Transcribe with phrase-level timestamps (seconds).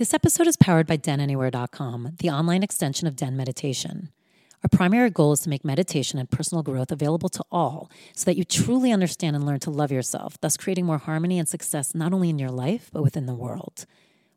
[0.00, 4.08] This episode is powered by denanywhere.com, the online extension of Den Meditation.
[4.64, 8.38] Our primary goal is to make meditation and personal growth available to all so that
[8.38, 12.14] you truly understand and learn to love yourself, thus creating more harmony and success not
[12.14, 13.84] only in your life, but within the world.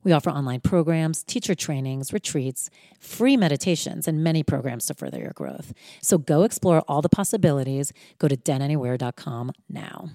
[0.04, 5.32] We offer online programs, teacher trainings, retreats, free meditations, and many programs to further your
[5.32, 5.74] growth.
[6.02, 7.94] So go explore all the possibilities.
[8.20, 10.10] Go to denanywhere.com now.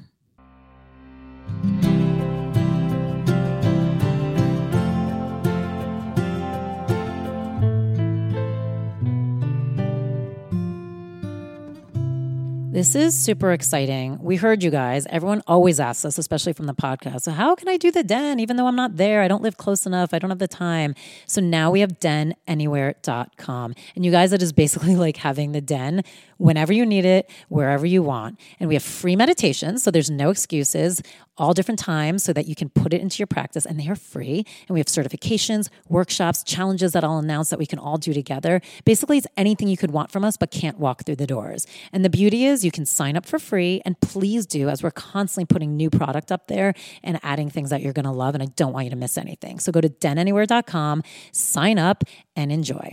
[12.70, 14.18] This is super exciting.
[14.22, 15.06] We heard you guys.
[15.06, 17.22] Everyone always asks us, especially from the podcast.
[17.22, 19.22] So, how can I do the den even though I'm not there?
[19.22, 20.12] I don't live close enough.
[20.12, 20.94] I don't have the time.
[21.24, 23.74] So, now we have denanywhere.com.
[23.96, 26.04] And you guys, it is basically like having the den
[26.38, 28.40] whenever you need it, wherever you want.
[28.58, 29.82] And we have free meditations.
[29.82, 31.02] So, there's no excuses,
[31.38, 33.64] all different times so that you can put it into your practice.
[33.64, 34.44] And they are free.
[34.66, 38.60] And we have certifications, workshops, challenges that I'll announce that we can all do together.
[38.84, 41.66] Basically, it's anything you could want from us, but can't walk through the doors.
[41.92, 43.80] And the beauty is, you can sign up for free.
[43.84, 47.82] And please do, as we're constantly putting new product up there and adding things that
[47.82, 48.34] you're going to love.
[48.34, 49.60] And I don't want you to miss anything.
[49.60, 52.04] So go to denanywhere.com, sign up,
[52.36, 52.92] and enjoy.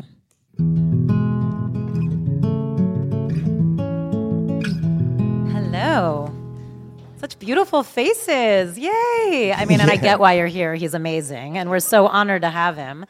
[5.95, 8.77] Such beautiful faces.
[8.77, 9.53] Yay.
[9.55, 10.75] I mean, and I get why you're here.
[10.75, 11.57] He's amazing.
[11.57, 13.05] And we're so honored to have him.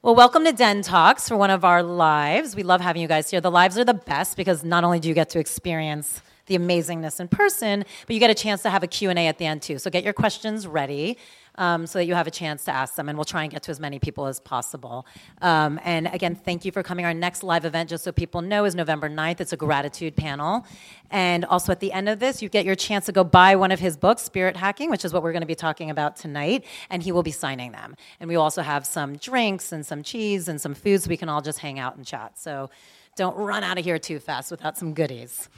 [0.00, 2.56] Well, welcome to Den Talks for one of our lives.
[2.56, 3.42] We love having you guys here.
[3.42, 7.20] The lives are the best because not only do you get to experience the amazingness
[7.20, 9.78] in person, but you get a chance to have a Q&A at the end too.
[9.78, 11.18] So get your questions ready
[11.56, 13.62] um, so that you have a chance to ask them, and we'll try and get
[13.64, 15.06] to as many people as possible.
[15.42, 17.04] Um, and again, thank you for coming.
[17.04, 19.40] Our next live event, just so people know, is November 9th.
[19.40, 20.66] It's a gratitude panel.
[21.10, 23.70] And also at the end of this, you get your chance to go buy one
[23.70, 26.64] of his books, Spirit Hacking, which is what we're going to be talking about tonight,
[26.90, 27.96] and he will be signing them.
[28.20, 31.28] And we also have some drinks and some cheese and some food so we can
[31.28, 32.38] all just hang out and chat.
[32.38, 32.70] So
[33.16, 35.48] don't run out of here too fast without some goodies.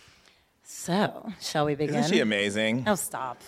[0.69, 1.95] So, shall we begin?
[1.95, 2.85] Isn't she amazing?
[2.89, 3.41] Oh, stop.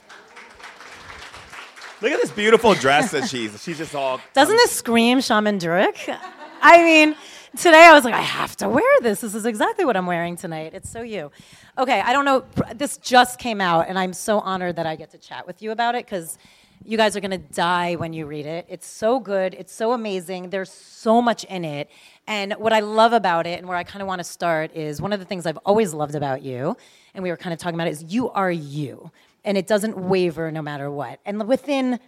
[2.01, 3.61] Look at this beautiful dress that she's.
[3.61, 4.21] She's just all.
[4.33, 6.17] Doesn't this scream Shaman Durek?
[6.63, 7.17] I mean,
[7.57, 9.21] today I was like, I have to wear this.
[9.21, 10.75] This is exactly what I'm wearing tonight.
[10.75, 11.33] It's so you.
[11.77, 12.45] Okay, I don't know.
[12.73, 15.73] This just came out, and I'm so honored that I get to chat with you
[15.73, 16.39] about it because
[16.85, 18.67] you guys are gonna die when you read it.
[18.69, 19.55] It's so good.
[19.55, 20.51] It's so amazing.
[20.51, 21.91] There's so much in it.
[22.29, 25.03] And what I love about it, and where I kind of want to start, is
[25.03, 26.77] one of the things I've always loved about you,
[27.13, 29.11] and we were kind of talking about it, is you are you
[29.49, 31.21] and it doesn't waver no matter what.
[31.25, 31.99] And within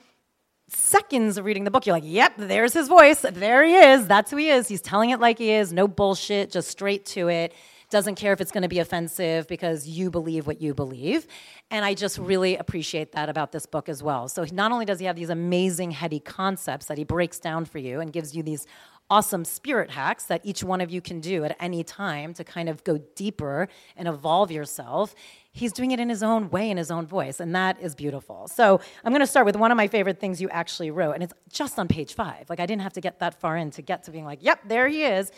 [0.68, 3.22] seconds of reading the book, you're like, yep, there's his voice.
[3.22, 4.06] There he is.
[4.06, 4.68] That's who he is.
[4.68, 5.72] He's telling it like he is.
[5.72, 7.54] No bullshit, just straight to it.
[7.88, 11.26] Doesn't care if it's going to be offensive because you believe what you believe.
[11.70, 14.28] And I just really appreciate that about this book as well.
[14.28, 17.78] So not only does he have these amazing, heady concepts that he breaks down for
[17.78, 18.66] you and gives you these
[19.08, 22.68] awesome spirit hacks that each one of you can do at any time to kind
[22.68, 23.66] of go deeper
[23.96, 25.14] and evolve yourself
[25.52, 28.48] he's doing it in his own way, in his own voice, and that is beautiful.
[28.48, 31.22] So I'm going to start with one of my favorite things you actually wrote, and
[31.22, 32.48] it's just on page five.
[32.48, 34.60] Like I didn't have to get that far in to get to being like, yep,
[34.66, 35.32] there he is.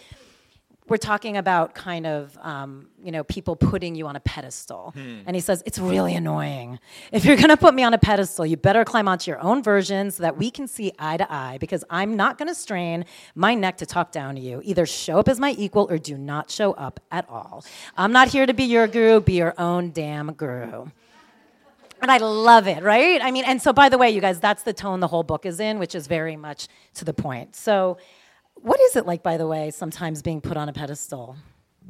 [0.88, 4.92] We're talking about kind of um, you know people putting you on a pedestal.
[5.26, 6.78] And he says it's really annoying.
[7.12, 9.62] If you're going to put me on a pedestal you better climb onto your own
[9.62, 13.04] version so that we can see eye to eye because i'm not going to strain
[13.34, 14.60] my neck to talk down to you.
[14.64, 17.64] Either show up as my equal or do not show up at all.
[17.96, 20.86] I'm not here to be your guru be your own damn guru.
[22.00, 23.22] And I love it, right?
[23.22, 25.46] I mean, and so by the way, you guys, that's the tone the whole book
[25.46, 27.54] is in, which is very much to the point.
[27.54, 27.96] So,
[28.62, 31.36] what is it like, by the way, sometimes being put on a pedestal?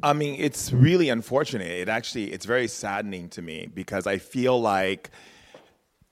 [0.01, 1.71] I mean, it's really unfortunate.
[1.71, 5.11] It actually, it's very saddening to me because I feel like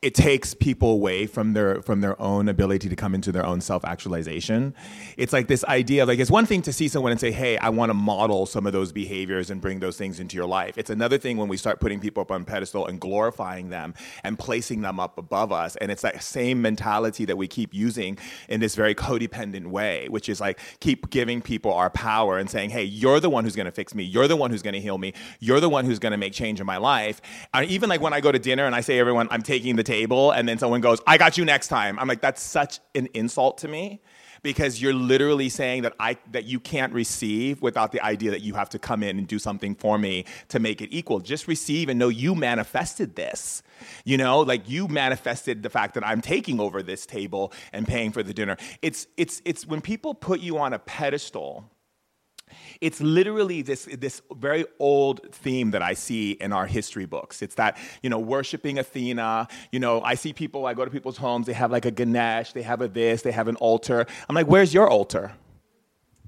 [0.02, 3.62] it takes people away from their from their own ability to come into their own
[3.62, 4.74] self-actualization.
[5.16, 7.58] It's like this idea of like it's one thing to see someone and say, "Hey,
[7.60, 10.76] I want to model some of those behaviors and bring those things into your life."
[10.76, 13.94] It's another thing when we start putting people up on pedestal and glorifying them
[14.24, 15.76] and placing them up above us.
[15.76, 18.18] And it's that same mentality that we keep using
[18.50, 22.72] in this very codependent way, which is like keep giving people our power and saying,
[22.72, 24.04] "Hey, you're the one who's going to fix me.
[24.04, 25.14] You're the one who's going to heal me.
[25.40, 27.22] You're the one who's going to make change in my life."
[27.54, 29.91] And even like when I go to dinner and I say everyone, "I'm taking the
[29.92, 32.00] table and then someone goes, I got you next time.
[32.00, 34.02] I'm like, that's such an insult to me
[34.44, 38.54] because you're literally saying that I that you can't receive without the idea that you
[38.56, 41.20] have to come in and do something for me to make it equal.
[41.20, 43.62] Just receive and know you manifested this.
[44.06, 48.12] You know, like you manifested the fact that I'm taking over this table and paying
[48.12, 48.58] for the dinner.
[48.82, 51.70] It's it's it's when people put you on a pedestal
[52.82, 57.42] it's literally this, this very old theme that I see in our history books.
[57.44, 59.48] It's that, you know, worshiping Athena.
[59.72, 62.54] You know, I see people, I go to people's homes, they have like a Ganesh,
[62.54, 64.06] they have a this, they have an altar.
[64.28, 65.34] I'm like, where's your altar?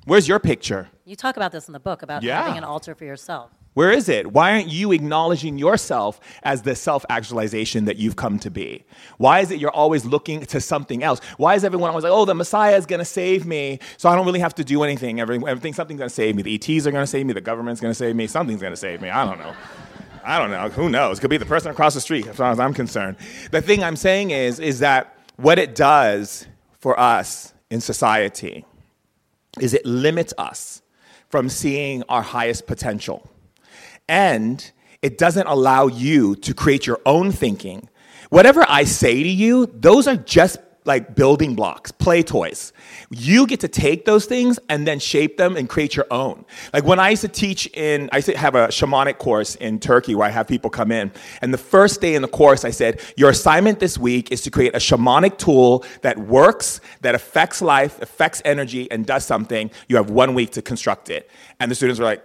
[0.05, 0.89] Where's your picture?
[1.05, 2.41] You talk about this in the book about Yeah.
[2.41, 3.49] having an altar for yourself.
[3.73, 4.31] Where is it?
[4.31, 8.85] Why aren't you acknowledging yourself as the self actualization that you've come to be?
[9.17, 11.19] Why is it you're always looking to something else?
[11.37, 14.15] Why is everyone always like, oh, the Messiah is going to save me, so I
[14.15, 15.19] don't really have to do anything?
[15.19, 16.43] Every, everything, something's going to save me.
[16.43, 17.33] The ETs are going to save me.
[17.33, 18.27] The government's going to save me.
[18.27, 19.09] Something's going to save me.
[19.09, 19.53] I don't know.
[20.23, 20.69] I don't know.
[20.69, 21.19] Who knows?
[21.19, 23.17] Could be the person across the street, as far as I'm concerned.
[23.51, 26.47] The thing I'm saying is, is that what it does
[26.79, 28.65] for us in society
[29.59, 30.81] is it limits us
[31.29, 33.29] from seeing our highest potential.
[34.13, 34.71] And
[35.01, 37.89] it doesn't allow you to create your own thinking.
[38.29, 42.73] Whatever I say to you, those are just like building blocks, play toys.
[43.09, 46.45] You get to take those things and then shape them and create your own.
[46.73, 49.79] Like when I used to teach in, I used to have a shamanic course in
[49.79, 51.11] Turkey where I have people come in.
[51.41, 54.51] And the first day in the course, I said, Your assignment this week is to
[54.51, 59.71] create a shamanic tool that works, that affects life, affects energy, and does something.
[59.87, 61.31] You have one week to construct it.
[61.59, 62.23] And the students were like,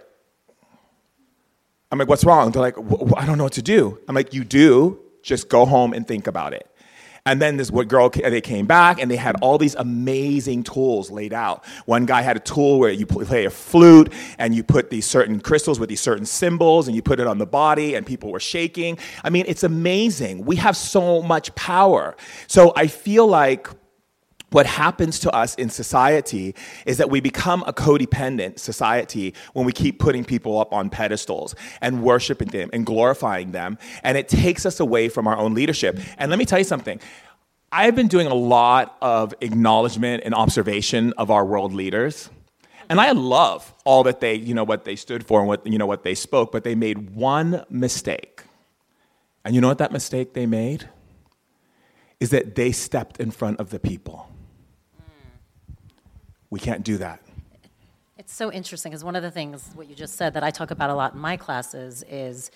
[1.91, 2.51] I'm like, what's wrong?
[2.51, 3.97] They're like, "Wh- wh- I don't know what to do.
[4.07, 4.99] I'm like, you do.
[5.23, 6.69] Just go home and think about it.
[7.25, 11.33] And then this girl they came back and they had all these amazing tools laid
[11.33, 11.65] out.
[11.85, 15.39] One guy had a tool where you play a flute and you put these certain
[15.39, 18.39] crystals with these certain symbols and you put it on the body and people were
[18.39, 18.97] shaking.
[19.23, 20.45] I mean, it's amazing.
[20.45, 22.15] We have so much power.
[22.47, 23.67] So I feel like
[24.51, 26.55] what happens to us in society
[26.85, 31.55] is that we become a codependent society when we keep putting people up on pedestals
[31.81, 35.99] and worshiping them and glorifying them and it takes us away from our own leadership.
[36.17, 36.99] And let me tell you something.
[37.71, 42.29] I've been doing a lot of acknowledgement and observation of our world leaders
[42.89, 45.77] and i love all that they you know what they stood for and what you
[45.77, 48.41] know what they spoke but they made one mistake.
[49.45, 50.89] And you know what that mistake they made?
[52.19, 54.28] Is that they stepped in front of the people
[56.49, 57.21] we can't do that.
[58.17, 60.71] It's so interesting because one of the things, what you just said, that I talk
[60.71, 62.51] about a lot in my classes is,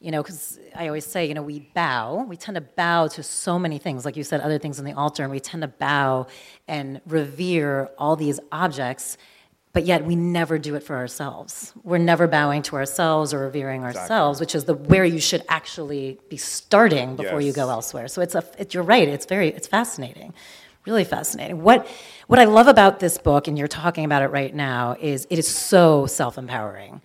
[0.00, 3.22] you know, because I always say, you know, we bow, we tend to bow to
[3.22, 5.68] so many things, like you said, other things on the altar, and we tend to
[5.68, 6.28] bow
[6.68, 9.16] and revere all these objects,
[9.72, 11.72] but yet we never do it for ourselves.
[11.82, 16.20] We're never bowing to ourselves or revering ourselves, which is the where you should actually
[16.28, 18.06] be starting before you go elsewhere.
[18.06, 19.08] So it's a, it, you're right.
[19.08, 20.32] It's very, it's fascinating,
[20.88, 21.62] really fascinating.
[21.62, 21.86] What,
[22.26, 25.38] what I love about this book, and you're talking about it right now, is it
[25.38, 27.00] is so self-empowering,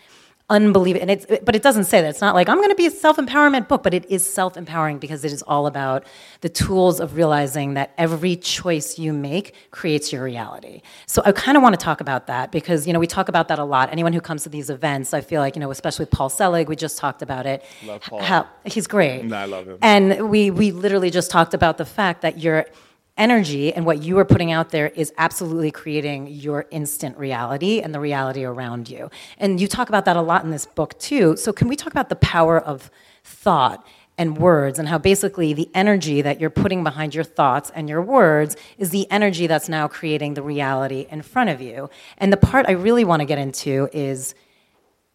[0.49, 1.01] unbelievable.
[1.01, 2.09] And it's, but it doesn't say that.
[2.09, 5.23] It's not like I'm going to be a self-empowerment book, but it is self-empowering because
[5.23, 6.05] it is all about
[6.41, 10.81] the tools of realizing that every choice you make creates your reality.
[11.07, 13.47] So I kind of want to talk about that because you know we talk about
[13.47, 13.89] that a lot.
[13.91, 16.67] Anyone who comes to these events, I feel like you know, especially with Paul Selig,
[16.67, 17.63] we just talked about it.
[17.85, 18.21] Love Paul.
[18.21, 19.23] How, he's great.
[19.23, 19.77] No, I love him.
[19.81, 22.65] And we we literally just talked about the fact that your
[23.17, 27.93] energy and what you are putting out there is absolutely creating your instant reality and
[27.93, 29.10] the reality around you.
[29.38, 31.38] And you talk about that a lot in this book too.
[31.38, 32.89] So can we talk about the power of
[33.24, 37.89] thought and words, and how basically the energy that you're putting behind your thoughts and
[37.89, 41.89] your words is the energy that's now creating the reality in front of you.
[42.20, 44.36] And the part I really want to get into is,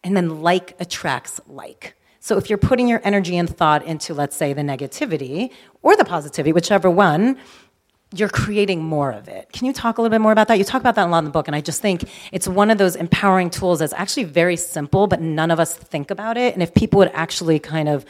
[0.03, 1.95] and then like attracts like.
[2.19, 5.51] So if you're putting your energy and thought into, let's say, the negativity
[5.81, 7.37] or the positivity, whichever one,
[8.13, 9.51] you're creating more of it.
[9.51, 10.57] Can you talk a little bit more about that?
[10.57, 12.71] You talk about that a lot in the book, and I just think it's one
[12.71, 16.53] of those empowering tools that's actually very simple, but none of us think about it.
[16.53, 18.05] And if people would actually kind of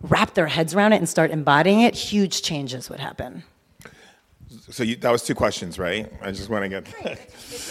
[0.00, 3.44] wrap their heads around it and start embodying it, huge changes would happen.
[4.70, 6.12] So you, that was two questions, right?
[6.20, 6.86] I just want to get.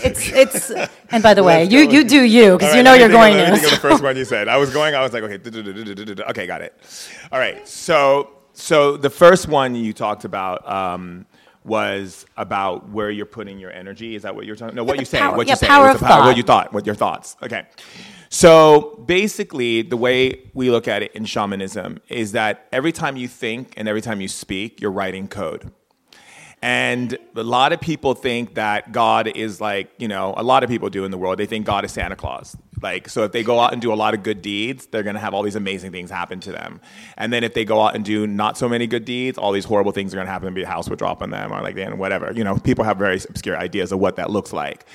[0.04, 0.72] it's it's.
[1.12, 3.48] And by the way, you you do you because right, you know you're going of,
[3.48, 3.56] to.
[3.56, 4.48] Think of the first one you said.
[4.48, 4.94] I was going.
[4.94, 6.74] I was like, okay, okay, got it.
[7.32, 7.68] All right.
[7.68, 10.68] So so the first one you talked about.
[10.70, 11.26] Um,
[11.66, 14.16] was about where you're putting your energy.
[14.16, 14.76] Is that what you're talking?
[14.76, 15.24] No, what you saying?
[15.24, 15.70] Power, what yeah, you saying?
[15.70, 16.26] Power of power, thought.
[16.26, 16.74] What you thought?
[16.74, 17.38] What your thoughts?
[17.42, 17.66] Okay.
[18.30, 23.28] So basically, the way we look at it in shamanism is that every time you
[23.28, 25.72] think and every time you speak, you're writing code.
[26.62, 30.70] And a lot of people think that God is like, you know, a lot of
[30.70, 31.38] people do in the world.
[31.38, 32.56] They think God is Santa Claus.
[32.84, 35.16] Like, so if they go out and do a lot of good deeds, they're going
[35.16, 36.82] to have all these amazing things happen to them.
[37.18, 39.66] And then if they go out and do not so many good deeds, all these
[39.66, 40.54] horrible things are going to happen.
[40.54, 42.32] Maybe a house will drop on them or like, and whatever.
[42.34, 44.86] You know, people have very obscure ideas of what that looks like.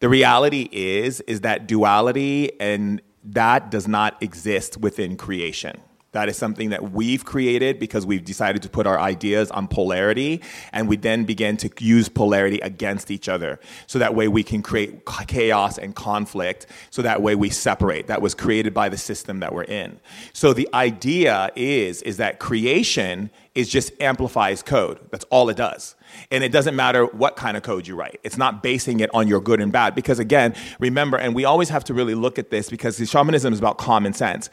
[0.00, 5.80] The reality is, is that duality and that does not exist within creation.
[6.16, 10.40] That is something that we've created because we've decided to put our ideas on polarity
[10.72, 13.60] and we then begin to use polarity against each other.
[13.86, 16.68] So that way we can create chaos and conflict.
[16.88, 18.06] So that way we separate.
[18.06, 20.00] That was created by the system that we're in.
[20.32, 24.98] So the idea is, is that creation is just amplifies code.
[25.10, 25.96] That's all it does.
[26.30, 28.20] And it doesn't matter what kind of code you write.
[28.24, 29.94] It's not basing it on your good and bad.
[29.94, 33.58] Because again, remember, and we always have to really look at this because shamanism is
[33.58, 34.48] about common sense.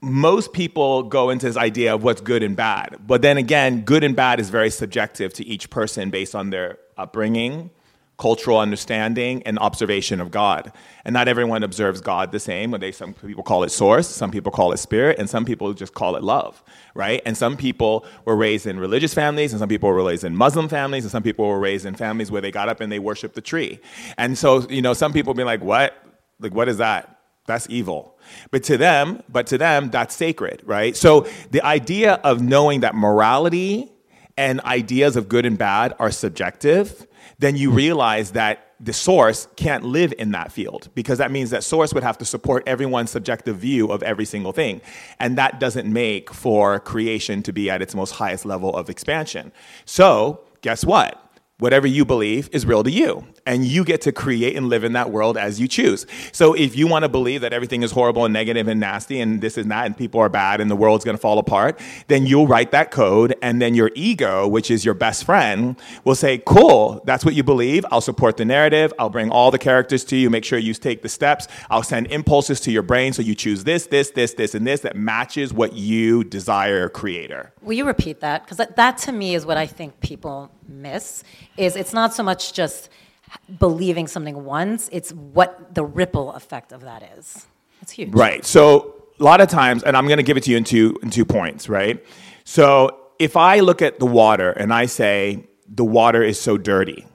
[0.00, 2.96] Most people go into this idea of what's good and bad.
[3.06, 6.78] But then again, good and bad is very subjective to each person based on their
[6.96, 7.70] upbringing,
[8.16, 10.72] cultural understanding, and observation of God.
[11.04, 12.70] And not everyone observes God the same.
[12.72, 15.94] They, some people call it source, some people call it spirit, and some people just
[15.94, 16.62] call it love,
[16.94, 17.22] right?
[17.26, 20.68] And some people were raised in religious families, and some people were raised in Muslim
[20.68, 23.34] families, and some people were raised in families where they got up and they worshiped
[23.34, 23.80] the tree.
[24.16, 25.94] And so, you know, some people be like, what?
[26.40, 27.20] Like, what is that?
[27.46, 28.18] That's evil.
[28.50, 30.96] But to them, but to them, that's sacred, right?
[30.96, 33.90] So the idea of knowing that morality
[34.36, 37.06] and ideas of good and bad are subjective,
[37.38, 41.62] then you realize that the source can't live in that field because that means that
[41.62, 44.80] source would have to support everyone's subjective view of every single thing.
[45.18, 49.52] And that doesn't make for creation to be at its most highest level of expansion.
[49.84, 51.29] So, guess what?
[51.60, 53.24] Whatever you believe is real to you.
[53.46, 56.06] And you get to create and live in that world as you choose.
[56.32, 59.40] So if you want to believe that everything is horrible and negative and nasty and
[59.40, 62.26] this is that and people are bad and the world's going to fall apart, then
[62.26, 63.34] you'll write that code.
[63.42, 67.42] And then your ego, which is your best friend, will say, cool, that's what you
[67.42, 67.84] believe.
[67.90, 68.92] I'll support the narrative.
[68.98, 70.30] I'll bring all the characters to you.
[70.30, 71.46] Make sure you take the steps.
[71.70, 73.12] I'll send impulses to your brain.
[73.12, 77.52] So you choose this, this, this, this, and this that matches what you desire, creator.
[77.62, 78.44] Will you repeat that?
[78.44, 81.24] Because that, that to me is what I think people miss
[81.56, 82.88] is it's not so much just
[83.58, 87.46] believing something once, it's what the ripple effect of that is.
[87.82, 88.12] It's huge.
[88.12, 88.44] Right.
[88.44, 90.98] So a lot of times, and I'm going to give it to you in two,
[91.02, 92.04] in two points, right?
[92.44, 97.06] So if I look at the water and I say, the water is so dirty,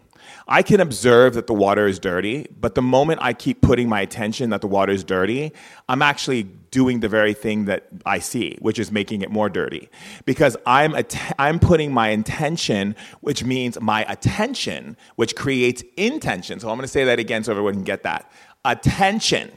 [0.48, 4.02] I can observe that the water is dirty, but the moment I keep putting my
[4.02, 5.52] attention that the water is dirty,
[5.90, 9.88] I'm actually doing the very thing that I see, which is making it more dirty.
[10.26, 16.60] Because I'm, att- I'm putting my intention, which means my attention, which creates intention.
[16.60, 18.30] So I'm to say that again so everyone can get that.
[18.66, 19.52] Attention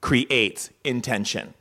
[0.00, 1.54] creates intention,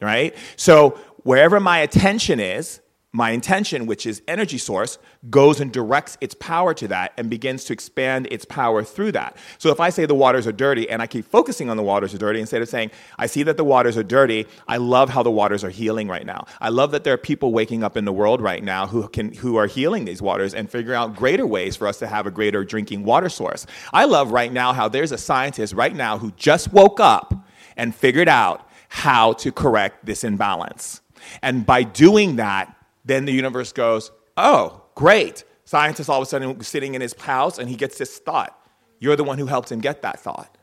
[0.00, 0.34] right?
[0.56, 2.80] So wherever my attention is,
[3.12, 4.98] my intention, which is energy source,
[5.30, 9.36] goes and directs its power to that and begins to expand its power through that.
[9.56, 12.12] So if I say the waters are dirty and I keep focusing on the waters
[12.14, 15.22] are dirty instead of saying, I see that the waters are dirty, I love how
[15.22, 16.44] the waters are healing right now.
[16.60, 19.32] I love that there are people waking up in the world right now who can
[19.32, 22.30] who are healing these waters and figuring out greater ways for us to have a
[22.30, 23.66] greater drinking water source.
[23.90, 27.34] I love right now how there's a scientist right now who just woke up
[27.74, 31.00] and figured out how to correct this imbalance.
[31.42, 32.74] And by doing that,
[33.08, 35.44] then the universe goes, oh, great.
[35.64, 38.54] Scientist all of a sudden sitting in his house and he gets this thought.
[39.00, 40.56] You're the one who helped him get that thought,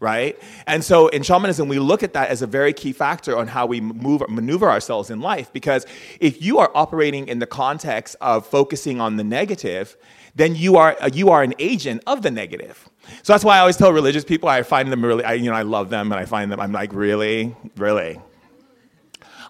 [0.00, 0.38] right?
[0.66, 3.66] And so in shamanism, we look at that as a very key factor on how
[3.66, 5.52] we move, maneuver ourselves in life.
[5.52, 5.86] Because
[6.20, 9.96] if you are operating in the context of focusing on the negative,
[10.34, 12.88] then you are, uh, you are an agent of the negative.
[13.22, 15.56] So that's why I always tell religious people, I find them really, I, you know,
[15.56, 17.56] I love them and I find them, I'm like, really?
[17.76, 18.20] Really?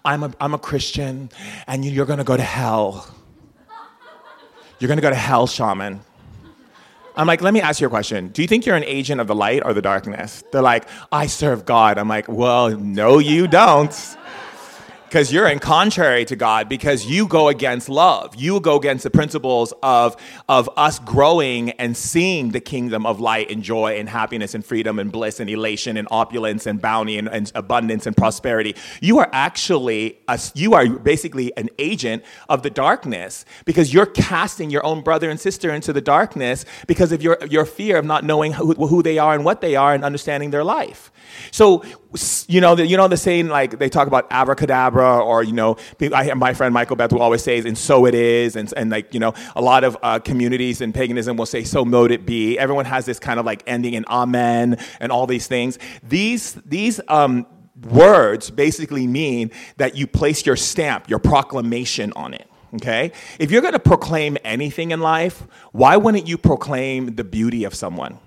[0.03, 1.29] I'm a, I'm a Christian
[1.67, 3.07] and you're gonna go to hell.
[4.79, 6.01] You're gonna go to hell, shaman.
[7.15, 8.29] I'm like, let me ask you a question.
[8.29, 10.43] Do you think you're an agent of the light or the darkness?
[10.51, 11.97] They're like, I serve God.
[11.97, 13.93] I'm like, well, no, you don't
[15.11, 18.33] because you're in contrary to God because you go against love.
[18.37, 20.15] You go against the principles of,
[20.47, 24.99] of us growing and seeing the kingdom of light and joy and happiness and freedom
[24.99, 28.73] and bliss and elation and opulence and bounty and, and abundance and prosperity.
[29.01, 34.69] You are actually, a, you are basically an agent of the darkness because you're casting
[34.69, 38.23] your own brother and sister into the darkness because of your, your fear of not
[38.23, 41.11] knowing who, who they are and what they are and understanding their life.
[41.51, 41.83] So,
[42.47, 45.77] you know, the, you know the saying like they talk about abracadabra, or you know,
[46.13, 49.13] I, my friend Michael Beckwith will always say, "And so it is," and and like
[49.13, 52.59] you know, a lot of uh, communities in paganism will say, "So mote it be."
[52.59, 55.79] Everyone has this kind of like ending in amen and all these things.
[56.03, 57.45] These these um,
[57.89, 63.11] words basically mean that you place your stamp, your proclamation on it okay?
[63.37, 68.19] If you're gonna proclaim anything in life, why wouldn't you proclaim the beauty of someone?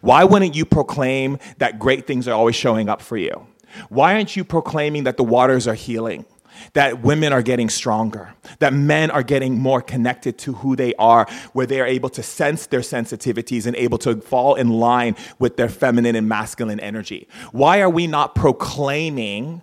[0.00, 3.46] Why wouldn't you proclaim that great things are always showing up for you?
[3.88, 6.24] Why aren't you proclaiming that the waters are healing?
[6.72, 11.26] That women are getting stronger, that men are getting more connected to who they are,
[11.52, 15.58] where they are able to sense their sensitivities and able to fall in line with
[15.58, 17.28] their feminine and masculine energy.
[17.52, 19.62] Why are we not proclaiming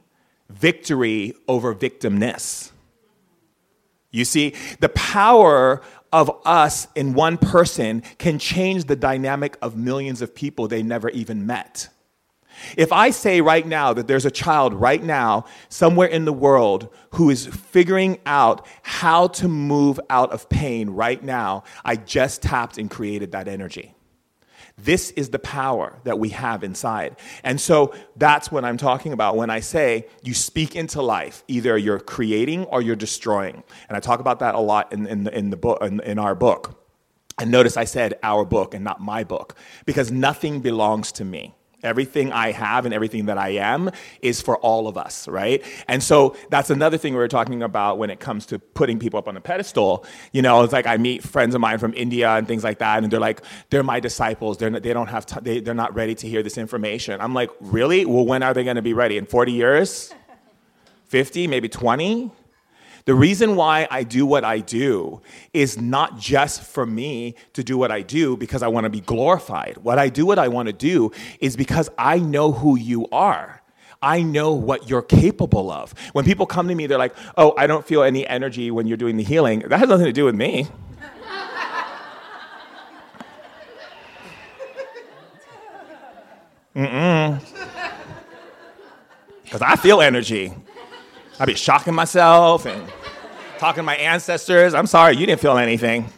[0.49, 2.71] victory over victimness?
[4.11, 5.81] You see, the power
[6.13, 11.09] of us in one person can change the dynamic of millions of people they never
[11.09, 11.89] even met.
[12.77, 16.87] If I say right now that there's a child right now somewhere in the world
[17.13, 22.77] who is figuring out how to move out of pain right now, I just tapped
[22.77, 23.95] and created that energy.
[24.77, 27.15] This is the power that we have inside.
[27.43, 31.43] And so that's what I'm talking about when I say you speak into life.
[31.47, 33.63] Either you're creating or you're destroying.
[33.87, 36.35] And I talk about that a lot in, in, in the book, in, in our
[36.35, 36.79] book.
[37.39, 41.53] And notice I said our book and not my book because nothing belongs to me.
[41.83, 45.63] Everything I have and everything that I am is for all of us, right?
[45.87, 49.17] And so that's another thing we were talking about when it comes to putting people
[49.17, 50.05] up on a pedestal.
[50.31, 53.03] You know, it's like I meet friends of mine from India and things like that,
[53.03, 54.57] and they're like, they're my disciples.
[54.57, 57.19] They're not, they don't have, t- they, they're not ready to hear this information.
[57.19, 58.05] I'm like, really?
[58.05, 59.17] Well, when are they going to be ready?
[59.17, 60.13] In 40 years?
[61.07, 62.31] 50, maybe 20?
[63.05, 65.21] The reason why I do what I do
[65.53, 69.01] is not just for me to do what I do because I want to be
[69.01, 69.77] glorified.
[69.77, 73.61] What I do, what I want to do, is because I know who you are.
[74.01, 75.93] I know what you're capable of.
[76.13, 78.97] When people come to me, they're like, oh, I don't feel any energy when you're
[78.97, 79.59] doing the healing.
[79.67, 80.67] That has nothing to do with me.
[86.75, 87.39] Mm-mm.
[89.43, 90.53] Because I feel energy.
[91.39, 92.91] I'd be shocking myself and
[93.57, 94.73] talking to my ancestors.
[94.73, 96.09] I'm sorry, you didn't feel anything.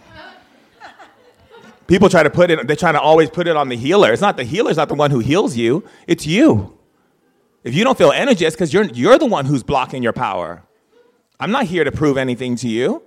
[1.87, 4.11] People try to put it, they're trying to always put it on the healer.
[4.11, 6.77] It's not the healer's not the one who heals you, it's you.
[7.63, 10.63] If you don't feel energy, it's because you're, you're the one who's blocking your power.
[11.39, 13.03] I'm not here to prove anything to you.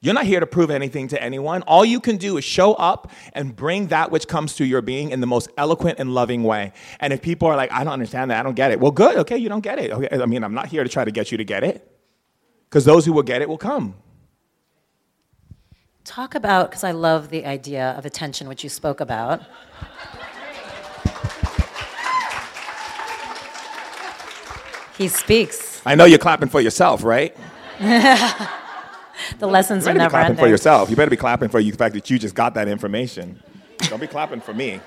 [0.00, 1.62] You're not here to prove anything to anyone.
[1.62, 5.10] All you can do is show up and bring that which comes to your being
[5.10, 6.72] in the most eloquent and loving way.
[7.00, 8.78] And if people are like, I don't understand that, I don't get it.
[8.78, 9.16] Well, good.
[9.18, 9.90] Okay, you don't get it.
[9.90, 11.90] Okay, I mean, I'm not here to try to get you to get it
[12.68, 13.96] because those who will get it will come.
[16.04, 19.42] Talk about, because I love the idea of attention, which you spoke about.
[24.96, 25.82] he speaks.
[25.84, 27.36] I know you're clapping for yourself, right?
[29.38, 30.44] the lessons you are never be clapping ending.
[30.44, 30.90] for yourself.
[30.90, 33.42] You better be clapping for the fact that you just got that information.
[33.88, 34.80] Don't be clapping for me.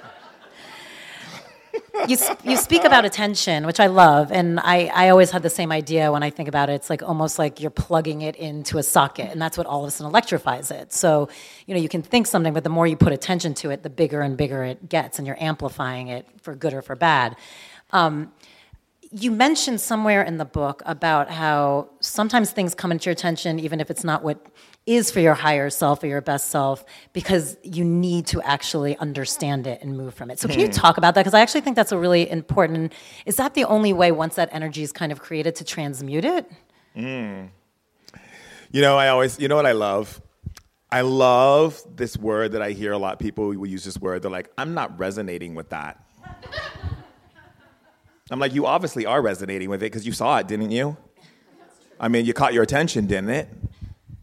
[2.07, 5.71] you, you speak about attention, which I love, and I, I always had the same
[5.71, 6.73] idea when I think about it.
[6.73, 9.87] It's like almost like you're plugging it into a socket, and that's what all of
[9.87, 10.91] a sudden electrifies it.
[10.91, 11.29] So,
[11.65, 13.89] you know, you can think something, but the more you put attention to it, the
[13.89, 17.35] bigger and bigger it gets, and you're amplifying it for good or for bad.
[17.91, 18.31] Um,
[19.12, 23.82] you mentioned somewhere in the book about how sometimes things come into your attention, even
[23.82, 24.45] if it's not what
[24.86, 29.67] is for your higher self or your best self, because you need to actually understand
[29.67, 30.39] it and move from it.
[30.39, 30.71] So, can you hmm.
[30.71, 31.21] talk about that?
[31.21, 32.93] Because I actually think that's a really important.
[33.26, 36.50] Is that the only way, once that energy is kind of created, to transmute it?
[36.95, 37.50] Mm.
[38.71, 40.21] You know, I always, you know what I love?
[40.89, 43.19] I love this word that I hear a lot.
[43.19, 44.21] People will use this word.
[44.21, 46.04] They're like, I'm not resonating with that.
[48.31, 50.95] I'm like, you obviously are resonating with it because you saw it, didn't you?
[51.99, 53.49] I mean, you caught your attention, didn't it?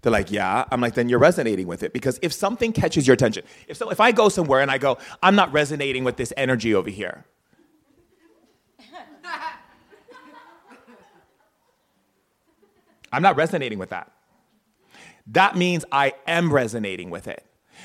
[0.01, 0.65] They're like, yeah.
[0.71, 3.91] I'm like, then you're resonating with it because if something catches your attention, if so,
[3.91, 7.27] if I go somewhere and I go, I'm not resonating with this energy over here.
[13.13, 14.11] I'm not resonating with that.
[15.27, 17.45] That means I am resonating with it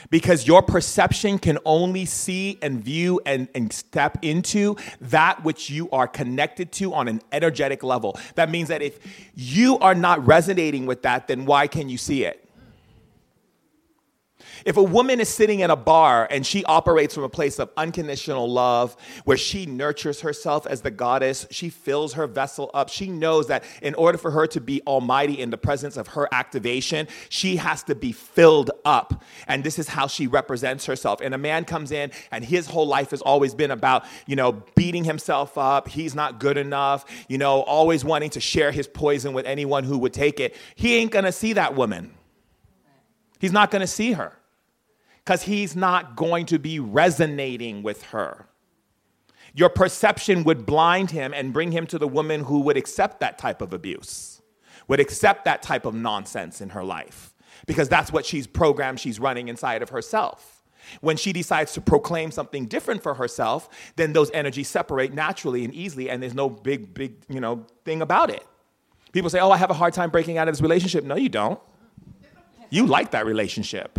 [0.10, 5.90] because your perception can only see and view and, and step into that which you
[5.92, 8.20] are connected to on an energetic level.
[8.36, 9.00] That means that if
[9.36, 12.43] you are not resonating with that, then why can you see it?
[14.66, 17.70] If a woman is sitting in a bar and she operates from a place of
[17.76, 18.96] unconditional love,
[19.26, 23.64] where she nurtures herself as the goddess, she fills her vessel up, she knows that
[23.82, 27.84] in order for her to be almighty in the presence of her activation, she has
[27.84, 29.24] to be filled up.
[29.48, 31.22] And this is how she represents herself.
[31.22, 34.64] And a man comes in and his whole life has always been about, you know,
[34.76, 35.88] beating himself up.
[35.88, 39.98] He's not good enough, you know, always wanting to share his poison with anyone who
[40.00, 40.56] would take it.
[40.76, 42.14] He ain't gonna see that woman.
[43.40, 44.38] He's not gonna see her
[45.24, 48.48] because he's not going to be resonating with her.
[49.56, 53.38] Your perception would blind him and bring him to the woman who would accept that
[53.38, 54.42] type of abuse,
[54.88, 57.34] would accept that type of nonsense in her life,
[57.68, 60.64] because that's what she's programmed, she's running inside of herself.
[61.00, 65.74] When she decides to proclaim something different for herself, then those energies separate naturally and
[65.74, 68.46] easily, and there's no big, big, you know, thing about it.
[69.14, 71.30] People say, "Oh, I have a hard time breaking out of this relationship." No, you
[71.30, 71.60] don't.
[72.70, 73.98] You like that relationship.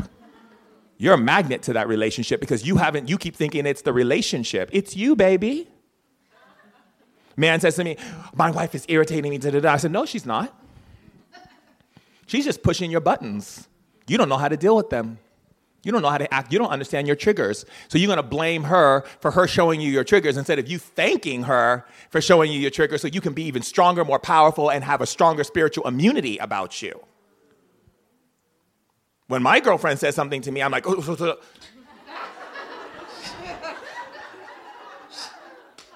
[1.05, 4.71] You're a magnet to that relationship because you haven't, you keep thinking it's the relationship.
[4.73, 5.69] It's you, baby.
[7.37, 7.99] Man says to me,
[8.35, 9.37] My wife is irritating me.
[9.37, 9.75] Da-da-da.
[9.75, 10.59] I said, No, she's not.
[12.25, 13.69] She's just pushing your buttons.
[14.07, 15.19] You don't know how to deal with them.
[15.83, 16.51] You don't know how to act.
[16.55, 17.67] You don't understand your triggers.
[17.89, 20.79] So you're going to blame her for her showing you your triggers instead of you
[20.79, 24.71] thanking her for showing you your triggers so you can be even stronger, more powerful,
[24.71, 26.99] and have a stronger spiritual immunity about you.
[29.27, 31.37] When my girlfriend says something to me, I'm like, oh,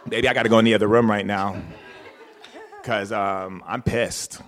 [0.09, 1.61] Baby, I got to go in the other room right now
[2.81, 4.41] because um, I'm pissed.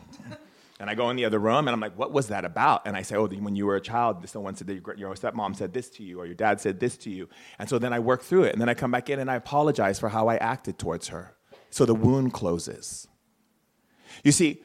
[0.78, 2.86] And I go in the other room and I'm like, what was that about?
[2.86, 5.74] And I say, oh, when you were a child, someone said that your stepmom said
[5.74, 7.28] this to you or your dad said this to you.
[7.58, 8.54] And so then I work through it.
[8.54, 11.36] And then I come back in and I apologize for how I acted towards her.
[11.68, 13.06] So the wound closes.
[14.24, 14.62] You see,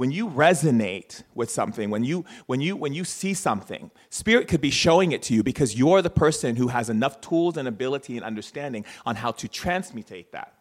[0.00, 4.62] when you resonate with something when you when you when you see something spirit could
[4.62, 8.16] be showing it to you because you're the person who has enough tools and ability
[8.16, 10.54] and understanding on how to transmutate that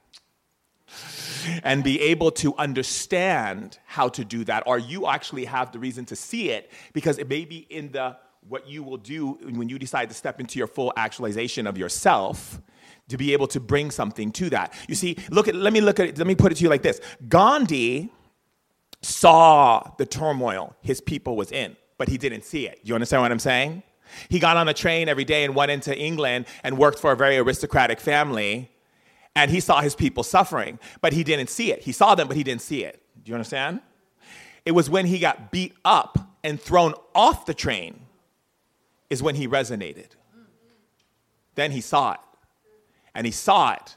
[1.63, 6.03] and be able to understand how to do that or you actually have the reason
[6.03, 8.17] to see it because it may be in the
[8.49, 12.61] what you will do when you decide to step into your full actualization of yourself
[13.07, 14.73] to be able to bring something to that.
[14.89, 16.69] You see look at let me look at it let me put it to you
[16.69, 16.99] like this.
[17.29, 18.11] Gandhi
[19.01, 22.79] saw the turmoil his people was in, but he didn't see it.
[22.83, 23.83] You understand what I'm saying?
[24.29, 27.15] He got on a train every day and went into England and worked for a
[27.15, 28.71] very aristocratic family,
[29.35, 31.83] and he saw his people suffering, but he didn't see it.
[31.83, 33.01] He saw them, but he didn't see it.
[33.23, 33.81] Do you understand?
[34.65, 38.01] It was when he got beat up and thrown off the train
[39.09, 40.09] is when he resonated.
[41.55, 42.19] Then he saw it.
[43.15, 43.95] And he saw it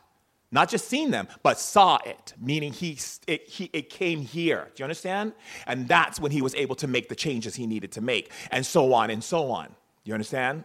[0.53, 4.69] not just seen them, but saw it, meaning he, it, he, it came here.
[4.75, 5.33] Do you understand?
[5.67, 8.65] And that's when he was able to make the changes he needed to make, and
[8.65, 9.67] so on and so on.
[9.67, 9.73] Do
[10.05, 10.65] you understand?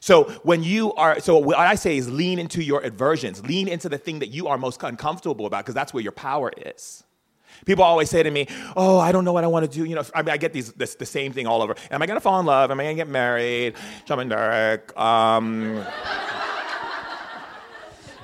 [0.00, 3.88] So when you are, so what I say is lean into your aversions, lean into
[3.88, 7.04] the thing that you are most uncomfortable about, because that's where your power is.
[7.64, 8.46] People always say to me,
[8.76, 10.52] "Oh, I don't know what I want to do." You know, I mean, I get
[10.52, 11.74] these this, the same thing all over.
[11.90, 12.70] Am I gonna fall in love?
[12.70, 13.74] Am I gonna get married?
[14.06, 14.96] Shaman Durek.
[14.96, 15.84] Um,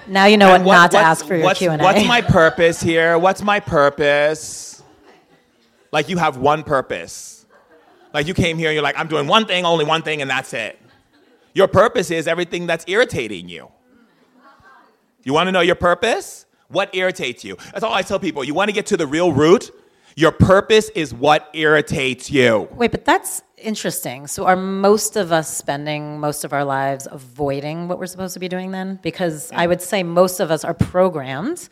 [0.06, 1.78] now you know what, what, not to ask for your what's, Q&A.
[1.78, 3.18] What's my purpose here?
[3.18, 4.82] What's my purpose?
[5.92, 7.46] Like you have one purpose.
[8.12, 10.30] Like you came here and you're like, I'm doing one thing, only one thing, and
[10.30, 10.78] that's it.
[11.52, 13.70] Your purpose is everything that's irritating you.
[15.22, 16.46] You want to know your purpose?
[16.68, 17.56] What irritates you?
[17.72, 18.42] That's all I tell people.
[18.42, 19.70] You want to get to the real root?
[20.16, 22.68] Your purpose is what irritates you.
[22.72, 24.26] Wait, but that's interesting.
[24.26, 28.40] So, are most of us spending most of our lives avoiding what we're supposed to
[28.40, 28.98] be doing then?
[29.02, 31.68] Because I would say most of us are programmed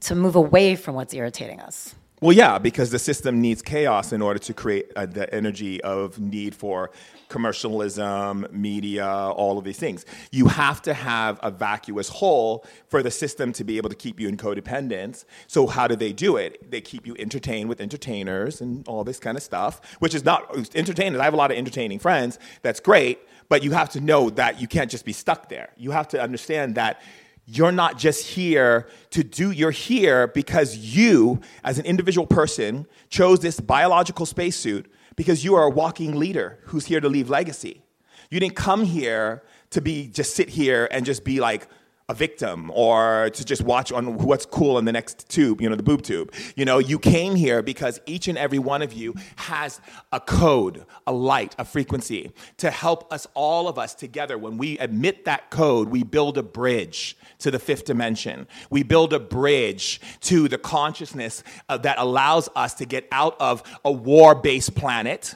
[0.00, 1.94] to move away from what's irritating us.
[2.20, 6.20] Well, yeah, because the system needs chaos in order to create uh, the energy of
[6.20, 6.92] need for
[7.32, 10.04] commercialism, media, all of these things.
[10.30, 14.20] You have to have a vacuous hole for the system to be able to keep
[14.20, 15.24] you in codependence.
[15.46, 16.70] So, how do they do it?
[16.70, 20.40] They keep you entertained with entertainers and all this kind of stuff, which is not
[20.76, 21.20] entertainers.
[21.20, 22.38] I have a lot of entertaining friends.
[22.60, 23.18] That's great,
[23.48, 25.70] but you have to know that you can't just be stuck there.
[25.78, 27.00] You have to understand that
[27.46, 33.40] you're not just here to do, you're here because you, as an individual person, chose
[33.40, 34.86] this biological spacesuit
[35.22, 37.84] because you are a walking leader who's here to leave legacy.
[38.28, 41.68] You didn't come here to be just sit here and just be like,
[42.12, 45.74] a victim or to just watch on what's cool in the next tube, you know,
[45.74, 46.30] the boob tube.
[46.54, 49.80] You know, you came here because each and every one of you has
[50.12, 54.36] a code, a light, a frequency to help us, all of us together.
[54.36, 58.46] When we admit that code, we build a bridge to the fifth dimension.
[58.68, 63.62] We build a bridge to the consciousness uh, that allows us to get out of
[63.86, 65.34] a war based planet,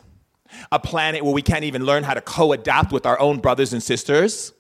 [0.71, 3.73] a planet where we can't even learn how to co adapt with our own brothers
[3.73, 4.53] and sisters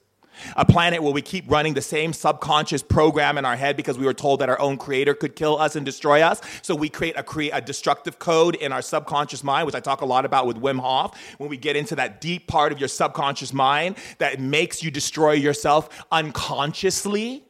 [0.56, 4.04] a planet where we keep running the same subconscious program in our head because we
[4.04, 6.40] were told that our own creator could kill us and destroy us.
[6.62, 10.00] So we create a, create a destructive code in our subconscious mind, which I talk
[10.00, 11.18] a lot about with Wim Hof.
[11.38, 15.32] When we get into that deep part of your subconscious mind that makes you destroy
[15.32, 17.44] yourself unconsciously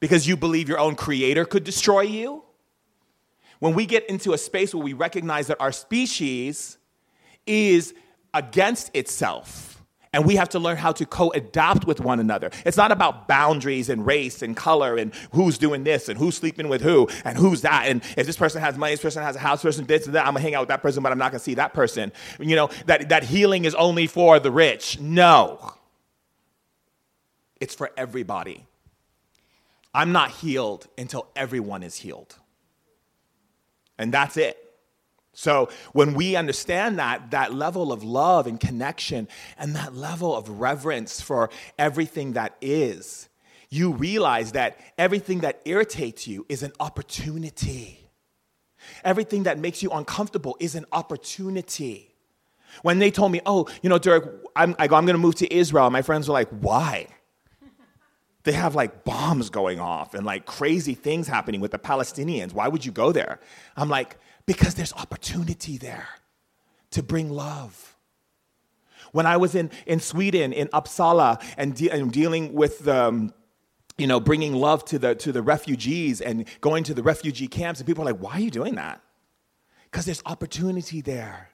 [0.00, 2.42] because you believe your own creator could destroy you.
[3.58, 6.76] When we get into a space where we recognize that our species
[7.46, 7.94] is
[8.34, 9.75] against itself
[10.12, 12.50] and we have to learn how to co adopt with one another.
[12.64, 16.68] It's not about boundaries and race and color and who's doing this and who's sleeping
[16.68, 17.86] with who and who's that.
[17.86, 20.14] And if this person has money, this person has a house, this person this and
[20.14, 22.12] that, I'm gonna hang out with that person, but I'm not gonna see that person.
[22.38, 24.98] You know, that, that healing is only for the rich.
[25.00, 25.74] No,
[27.60, 28.66] it's for everybody.
[29.94, 32.36] I'm not healed until everyone is healed.
[33.98, 34.65] And that's it.
[35.38, 40.48] So when we understand that, that level of love and connection and that level of
[40.48, 43.28] reverence for everything that is,
[43.68, 48.08] you realize that everything that irritates you is an opportunity.
[49.04, 52.14] Everything that makes you uncomfortable is an opportunity.
[52.80, 55.34] When they told me, oh, you know, Durek, I'm, I go, I'm going to move
[55.36, 57.08] to Israel, my friends were like, why?
[58.44, 62.54] They have like bombs going off and like crazy things happening with the Palestinians.
[62.54, 63.38] Why would you go there?
[63.76, 66.08] I'm like, because there's opportunity there
[66.92, 67.96] to bring love.
[69.12, 73.34] When I was in, in Sweden, in Uppsala, and, de- and dealing with the, um,
[73.98, 77.80] you know, bringing love to the, to the refugees and going to the refugee camps,
[77.80, 79.00] and people are like, why are you doing that?
[79.90, 81.50] Because there's opportunity there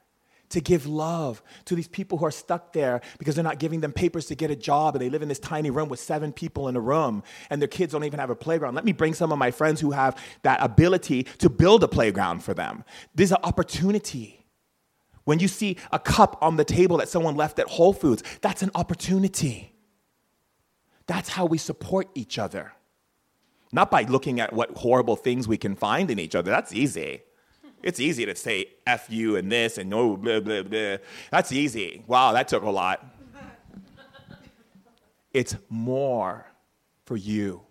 [0.53, 3.91] to give love to these people who are stuck there because they're not giving them
[3.91, 6.67] papers to get a job and they live in this tiny room with seven people
[6.67, 8.75] in a room and their kids don't even have a playground.
[8.75, 12.43] Let me bring some of my friends who have that ability to build a playground
[12.43, 12.83] for them.
[13.15, 14.45] There's an opportunity.
[15.25, 18.61] When you see a cup on the table that someone left at Whole Foods, that's
[18.61, 19.73] an opportunity.
[21.07, 22.73] That's how we support each other.
[23.71, 26.51] Not by looking at what horrible things we can find in each other.
[26.51, 27.23] That's easy.
[27.83, 30.97] It's easy to say F you and this and no, blah, blah, blah.
[31.31, 32.03] That's easy.
[32.07, 33.05] Wow, that took a lot.
[35.33, 36.47] it's more
[37.05, 37.61] for you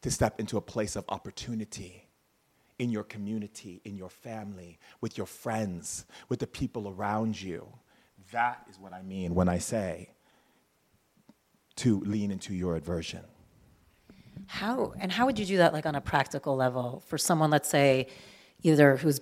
[0.00, 2.08] to step into a place of opportunity
[2.78, 7.68] in your community, in your family, with your friends, with the people around you.
[8.32, 10.10] That is what I mean when I say
[11.76, 13.24] to lean into your aversion.
[14.46, 17.68] How and how would you do that like on a practical level for someone let's
[17.68, 18.08] say
[18.62, 19.20] either who's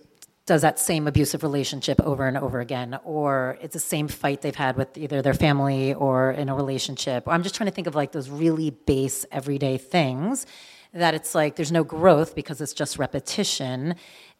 [0.51, 4.57] does that same abusive relationship over and over again, or it's the same fight they've
[4.57, 7.23] had with either their family or in a relationship.
[7.29, 10.47] I'm just trying to think of like those really base everyday things
[10.93, 13.95] that it's like there's no growth because it's just repetition.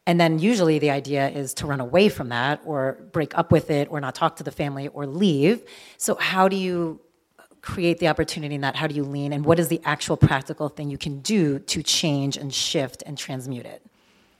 [0.05, 3.71] And then usually the idea is to run away from that or break up with
[3.71, 5.63] it or not talk to the family or leave.
[5.95, 6.99] So, how do you
[7.61, 8.75] create the opportunity in that?
[8.75, 9.31] How do you lean?
[9.31, 13.17] And what is the actual practical thing you can do to change and shift and
[13.17, 13.81] transmute it?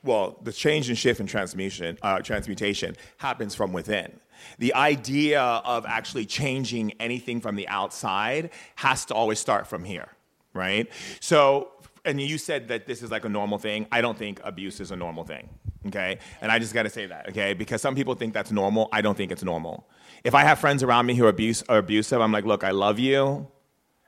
[0.04, 4.20] Well, the change and shift and transmutation, uh, transmutation happens from within.
[4.58, 10.10] The idea of actually changing anything from the outside has to always start from here,
[10.54, 10.90] right?
[11.20, 11.72] So,
[12.04, 13.86] and you said that this is like a normal thing.
[13.92, 15.48] I don't think abuse is a normal thing,
[15.88, 16.18] okay?
[16.42, 17.54] And I just got to say that, okay?
[17.54, 18.90] Because some people think that's normal.
[18.92, 19.88] I don't think it's normal.
[20.24, 22.72] If I have friends around me who are, abuse, are abusive, I'm like, look, I
[22.72, 23.48] love you,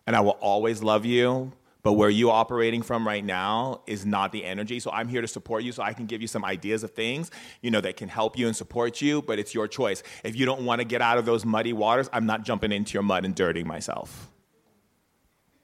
[0.08, 1.52] and I will always love you
[1.84, 4.80] but where you operating from right now is not the energy.
[4.80, 7.30] So I'm here to support you so I can give you some ideas of things,
[7.62, 10.02] you know, that can help you and support you, but it's your choice.
[10.24, 12.94] If you don't want to get out of those muddy waters, I'm not jumping into
[12.94, 14.30] your mud and dirtying myself.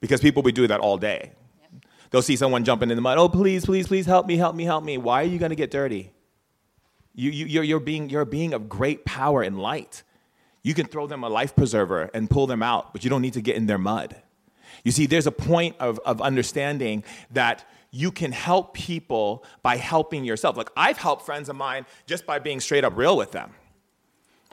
[0.02, 1.32] Because people will do that all day.
[2.12, 3.18] They'll see someone jumping in the mud.
[3.18, 4.98] Oh, please, please, please help me, help me, help me.
[4.98, 6.12] Why are you going to get dirty?
[7.16, 10.04] You, you, you're, you're, being, you're a being of great power and light.
[10.64, 13.34] You can throw them a life preserver and pull them out, but you don't need
[13.34, 14.22] to get in their mud.
[14.84, 20.24] You see, there's a point of, of understanding that you can help people by helping
[20.24, 20.58] yourself.
[20.58, 23.52] Like, I've helped friends of mine just by being straight up real with them.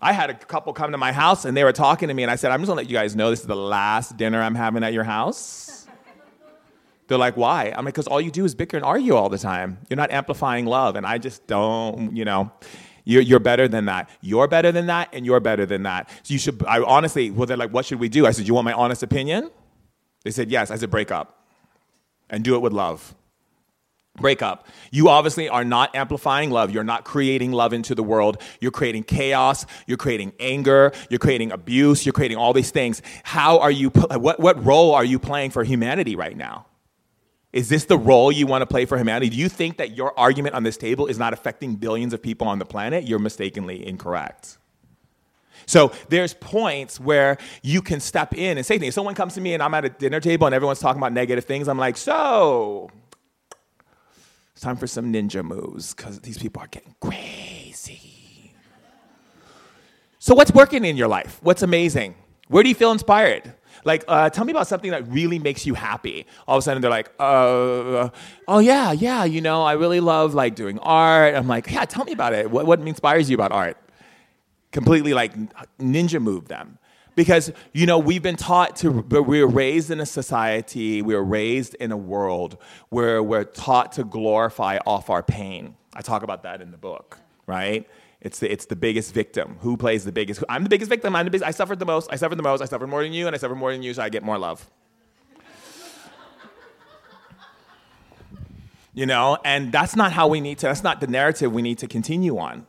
[0.00, 2.30] I had a couple come to my house and they were talking to me, and
[2.30, 4.54] I said, I'm just gonna let you guys know this is the last dinner I'm
[4.54, 5.86] having at your house.
[7.08, 7.72] They're like, why?
[7.74, 9.78] I'm like, because all you do is bicker and argue all the time.
[9.88, 10.96] You're not amplifying love.
[10.96, 12.50] And I just don't, you know,
[13.04, 14.10] you're, you're better than that.
[14.20, 16.10] You're better than that, and you're better than that.
[16.24, 18.26] So you should, I honestly, well, they're like, what should we do?
[18.26, 19.50] I said, you want my honest opinion?
[20.26, 20.72] They said, yes.
[20.72, 21.40] I said, break up
[22.28, 23.14] and do it with love.
[24.16, 24.66] Break up.
[24.90, 26.72] You obviously are not amplifying love.
[26.72, 28.42] You're not creating love into the world.
[28.60, 29.66] You're creating chaos.
[29.86, 30.90] You're creating anger.
[31.10, 32.04] You're creating abuse.
[32.04, 33.02] You're creating all these things.
[33.22, 36.66] How are you, what, what role are you playing for humanity right now?
[37.52, 39.28] Is this the role you want to play for humanity?
[39.28, 42.48] Do you think that your argument on this table is not affecting billions of people
[42.48, 43.04] on the planet?
[43.06, 44.58] You're mistakenly incorrect.
[45.66, 48.94] So there's points where you can step in and say things.
[48.94, 51.44] Someone comes to me and I'm at a dinner table and everyone's talking about negative
[51.44, 51.68] things.
[51.68, 52.88] I'm like, so
[54.52, 58.54] it's time for some ninja moves because these people are getting crazy.
[60.18, 61.40] So what's working in your life?
[61.42, 62.14] What's amazing?
[62.48, 63.52] Where do you feel inspired?
[63.84, 66.26] Like, uh, tell me about something that really makes you happy.
[66.48, 68.08] All of a sudden, they're like, uh,
[68.48, 71.34] oh yeah, yeah, you know, I really love like doing art.
[71.34, 72.50] I'm like, yeah, tell me about it.
[72.50, 73.76] What, what inspires you about art?
[74.76, 75.32] Completely like
[75.78, 76.78] ninja move them.
[77.14, 81.14] Because you know we've been taught to but we were raised in a society we
[81.14, 82.58] were raised in a world
[82.90, 85.76] where we're taught to glorify off our pain.
[85.94, 87.88] I talk about that in the book right?
[88.20, 89.56] It's the, it's the biggest victim.
[89.60, 92.08] Who plays the biggest i'm the biggest victim i'm the biggest i suffered the most
[92.12, 93.94] i suffered the most i suffered more than you and i suffered more than you
[93.94, 94.68] so i get more love.
[98.94, 101.78] You know and that's not how we need to that's not the narrative we need
[101.78, 102.66] to continue on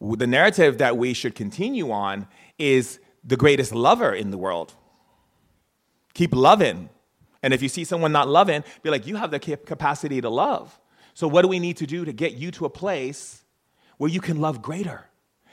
[0.00, 2.26] the narrative that we should continue on
[2.58, 4.74] is the greatest lover in the world.
[6.14, 6.88] Keep loving.
[7.42, 10.78] And if you see someone not loving, be like, you have the capacity to love.
[11.14, 13.42] So, what do we need to do to get you to a place
[13.98, 15.06] where you can love greater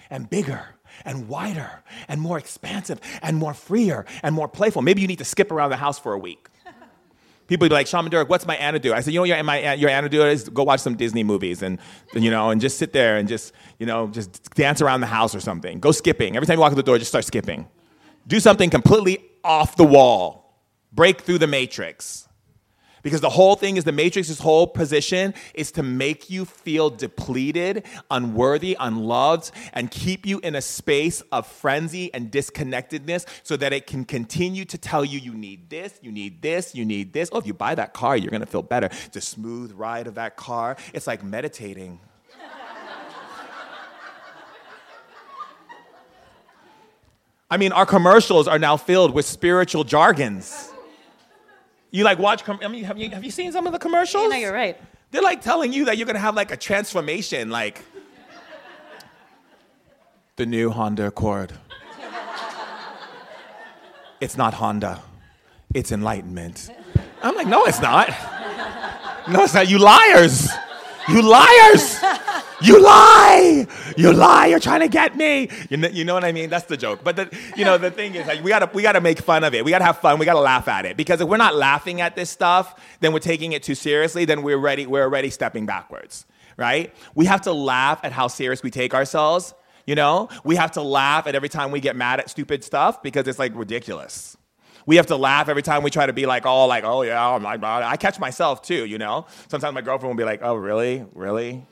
[0.10, 4.82] and bigger and wider and more expansive and more freer and more playful?
[4.82, 6.48] Maybe you need to skip around the house for a week.
[7.48, 8.94] People be like, Shaman Durek, what's my antidote?
[8.94, 11.62] I said, you know, what your, my, your antidote is go watch some Disney movies
[11.62, 11.80] and,
[12.14, 15.34] you know, and just sit there and just, you know, just dance around the house
[15.34, 15.80] or something.
[15.80, 16.36] Go skipping.
[16.36, 17.68] Every time you walk in the door, just start skipping.
[18.28, 20.62] Do something completely off the wall.
[20.92, 22.27] Break through the matrix.
[23.08, 27.86] Because the whole thing is the Matrix's whole position is to make you feel depleted,
[28.12, 33.88] unworthy, unloved, and keep you in a space of frenzy and disconnectedness so that it
[33.88, 37.30] can continue to tell you you need this, you need this, you need this.
[37.32, 38.90] Oh, if you buy that car, you're gonna feel better.
[39.14, 42.02] The smooth ride of that car, it's like meditating.
[47.50, 50.74] I mean, our commercials are now filled with spiritual jargons.
[51.98, 52.44] You like watch?
[52.44, 54.26] Com- I mean, have you have you seen some of the commercials?
[54.26, 54.80] You know, you're right.
[55.10, 57.84] They're like telling you that you're gonna have like a transformation, like
[60.36, 61.54] the new Honda Accord.
[64.22, 65.02] it's not Honda,
[65.74, 66.70] it's enlightenment.
[67.24, 68.10] I'm like, no, it's not.
[69.28, 69.68] No, it's not.
[69.68, 70.50] You liars.
[71.10, 71.98] You liars.
[72.60, 73.68] You lie!
[73.96, 74.48] You lie!
[74.48, 75.48] You're trying to get me!
[75.70, 76.50] You know, you know what I mean?
[76.50, 77.02] That's the joke.
[77.04, 79.54] But the, you know, the thing is, like, we gotta, we gotta make fun of
[79.54, 79.64] it.
[79.64, 80.18] We gotta have fun.
[80.18, 80.98] We gotta laugh at it.
[80.98, 84.42] Because if we're not laughing at this stuff, then we're taking it too seriously, then
[84.42, 86.26] we're, ready, we're already stepping backwards,
[86.58, 86.94] right?
[87.16, 89.54] We have to laugh at how serious we take ourselves.
[89.86, 93.02] You know, we have to laugh at every time we get mad at stupid stuff
[93.02, 94.37] because it's like ridiculous.
[94.88, 97.30] We have to laugh every time we try to be like, oh, like, oh yeah,
[97.30, 97.84] oh my God.
[97.84, 99.28] I catch myself too, you know?
[99.50, 101.06] Sometimes my girlfriend will be like, oh, really?
[101.14, 101.64] Really?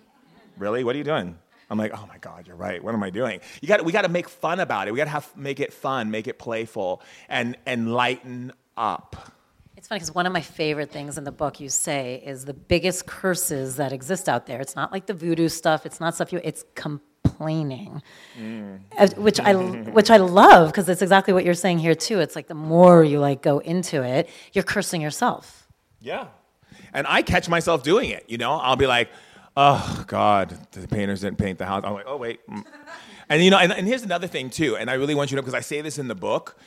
[0.57, 0.83] really?
[0.83, 1.37] What are you doing?
[1.69, 2.83] I'm like, oh my God, you're right.
[2.83, 3.39] What am I doing?
[3.61, 4.91] You got, we got to make fun about it.
[4.91, 9.31] We got to have make it fun, make it playful, and and lighten up.
[9.75, 12.53] It's funny because one of my favorite things in the book you say is the
[12.53, 14.61] biggest curses that exist out there.
[14.61, 15.85] It's not like the voodoo stuff.
[15.85, 16.39] It's not stuff you.
[16.43, 16.63] It's
[17.25, 18.01] complaining,
[18.39, 19.17] mm.
[19.17, 22.19] which I which I love because it's exactly what you're saying here too.
[22.19, 25.67] It's like the more you like go into it, you're cursing yourself.
[25.99, 26.27] Yeah,
[26.93, 28.25] and I catch myself doing it.
[28.27, 29.09] You know, I'll be like
[29.57, 31.83] oh God, the painters didn't paint the house.
[31.85, 32.45] I'm like, oh wait.
[32.47, 32.65] Mm.
[33.29, 35.41] And you know, and, and here's another thing too, and I really want you to
[35.41, 36.57] know because I say this in the book,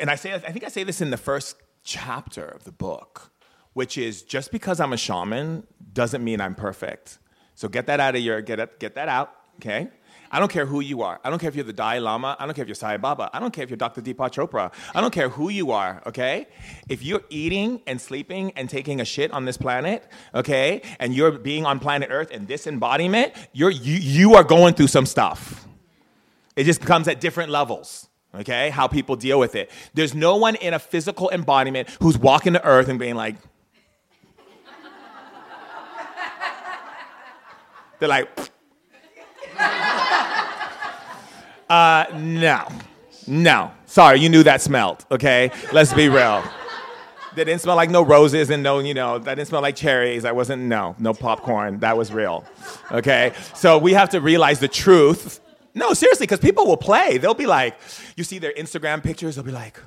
[0.00, 3.30] and I say I think I say this in the first chapter of the book,
[3.74, 7.18] which is just because I'm a shaman doesn't mean I'm perfect.
[7.54, 9.88] So get that out of your get it, get that out, okay?
[10.34, 11.20] I don't care who you are.
[11.22, 12.36] I don't care if you're the Dalai Lama.
[12.38, 13.28] I don't care if you're Sai Baba.
[13.34, 14.00] I don't care if you're Dr.
[14.00, 14.72] Deepak Chopra.
[14.94, 16.48] I don't care who you are, okay?
[16.88, 21.32] If you're eating and sleeping and taking a shit on this planet, okay, and you're
[21.32, 25.68] being on planet Earth in this embodiment, you're, you, you are going through some stuff.
[26.56, 28.70] It just comes at different levels okay?
[28.70, 29.70] How people deal with it.
[29.92, 33.36] There's no one in a physical embodiment who's walking the earth and being like,
[37.98, 38.51] they're like,
[41.70, 42.66] uh, no.
[43.26, 43.72] No.
[43.86, 45.50] Sorry, you knew that smelled, okay?
[45.72, 46.42] Let's be real.
[47.34, 50.24] That didn't smell like no roses and no, you know, that didn't smell like cherries.
[50.24, 51.78] That wasn't, no, no popcorn.
[51.80, 52.44] That was real.
[52.90, 53.32] Okay?
[53.54, 55.40] So we have to realize the truth.
[55.74, 57.18] No, seriously, because people will play.
[57.18, 57.78] They'll be like,
[58.16, 59.80] you see their Instagram pictures, they'll be like,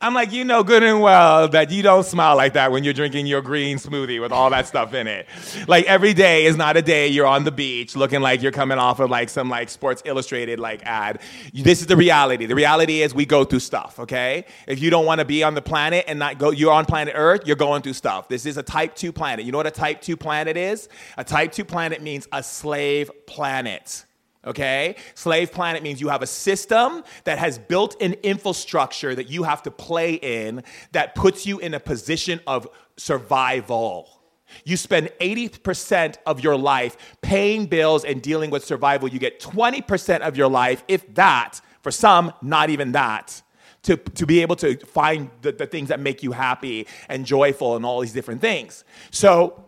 [0.00, 2.94] I'm like, you know good and well that you don't smile like that when you're
[2.94, 5.26] drinking your green smoothie with all that stuff in it.
[5.66, 8.78] Like every day is not a day you're on the beach looking like you're coming
[8.78, 11.20] off of like some like Sports Illustrated like ad.
[11.52, 12.46] This is the reality.
[12.46, 14.44] The reality is we go through stuff, okay?
[14.68, 17.14] If you don't want to be on the planet and not go, you're on planet
[17.16, 18.28] Earth, you're going through stuff.
[18.28, 19.44] This is a type 2 planet.
[19.44, 20.88] You know what a type 2 planet is?
[21.16, 24.04] A type 2 planet means a slave planet
[24.44, 24.96] okay?
[25.14, 29.62] Slave planet means you have a system that has built an infrastructure that you have
[29.64, 30.62] to play in
[30.92, 34.18] that puts you in a position of survival.
[34.64, 39.08] You spend 80% of your life paying bills and dealing with survival.
[39.08, 43.42] You get 20% of your life, if that, for some, not even that,
[43.82, 47.76] to, to be able to find the, the things that make you happy and joyful
[47.76, 48.84] and all these different things.
[49.10, 49.64] So,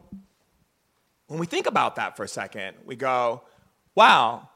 [1.26, 3.42] when we think about that for a second, we go,
[3.94, 4.49] wow,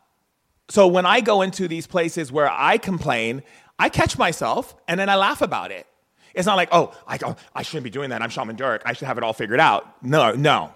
[0.68, 3.42] so when I go into these places where I complain,
[3.78, 5.86] I catch myself and then I laugh about it.
[6.34, 8.22] It's not like, oh, I, go, I shouldn't be doing that.
[8.22, 8.82] I'm Shaman Durek.
[8.84, 10.02] I should have it all figured out.
[10.02, 10.72] No, no.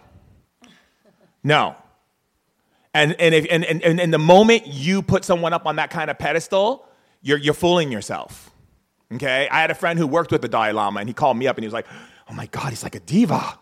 [1.43, 1.75] No.
[2.95, 6.11] And, and, if, and, and, and the moment you put someone up on that kind
[6.11, 6.87] of pedestal,
[7.23, 8.51] you're, you're fooling yourself.
[9.13, 9.49] Okay?
[9.51, 11.57] I had a friend who worked with the Dalai Lama and he called me up
[11.57, 11.87] and he was like,
[12.29, 13.59] oh my God, he's like a diva.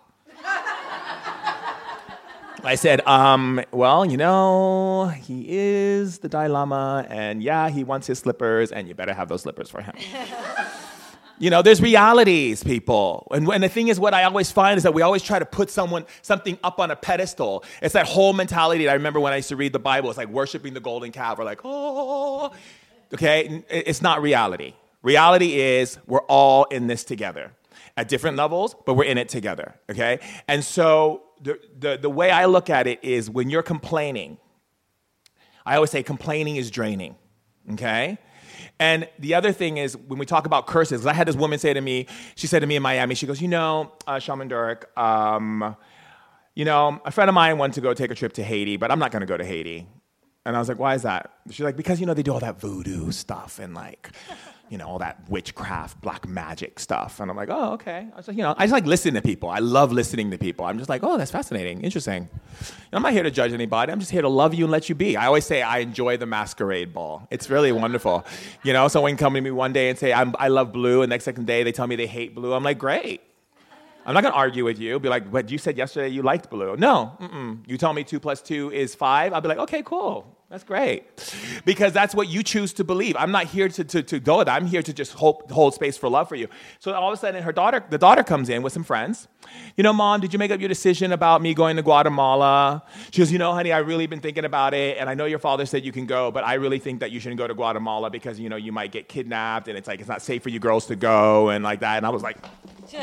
[2.67, 8.07] I said, um, well, you know, he is the Dalai Lama, and yeah, he wants
[8.07, 9.95] his slippers, and you better have those slippers for him.
[11.39, 13.29] you know, there's realities, people.
[13.31, 15.47] And, and the thing is, what I always find is that we always try to
[15.47, 17.65] put someone, something up on a pedestal.
[17.83, 20.09] It's that whole mentality that I remember when I used to read the Bible.
[20.09, 21.39] It's like worshiping the golden calf.
[21.39, 22.53] We're like, oh,
[23.15, 23.65] okay?
[23.69, 24.75] It's not reality.
[25.03, 27.53] Reality is we're all in this together
[27.97, 30.19] at different levels, but we're in it together, okay?
[30.49, 34.39] And so the, the, way I look at it is when you're complaining,
[35.65, 37.17] I always say complaining is draining,
[37.73, 38.19] okay?
[38.79, 41.73] And the other thing is when we talk about curses, I had this woman say
[41.73, 44.85] to me, she said to me in Miami, she goes, you know, uh, Shaman Durek,
[44.99, 45.77] um,
[46.55, 48.91] you know, a friend of mine wanted to go take a trip to Haiti, but
[48.91, 49.87] I'm not going to go to Haiti.
[50.45, 51.33] And I was like, why is that?
[51.51, 54.13] She's like, because, you know, they do all that voodoo stuff and like,
[54.69, 57.21] you know, all that witchcraft, black magic stuff.
[57.21, 58.09] And I'm like, oh, okay.
[58.13, 59.49] I was like, you know, I just like listening to people.
[59.49, 60.65] I love listening to people.
[60.65, 62.29] I'm just like, oh, that's fascinating, interesting.
[62.93, 63.93] I'm not here to judge anybody.
[63.93, 65.17] I'm just here to love you and let you be.
[65.17, 67.27] I always say I enjoy the masquerade ball.
[67.31, 68.27] It's really wonderful.
[68.63, 71.11] You know, someone can come to me one day and say, I love blue, and
[71.11, 72.53] next second day they tell me they hate blue.
[72.53, 73.23] I'm like, great.
[74.05, 75.01] I'm not gonna argue with you.
[75.01, 76.77] Be like, but you said yesterday you liked blue.
[76.77, 77.59] No, mm-mm.
[77.67, 79.33] you tell me two plus two is five.
[79.33, 80.36] I'll be like, okay, cool.
[80.49, 81.03] That's great.
[81.65, 83.17] Because that's what you choose to believe.
[83.19, 84.55] I'm not here to, to, to go with that.
[84.55, 86.47] I'm here to just hold, hold space for love for you.
[86.79, 89.27] So all of a sudden, her daughter, the daughter comes in with some friends.
[89.77, 92.85] You know, mom, did you make up your decision about me going to Guatemala?
[93.11, 94.99] She goes, you know, honey, I've really been thinking about it.
[94.99, 97.19] And I know your father said you can go, but I really think that you
[97.19, 100.09] shouldn't go to Guatemala because, you know, you might get kidnapped and it's like, it's
[100.09, 101.97] not safe for you girls to go and like that.
[101.97, 102.37] And I was like,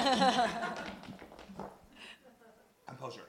[2.87, 3.27] composure.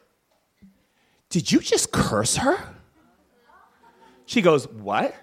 [1.30, 2.73] Did you just curse her?
[4.26, 5.14] She goes, What?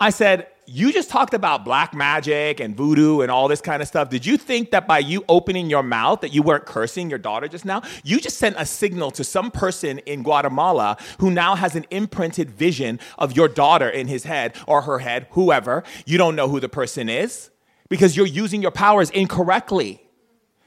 [0.00, 3.88] I said, You just talked about black magic and voodoo and all this kind of
[3.88, 4.10] stuff.
[4.10, 7.46] Did you think that by you opening your mouth that you weren't cursing your daughter
[7.46, 7.82] just now?
[8.02, 12.50] You just sent a signal to some person in Guatemala who now has an imprinted
[12.50, 15.84] vision of your daughter in his head or her head, whoever.
[16.04, 17.50] You don't know who the person is
[17.88, 20.02] because you're using your powers incorrectly.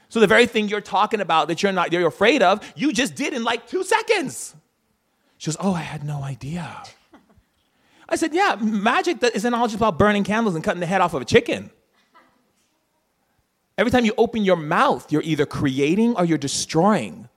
[0.08, 3.14] So the very thing you're talking about that you're not you're afraid of, you just
[3.14, 4.54] did in like 2 seconds.
[5.36, 6.84] She goes, "Oh, I had no idea."
[8.08, 11.14] I said, Yeah, magic isn't all just about burning candles and cutting the head off
[11.14, 11.70] of a chicken.
[13.78, 17.28] Every time you open your mouth, you're either creating or you're destroying.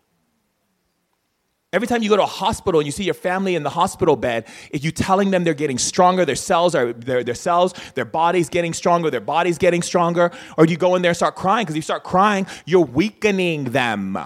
[1.72, 4.16] Every time you go to a hospital and you see your family in the hospital
[4.16, 8.06] bed, if you're telling them they're getting stronger, their cells are their, their cells, their
[8.06, 11.66] body's getting stronger, their body's getting stronger, or you go in there and start crying,
[11.66, 14.18] because you start crying, you're weakening them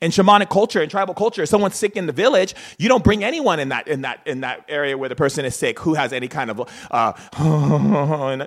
[0.00, 3.24] in shamanic culture and tribal culture, if someone's sick in the village, you don't bring
[3.24, 6.12] anyone in that in that in that area where the person is sick who has
[6.12, 7.12] any kind of uh,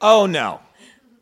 [0.00, 0.60] oh no,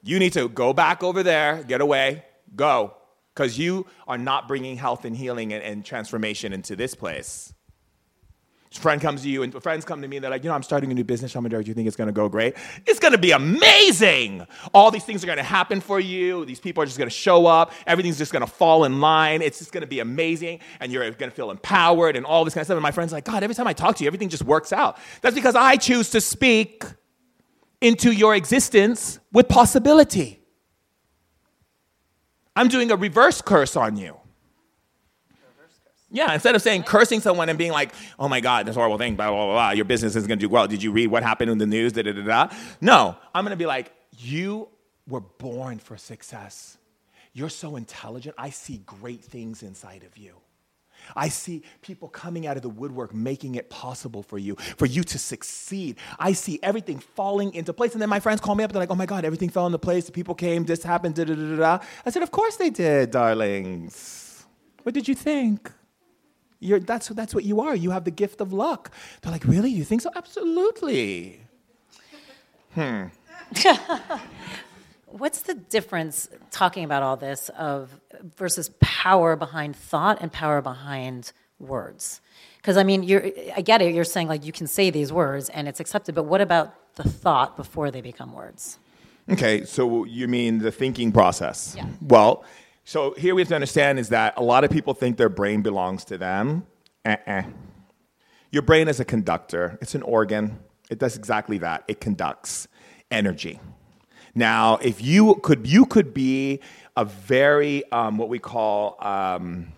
[0.03, 2.25] you need to go back over there, get away,
[2.55, 2.95] go,
[3.35, 7.53] because you are not bringing health and healing and, and transformation into this place.
[8.79, 10.63] Friend comes to you and friends come to me and they're like, you know, I'm
[10.63, 11.35] starting a new business.
[11.35, 12.55] I'm do you think it's going to go great?
[12.87, 14.47] It's going to be amazing.
[14.73, 16.45] All these things are going to happen for you.
[16.45, 17.73] These people are just going to show up.
[17.85, 19.43] Everything's just going to fall in line.
[19.43, 20.61] It's just going to be amazing.
[20.79, 22.77] And you're going to feel empowered and all this kind of stuff.
[22.77, 24.99] And my friend's like, God, every time I talk to you, everything just works out.
[25.21, 26.85] That's because I choose to speak
[27.81, 30.45] into your existence with possibility.
[32.55, 34.20] I'm doing a reverse curse on you.
[36.11, 39.15] Yeah, instead of saying cursing someone and being like, oh my God, this horrible thing,
[39.15, 40.67] blah, blah, blah, blah, your business is gonna do well.
[40.67, 41.93] Did you read what happened in the news?
[41.93, 42.55] Da, da, da, da.
[42.81, 44.69] No, I'm gonna be like, you
[45.07, 46.79] were born for success.
[47.33, 48.35] You're so intelligent.
[48.37, 50.35] I see great things inside of you.
[51.17, 55.03] I see people coming out of the woodwork making it possible for you, for you
[55.05, 55.97] to succeed.
[56.19, 57.93] I see everything falling into place.
[57.93, 59.79] And then my friends call me up, they're like, oh my God, everything fell into
[59.79, 60.07] place.
[60.07, 61.79] The people came, this happened, da da da da.
[62.05, 64.45] I said, of course they did, darlings.
[64.83, 65.73] What did you think?
[66.61, 67.75] You're, that's, that's what you are.
[67.75, 68.93] You have the gift of luck.
[69.23, 69.71] They're like, really?
[69.71, 70.11] You think so?
[70.15, 71.41] Absolutely.
[72.75, 73.05] Hmm.
[75.07, 77.99] What's the difference talking about all this of
[78.37, 82.21] versus power behind thought and power behind words?
[82.59, 83.25] Because I mean, you're,
[83.57, 83.95] I get it.
[83.95, 87.09] You're saying like you can say these words and it's accepted, but what about the
[87.09, 88.79] thought before they become words?
[89.29, 91.75] Okay, so you mean the thinking process?
[91.77, 91.87] Yeah.
[92.01, 92.45] Well,
[92.85, 95.63] so here we have to understand is that a lot of people think their brain
[95.63, 96.67] belongs to them.
[97.05, 97.43] Uh-uh.
[98.51, 99.79] Your brain is a conductor.
[99.81, 100.59] It's an organ.
[100.91, 101.85] It does exactly that.
[101.87, 102.67] It conducts
[103.11, 103.61] energy.
[104.35, 106.61] Now, if you could, you could be
[106.97, 109.73] a very um, what we call um,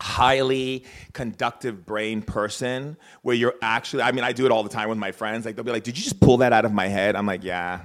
[0.00, 4.02] highly conductive brain person, where you're actually.
[4.02, 5.44] I mean, I do it all the time with my friends.
[5.44, 7.44] Like they'll be like, "Did you just pull that out of my head?" I'm like,
[7.44, 7.80] "Yeah,"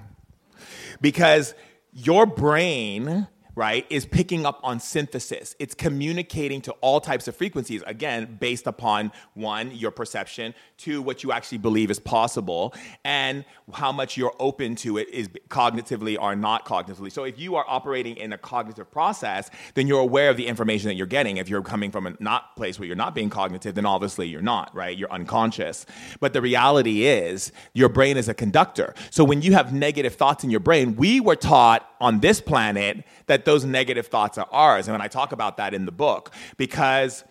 [1.02, 1.54] because
[1.92, 5.56] your brain right, is picking up on synthesis.
[5.60, 11.24] It's communicating to all types of frequencies, again, based upon one, your perception, two, what
[11.24, 12.74] you actually believe is possible,
[13.06, 17.12] and how much you're open to it is cognitively or not cognitively.
[17.12, 20.88] So if you are operating in a cognitive process, then you're aware of the information
[20.88, 21.38] that you're getting.
[21.38, 24.42] If you're coming from a not place where you're not being cognitive, then obviously you're
[24.42, 24.98] not, right?
[24.98, 25.86] You're unconscious.
[26.20, 28.96] But the reality is your brain is a conductor.
[29.12, 33.04] So when you have negative thoughts in your brain, we were taught on this planet
[33.28, 34.88] that those negative thoughts are ours.
[34.88, 37.24] And when I talk about that in the book, because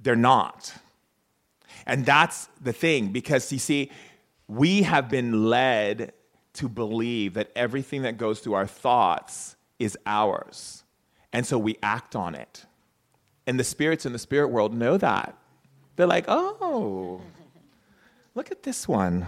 [0.00, 0.74] they're not.
[1.86, 3.90] And that's the thing, because you see,
[4.48, 6.12] we have been led
[6.54, 10.84] to believe that everything that goes through our thoughts is ours.
[11.32, 12.64] And so we act on it.
[13.46, 15.36] And the spirits in the spirit world know that.
[15.96, 17.20] They're like, oh,
[18.34, 19.26] look at this one.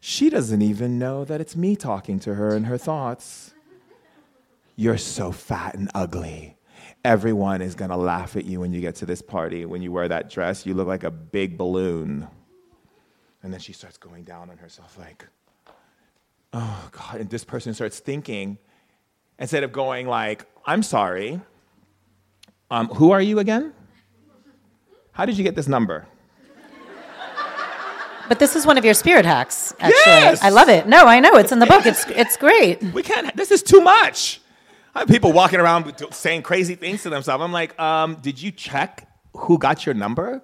[0.00, 3.54] She doesn't even know that it's me talking to her in her thoughts.
[4.80, 6.56] You're so fat and ugly.
[7.04, 9.64] Everyone is going to laugh at you when you get to this party.
[9.64, 12.28] When you wear that dress, you look like a big balloon.
[13.42, 15.26] And then she starts going down on herself, like,
[16.52, 17.20] oh, God.
[17.20, 18.56] And this person starts thinking,
[19.40, 21.40] instead of going, like, I'm sorry,
[22.70, 23.72] um, who are you again?
[25.10, 26.06] How did you get this number?
[28.28, 29.96] But this is one of your spirit hacks, actually.
[30.06, 30.40] Yes!
[30.40, 30.86] I love it.
[30.86, 31.34] No, I know.
[31.34, 31.84] It's in the book.
[31.84, 32.80] It's, it's great.
[32.92, 34.40] We can't, this is too much.
[34.98, 37.42] Have people walking around saying crazy things to themselves.
[37.42, 40.42] I'm like, um, did you check who got your number?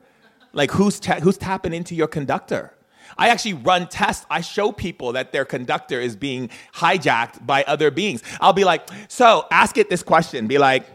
[0.52, 2.72] Like, who's, ta- who's tapping into your conductor?
[3.18, 4.24] I actually run tests.
[4.30, 8.22] I show people that their conductor is being hijacked by other beings.
[8.40, 10.46] I'll be like, so ask it this question.
[10.46, 10.86] Be like,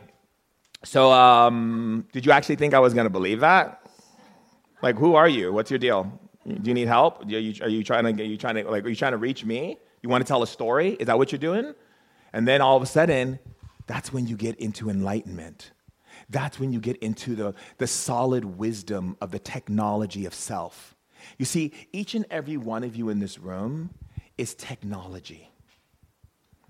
[0.86, 3.86] so um, did you actually think I was going to believe that?
[4.82, 5.52] Like, who are you?
[5.52, 6.18] What's your deal?
[6.48, 7.26] Do you need help?
[7.26, 8.24] Are you, are you trying to?
[8.24, 8.72] Are you trying to?
[8.72, 9.78] Like, are you trying to reach me?
[10.02, 10.92] You want to tell a story?
[10.94, 11.76] Is that what you're doing?
[12.34, 13.40] And then all of a sudden,
[13.88, 15.72] that's when you get into enlightenment.
[16.30, 20.96] That's when you get into the, the solid wisdom of the technology of self.
[21.38, 23.90] You see, each and every one of you in this room
[24.38, 25.50] is technology.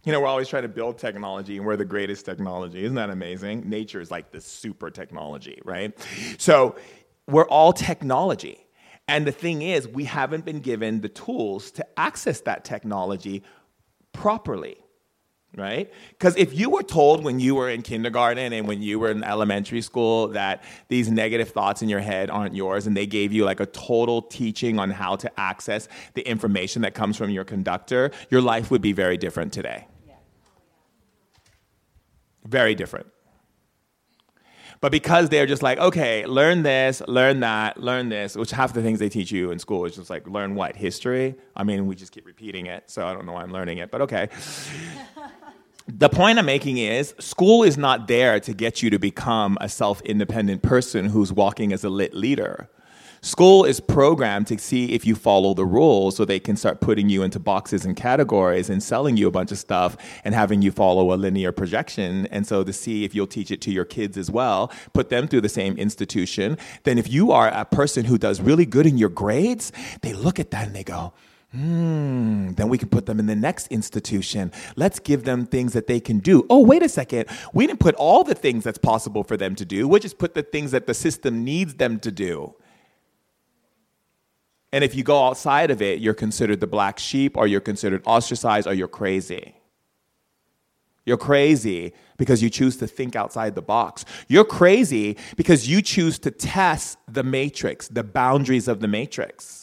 [0.05, 2.83] You know, we're always trying to build technology and we're the greatest technology.
[2.83, 3.69] Isn't that amazing?
[3.69, 5.93] Nature is like the super technology, right?
[6.37, 6.75] So
[7.27, 8.65] we're all technology.
[9.09, 13.43] And the thing is, we haven't been given the tools to access that technology
[14.13, 14.77] properly
[15.55, 15.91] right?
[16.11, 19.23] Because if you were told when you were in kindergarten and when you were in
[19.23, 23.45] elementary school that these negative thoughts in your head aren't yours, and they gave you
[23.45, 28.11] like a total teaching on how to access the information that comes from your conductor,
[28.29, 29.87] your life would be very different today.
[32.45, 33.07] Very different.
[34.81, 38.81] But because they're just like, okay, learn this, learn that, learn this, which half the
[38.81, 40.77] things they teach you in school is just like, learn what?
[40.77, 41.35] History?
[41.53, 43.91] I mean, we just keep repeating it, so I don't know why I'm learning it,
[43.91, 44.29] but okay.
[45.97, 49.67] The point I'm making is school is not there to get you to become a
[49.67, 52.69] self independent person who's walking as a lit leader.
[53.21, 57.09] School is programmed to see if you follow the rules so they can start putting
[57.09, 60.71] you into boxes and categories and selling you a bunch of stuff and having you
[60.71, 62.27] follow a linear projection.
[62.27, 65.27] And so to see if you'll teach it to your kids as well, put them
[65.27, 66.57] through the same institution.
[66.83, 70.39] Then if you are a person who does really good in your grades, they look
[70.39, 71.13] at that and they go,
[71.51, 74.51] Hmm, then we can put them in the next institution.
[74.75, 76.45] Let's give them things that they can do.
[76.47, 77.27] Oh, wait a second.
[77.53, 79.87] We didn't put all the things that's possible for them to do.
[79.87, 82.53] We just put the things that the system needs them to do.
[84.71, 88.03] And if you go outside of it, you're considered the black sheep, or you're considered
[88.05, 89.55] ostracized, or you're crazy.
[91.05, 94.05] You're crazy because you choose to think outside the box.
[94.27, 99.58] You're crazy because you choose to test the matrix, the boundaries of the matrix.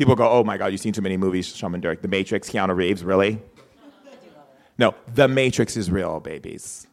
[0.00, 2.00] People go, oh my God, you've seen too many movies, Shaman Durek.
[2.00, 3.38] The Matrix, Keanu Reeves, really?
[4.78, 6.86] No, the Matrix is real, babies.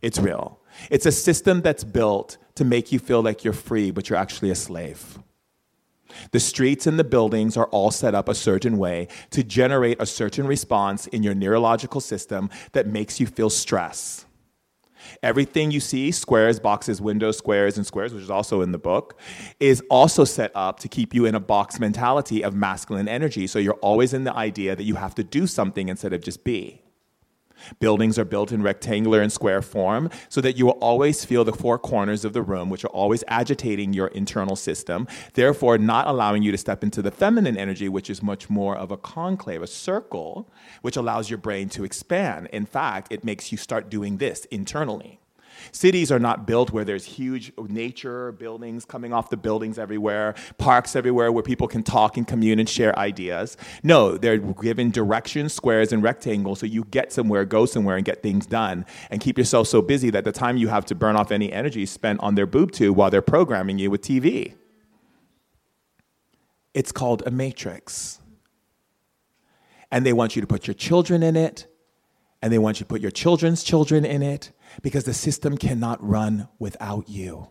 [0.00, 0.58] It's real.
[0.90, 4.48] It's a system that's built to make you feel like you're free, but you're actually
[4.48, 5.18] a slave.
[6.30, 10.06] The streets and the buildings are all set up a certain way to generate a
[10.06, 14.24] certain response in your neurological system that makes you feel stress.
[15.22, 19.18] Everything you see, squares, boxes, windows, squares, and squares, which is also in the book,
[19.60, 23.46] is also set up to keep you in a box mentality of masculine energy.
[23.46, 26.44] So you're always in the idea that you have to do something instead of just
[26.44, 26.82] be.
[27.80, 31.52] Buildings are built in rectangular and square form so that you will always feel the
[31.52, 36.42] four corners of the room, which are always agitating your internal system, therefore, not allowing
[36.42, 39.66] you to step into the feminine energy, which is much more of a conclave, a
[39.66, 40.50] circle,
[40.82, 42.48] which allows your brain to expand.
[42.52, 45.20] In fact, it makes you start doing this internally.
[45.72, 50.96] Cities are not built where there's huge nature buildings coming off the buildings everywhere, parks
[50.96, 53.56] everywhere where people can talk and commune and share ideas.
[53.82, 58.22] No, they're given directions, squares, and rectangles so you get somewhere, go somewhere, and get
[58.22, 58.84] things done.
[59.10, 61.86] And keep yourself so busy that the time you have to burn off any energy
[61.86, 64.54] spent on their boob tube while they're programming you with TV.
[66.74, 68.20] It's called a matrix.
[69.90, 71.66] And they want you to put your children in it,
[72.42, 74.52] and they want you to put your children's children in it,
[74.82, 77.48] because the system cannot run without you.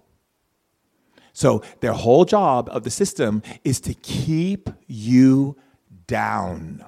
[1.33, 5.55] So, their whole job of the system is to keep you
[6.07, 6.83] down.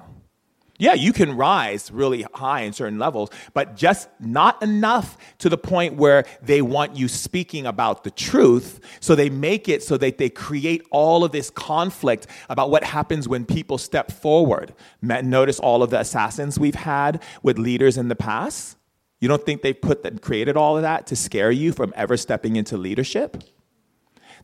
[0.81, 5.57] Yeah, you can rise really high in certain levels, but just not enough to the
[5.57, 8.79] point where they want you speaking about the truth.
[9.01, 13.27] So they make it so that they create all of this conflict about what happens
[13.27, 14.73] when people step forward.
[15.01, 18.77] Notice all of the assassins we've had with leaders in the past.
[19.20, 22.15] You don't think they put that, created all of that to scare you from ever
[22.15, 23.43] stepping into leadership?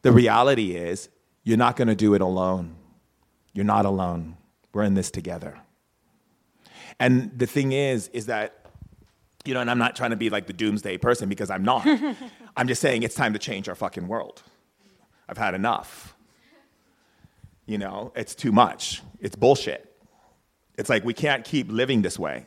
[0.02, 1.10] The reality is,
[1.44, 2.76] you're not going to do it alone.
[3.54, 4.38] You're not alone.
[4.74, 5.60] We're in this together.
[7.00, 8.66] And the thing is, is that,
[9.46, 11.88] you know, and I'm not trying to be like the doomsday person because I'm not.
[12.58, 14.42] I'm just saying it's time to change our fucking world.
[15.30, 16.16] I've had enough.
[17.66, 19.02] You know, it's too much.
[19.20, 19.92] It's bullshit.
[20.78, 22.46] It's like we can't keep living this way.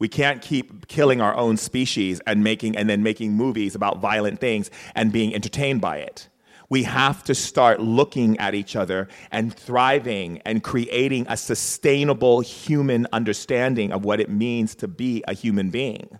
[0.00, 4.40] We can't keep killing our own species and making and then making movies about violent
[4.40, 6.28] things and being entertained by it.
[6.70, 13.06] We have to start looking at each other and thriving and creating a sustainable human
[13.12, 16.18] understanding of what it means to be a human being.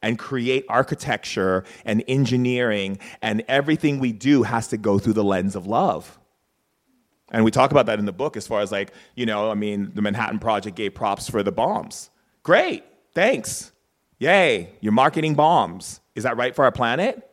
[0.00, 5.56] And create architecture and engineering, and everything we do has to go through the lens
[5.56, 6.18] of love.
[7.30, 9.54] And we talk about that in the book as far as like, you know, I
[9.54, 12.10] mean, the Manhattan Project gave props for the bombs
[12.44, 12.84] Great,
[13.14, 13.72] thanks.
[14.18, 16.00] Yay, you're marketing bombs.
[16.14, 17.28] Is that right for our planet?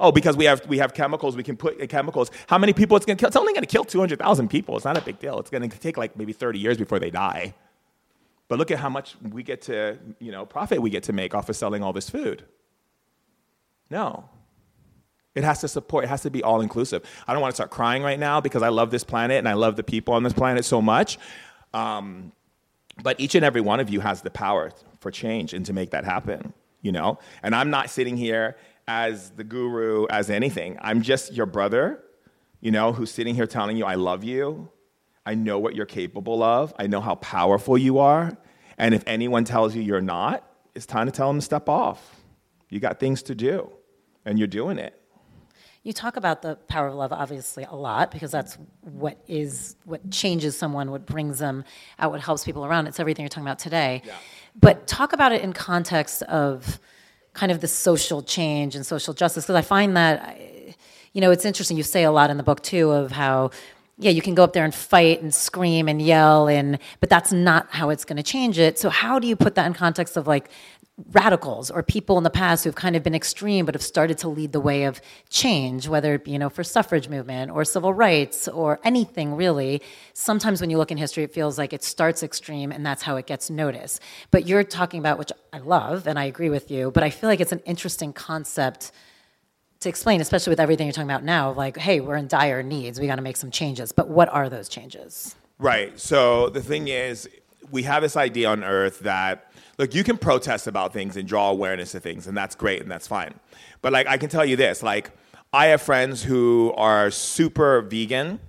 [0.00, 2.30] Oh, because we have we have chemicals, we can put chemicals.
[2.48, 3.28] How many people it's to kill?
[3.28, 4.76] It's only to kill 200,000 people.
[4.76, 5.38] It's not a big deal.
[5.38, 7.54] It's to take like maybe 30 years before they die.
[8.48, 11.34] But look at how much we get to, you know, profit we get to make
[11.34, 12.44] off of selling all this food.
[13.90, 14.28] No.
[15.34, 17.02] It has to support, it has to be all inclusive.
[17.26, 19.52] I don't want to start crying right now because I love this planet and I
[19.52, 21.18] love the people on this planet so much.
[21.74, 22.32] Um,
[23.02, 25.90] but each and every one of you has the power for change and to make
[25.90, 27.18] that happen, you know?
[27.42, 28.56] And I'm not sitting here
[28.88, 30.78] as the guru, as anything.
[30.80, 32.02] I'm just your brother,
[32.60, 34.70] you know, who's sitting here telling you, I love you.
[35.24, 36.72] I know what you're capable of.
[36.78, 38.36] I know how powerful you are.
[38.78, 42.22] And if anyone tells you you're not, it's time to tell them to step off.
[42.68, 43.70] You got things to do,
[44.24, 45.00] and you're doing it.
[45.86, 50.10] You talk about the power of love obviously a lot because that's what is what
[50.10, 51.62] changes someone, what brings them
[52.00, 52.88] out, what helps people around.
[52.88, 54.02] It's everything you're talking about today.
[54.04, 54.12] Yeah.
[54.56, 56.80] But talk about it in context of
[57.34, 60.36] kind of the social change and social justice because I find that
[61.12, 61.76] you know it's interesting.
[61.76, 63.52] You say a lot in the book too of how
[63.98, 67.32] yeah, you can go up there and fight and scream and yell and but that's
[67.32, 68.78] not how it's going to change it.
[68.78, 70.50] So how do you put that in context of like
[71.12, 74.28] radicals or people in the past who've kind of been extreme but have started to
[74.28, 77.92] lead the way of change whether it be you know for suffrage movement or civil
[77.92, 79.82] rights or anything really
[80.14, 83.16] sometimes when you look in history it feels like it starts extreme and that's how
[83.16, 86.90] it gets noticed but you're talking about which i love and i agree with you
[86.90, 88.90] but i feel like it's an interesting concept
[89.80, 93.00] to explain especially with everything you're talking about now like hey we're in dire needs
[93.00, 96.88] we got to make some changes but what are those changes right so the thing
[96.88, 97.28] is
[97.70, 101.50] we have this idea on earth that look, you can protest about things and draw
[101.50, 103.34] awareness to things, and that's great and that's fine.
[103.82, 105.10] But like, I can tell you this: like,
[105.52, 108.40] I have friends who are super vegan,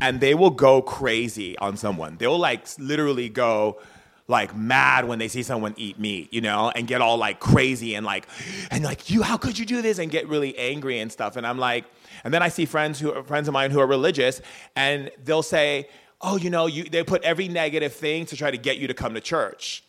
[0.00, 2.16] and they will go crazy on someone.
[2.16, 3.80] They'll like literally go
[4.26, 7.94] like mad when they see someone eat meat, you know, and get all like crazy
[7.94, 8.26] and like,
[8.70, 9.98] and like, you, how could you do this?
[9.98, 11.36] And get really angry and stuff.
[11.36, 11.84] And I'm like,
[12.24, 14.40] and then I see friends who friends of mine who are religious,
[14.76, 15.88] and they'll say,
[16.22, 18.94] oh, you know, you, they put every negative thing to try to get you to
[18.94, 19.84] come to church.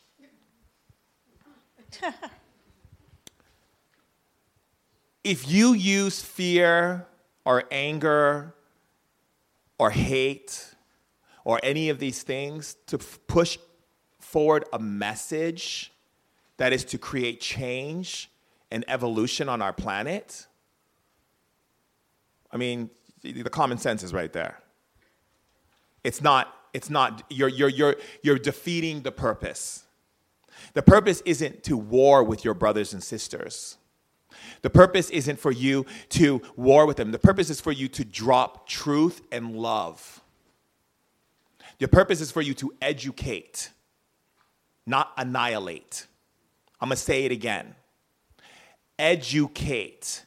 [5.24, 7.08] if you use fear
[7.46, 8.54] or anger
[9.80, 10.76] or hate
[11.46, 13.58] or any of these things to push
[14.36, 15.94] forward a message
[16.58, 18.30] that is to create change
[18.70, 20.46] and evolution on our planet,
[22.52, 22.90] I mean,
[23.22, 24.60] the common sense is right there.
[26.04, 29.86] It's not, it's not, you're, you're, you're, you're defeating the purpose.
[30.74, 33.78] The purpose isn't to war with your brothers and sisters.
[34.64, 37.14] The purpose isn't for you to war with them.
[37.14, 40.20] The purpose is for you to drop truth and love.
[41.80, 43.70] The purpose is for you to educate,
[44.86, 46.08] not annihilate.
[46.80, 47.76] I'm going to say it again.
[49.00, 50.26] Educate,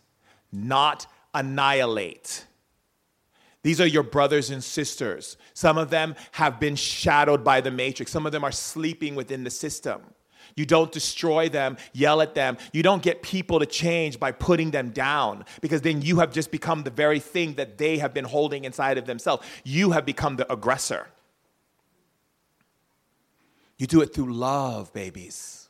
[0.52, 2.46] not annihilate.
[3.62, 5.36] These are your brothers and sisters.
[5.54, 9.44] Some of them have been shadowed by the matrix, some of them are sleeping within
[9.44, 10.00] the system.
[10.56, 12.56] You don't destroy them, yell at them.
[12.72, 16.50] You don't get people to change by putting them down because then you have just
[16.50, 19.46] become the very thing that they have been holding inside of themselves.
[19.62, 21.06] You have become the aggressor.
[23.78, 25.68] You do it through love, babies.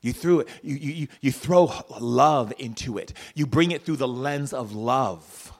[0.00, 1.70] You, threw it, you, you, you throw
[2.00, 3.12] love into it.
[3.34, 5.52] You bring it through the lens of love.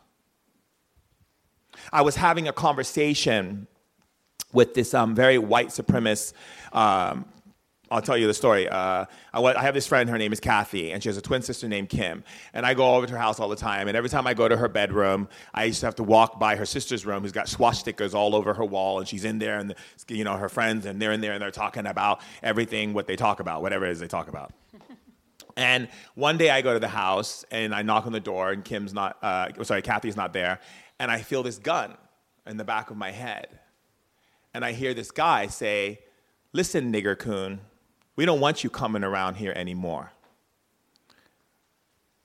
[1.93, 3.69] I was having a conversation
[4.53, 6.33] with this um, very white supremacist
[6.73, 7.25] um,
[7.93, 8.67] I'll tell you the story.
[8.71, 11.43] Uh, I, I, have this friend, her name is Kathy, and she has a twin
[11.43, 12.25] sister named Kim.
[12.55, 13.87] And I go over to her house all the time.
[13.87, 16.57] And every time I go to her bedroom, I used to have to walk by
[16.57, 18.99] her sister's room, who's got swastikas all over her wall.
[18.99, 19.77] And she's in there, and the,
[20.09, 23.15] you know her friends, and they're in there, and they're talking about everything what they
[23.15, 24.55] talk about, whatever it is they talk about.
[25.59, 28.65] and one day I go to the house, and I knock on the door, and
[28.65, 29.19] Kim's not.
[29.23, 30.61] Uh, sorry, Kathy's not there,
[30.99, 31.95] and I feel this gun
[32.47, 33.49] in the back of my head,
[34.55, 36.01] and I hear this guy say,
[36.55, 37.61] "Listen, nigger coon."
[38.17, 40.13] We don't want you coming around here anymore.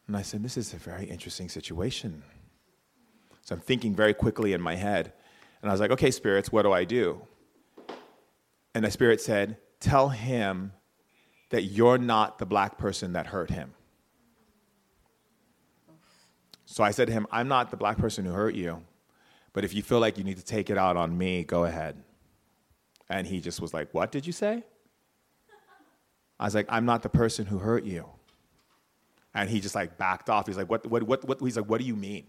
[0.08, 2.24] And I said, This is a very interesting situation.
[3.42, 5.14] So I'm thinking very quickly in my head.
[5.62, 7.22] And I was like, Okay, spirits, what do I do?
[8.74, 10.74] And the spirit said, Tell him
[11.50, 13.74] that you're not the black person that hurt him.
[16.66, 18.84] So I said to him, I'm not the black person who hurt you,
[19.54, 22.04] but if you feel like you need to take it out on me, go ahead.
[23.10, 24.64] And he just was like, What did you say?
[26.40, 28.06] I was like, I'm not the person who hurt you.
[29.34, 30.48] And he just like backed off.
[30.48, 31.42] He's like, what, what, what, what?
[31.42, 32.26] He's like, what do you mean?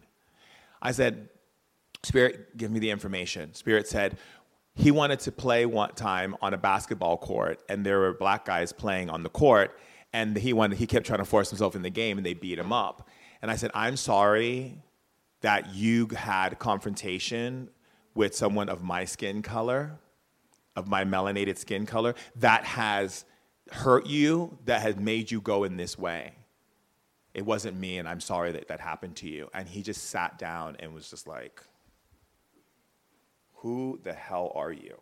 [0.81, 1.29] I said,
[2.03, 3.55] Spirit, give me the information.
[3.55, 4.19] Spirit said,
[4.75, 8.73] he wanted to play one time on a basketball court, and there were black guys
[8.73, 9.77] playing on the court,
[10.13, 12.59] and he wanted, he kept trying to force himself in the game, and they beat
[12.59, 13.09] him up.
[13.43, 14.81] And I said, I'm sorry
[15.41, 17.71] that you had confrontation
[18.15, 19.99] with someone of my skin color,
[20.77, 23.25] of my melanated skin color, that has
[23.71, 26.33] hurt you that has made you go in this way.
[27.35, 29.49] It wasn't me, and I'm sorry that that happened to you.
[29.55, 31.63] And he just sat down and was just like,
[33.57, 35.01] Who the hell are you?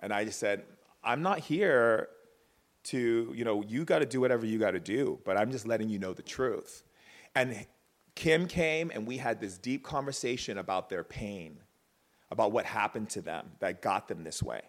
[0.00, 0.64] And I just said,
[1.02, 2.08] I'm not here
[2.84, 5.66] to, you know, you got to do whatever you got to do, but I'm just
[5.66, 6.84] letting you know the truth.
[7.34, 7.66] And
[8.14, 11.58] Kim came and we had this deep conversation about their pain,
[12.30, 14.62] about what happened to them that got them this way.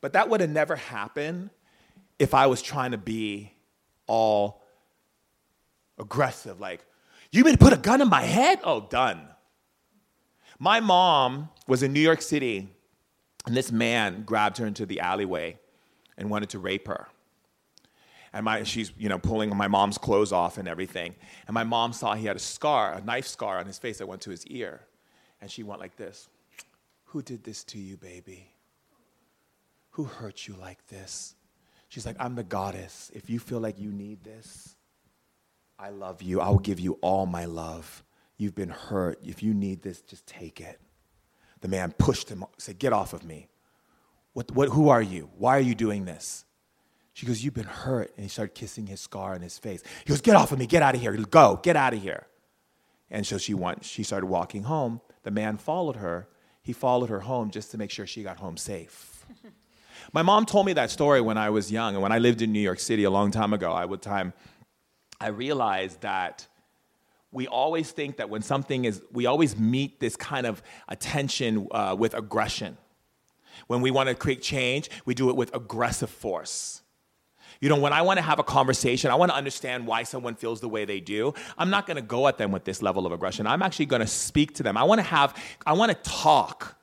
[0.00, 1.50] But that would have never happened
[2.18, 3.52] if I was trying to be
[4.06, 4.62] all
[5.98, 6.84] aggressive, like,
[7.30, 8.60] you mean to put a gun in my head?
[8.64, 9.20] Oh, done.
[10.58, 12.68] My mom was in New York City,
[13.46, 15.58] and this man grabbed her into the alleyway
[16.16, 17.06] and wanted to rape her.
[18.32, 21.14] And my, she's, you know, pulling my mom's clothes off and everything.
[21.46, 24.06] And my mom saw he had a scar, a knife scar on his face that
[24.06, 24.80] went to his ear.
[25.40, 26.28] And she went like this
[27.06, 28.50] Who did this to you, baby?
[29.98, 31.34] Who hurt you like this?
[31.88, 33.10] She's like, I'm the goddess.
[33.16, 34.76] If you feel like you need this,
[35.76, 36.40] I love you.
[36.40, 38.04] I will give you all my love.
[38.36, 39.18] You've been hurt.
[39.24, 40.80] If you need this, just take it.
[41.62, 43.48] The man pushed him, said, Get off of me.
[44.34, 45.30] What, what, who are you?
[45.36, 46.44] Why are you doing this?
[47.12, 48.12] She goes, You've been hurt.
[48.14, 49.82] And he started kissing his scar on his face.
[50.04, 50.68] He goes, Get off of me.
[50.68, 51.12] Get out of here.
[51.16, 51.58] Go.
[51.60, 52.28] Get out of here.
[53.10, 55.00] And so she went, she started walking home.
[55.24, 56.28] The man followed her.
[56.62, 59.26] He followed her home just to make sure she got home safe.
[60.12, 62.52] My mom told me that story when I was young, and when I lived in
[62.52, 64.32] New York City a long time ago, I would time
[65.20, 66.46] I realized that
[67.30, 71.94] we always think that when something is, we always meet this kind of attention uh,
[71.98, 72.78] with aggression.
[73.66, 76.82] When we want to create change, we do it with aggressive force.
[77.60, 80.36] You know, when I want to have a conversation, I want to understand why someone
[80.36, 81.34] feels the way they do.
[81.58, 83.48] I'm not going to go at them with this level of aggression.
[83.48, 84.76] I'm actually going to speak to them.
[84.76, 85.34] I want to have,
[85.66, 86.77] I want to talk.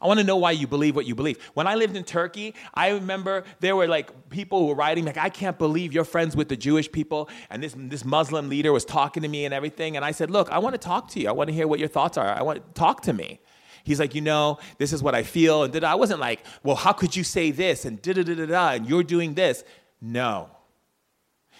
[0.00, 1.42] I want to know why you believe what you believe.
[1.54, 5.16] When I lived in Turkey, I remember there were like people who were writing like,
[5.16, 8.84] "I can't believe you're friends with the Jewish people," and this this Muslim leader was
[8.84, 9.96] talking to me and everything.
[9.96, 11.28] And I said, "Look, I want to talk to you.
[11.28, 12.28] I want to hear what your thoughts are.
[12.28, 13.40] I want to talk to me."
[13.84, 16.92] He's like, you know, this is what I feel, and I wasn't like, well, how
[16.92, 19.62] could you say this and da da da da da, and you're doing this.
[20.00, 20.50] No.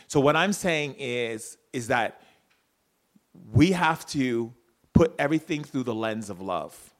[0.08, 2.20] So what I'm saying is, is that
[3.52, 4.52] we have to
[4.92, 6.94] put everything through the lens of love.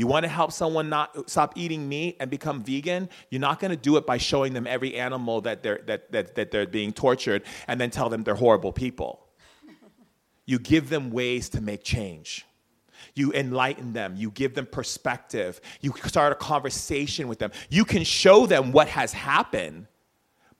[0.00, 3.10] You want to help someone not stop eating meat and become vegan?
[3.28, 6.34] You're not going to do it by showing them every animal that they're, that, that,
[6.36, 9.28] that they're being tortured and then tell them they're horrible people.
[10.46, 12.46] you give them ways to make change.
[13.14, 14.14] You enlighten them.
[14.16, 15.60] You give them perspective.
[15.82, 17.50] You start a conversation with them.
[17.68, 19.86] You can show them what has happened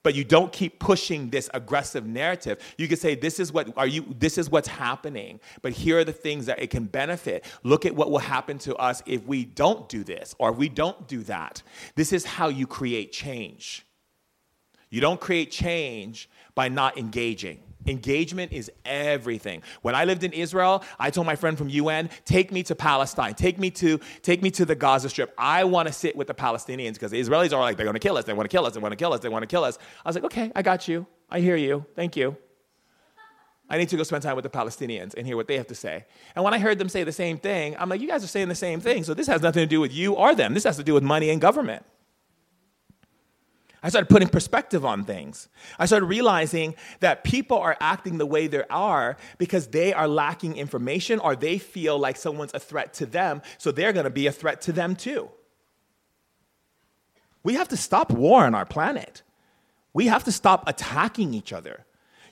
[0.03, 2.59] but you don't keep pushing this aggressive narrative.
[2.77, 5.39] You can say this is what are you this is what's happening.
[5.61, 7.45] But here are the things that it can benefit.
[7.63, 11.07] Look at what will happen to us if we don't do this or we don't
[11.07, 11.61] do that.
[11.95, 13.85] This is how you create change.
[14.89, 19.63] You don't create change by not engaging Engagement is everything.
[19.81, 23.33] When I lived in Israel, I told my friend from UN, take me to Palestine,
[23.33, 25.33] take me to, take me to the Gaza Strip.
[25.37, 27.99] I want to sit with the Palestinians because the Israelis are like, they're going to
[27.99, 29.47] kill us, they want to kill us, they want to kill us, they want to
[29.47, 29.77] kill us.
[30.05, 31.07] I was like, okay, I got you.
[31.29, 31.85] I hear you.
[31.95, 32.37] Thank you.
[33.69, 35.75] I need to go spend time with the Palestinians and hear what they have to
[35.75, 36.03] say.
[36.35, 38.49] And when I heard them say the same thing, I'm like, you guys are saying
[38.49, 39.05] the same thing.
[39.05, 40.53] So this has nothing to do with you or them.
[40.53, 41.85] This has to do with money and government.
[43.83, 45.49] I started putting perspective on things.
[45.79, 50.55] I started realizing that people are acting the way they are because they are lacking
[50.55, 54.31] information or they feel like someone's a threat to them, so they're to be a
[54.31, 55.29] threat to them too.
[57.43, 59.23] We have to stop war on our planet.
[59.93, 61.85] We have to stop attacking each other.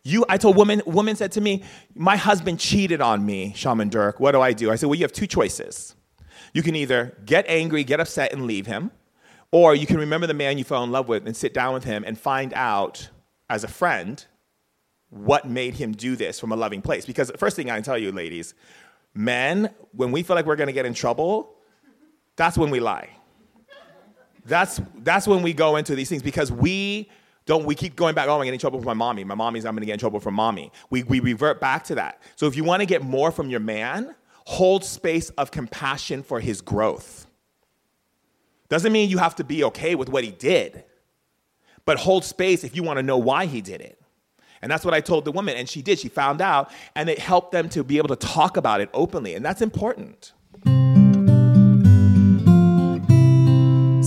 [0.03, 4.19] You, I told woman, woman said to me, my husband cheated on me, Shaman Durek.
[4.19, 4.71] What do I do?
[4.71, 5.95] I said, well, you have two choices.
[6.53, 8.91] You can either get angry, get upset, and leave him,
[9.51, 11.83] or you can remember the man you fell in love with and sit down with
[11.83, 13.09] him and find out
[13.49, 14.25] as a friend
[15.09, 17.05] what made him do this from a loving place.
[17.05, 18.53] Because the first thing I can tell you, ladies,
[19.13, 21.55] men, when we feel like we're gonna get in trouble,
[22.35, 23.09] that's when we lie.
[24.45, 27.09] That's, that's when we go into these things because we
[27.45, 29.23] don't, we keep going back, oh, I'm gonna in trouble from my mommy.
[29.23, 30.71] My mommy's, I'm gonna get in trouble from mommy.
[30.91, 32.21] We, we revert back to that.
[32.35, 36.61] So if you wanna get more from your man, hold space of compassion for his
[36.61, 37.25] growth.
[38.69, 40.83] Doesn't mean you have to be okay with what he did,
[41.85, 43.99] but hold space if you want to know why he did it.
[44.61, 45.99] And that's what I told the woman, and she did.
[45.99, 49.33] She found out, and it helped them to be able to talk about it openly,
[49.33, 50.33] and that's important.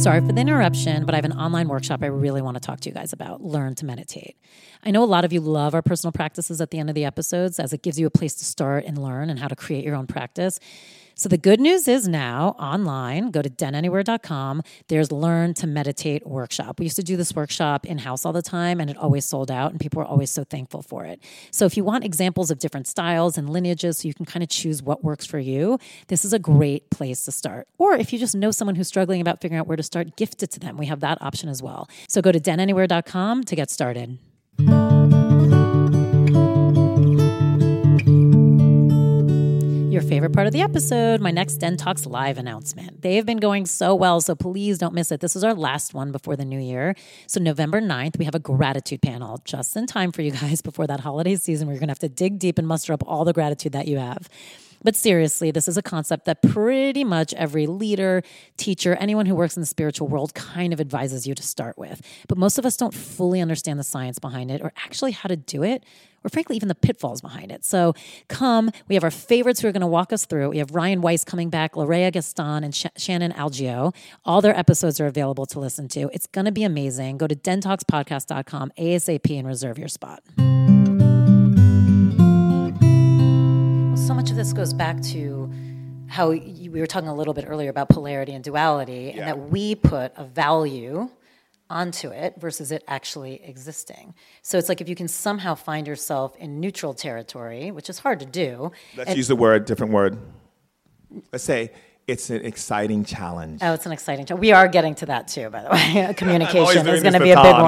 [0.03, 2.81] Sorry for the interruption, but I have an online workshop I really want to talk
[2.81, 4.37] to you guys about Learn to Meditate.
[4.85, 7.05] I know a lot of you love our personal practices at the end of the
[7.05, 9.85] episodes as it gives you a place to start and learn and how to create
[9.85, 10.59] your own practice.
[11.15, 14.63] So the good news is now online, go to denanywhere.com.
[14.89, 16.79] There's Learn to Meditate workshop.
[16.79, 19.51] We used to do this workshop in house all the time and it always sold
[19.51, 21.23] out and people were always so thankful for it.
[21.51, 24.49] So if you want examples of different styles and lineages so you can kind of
[24.49, 27.69] choose what works for you, this is a great place to start.
[27.79, 30.43] Or if you just know someone who's struggling about figuring out where to start, gift
[30.43, 30.77] it to them.
[30.77, 31.89] We have that option as well.
[32.09, 34.19] So go to denanywhere.com to get started.
[39.93, 43.03] Your favorite part of the episode, my next Den Talks Live announcement.
[43.03, 45.21] They have been going so well, so please don't miss it.
[45.21, 46.95] This is our last one before the new year.
[47.27, 50.87] So, November 9th, we have a gratitude panel just in time for you guys before
[50.87, 51.69] that holiday season.
[51.69, 53.99] We're going to have to dig deep and muster up all the gratitude that you
[53.99, 54.31] have.
[54.85, 58.23] But seriously, this is a concept that pretty much every leader,
[58.57, 62.03] teacher, anyone who works in the spiritual world kind of advises you to start with.
[62.29, 65.37] But most of us don't fully understand the science behind it or actually how to
[65.37, 65.85] do it
[66.25, 67.65] or frankly, even the pitfalls behind it.
[67.65, 67.95] So
[68.29, 70.51] come, we have our favorites who are going to walk us through.
[70.51, 73.95] We have Ryan Weiss coming back, Larea Gaston, and Sh- Shannon Algeo.
[74.25, 76.11] All their episodes are available to listen to.
[76.13, 77.19] It's going to be amazing.
[77.19, 80.23] Go to dentalkspodcast.com ASAP and reserve your spot.
[84.13, 85.51] So much of this goes back to
[86.07, 89.21] how we were talking a little bit earlier about polarity and duality, yeah.
[89.21, 91.09] and that we put a value
[91.71, 94.13] onto it versus it actually existing.
[94.43, 98.21] So it's like if you can somehow find yourself in neutral territory, which is hard
[98.21, 98.71] to do.
[98.99, 100.19] Let's use the word, different word.
[101.33, 101.71] Let's say
[102.07, 103.61] it's an exciting challenge.
[103.63, 104.43] Oh, it's an exciting challenge.
[104.43, 106.13] We are getting to that too, by the way.
[106.19, 107.65] Communication is going to be a big one.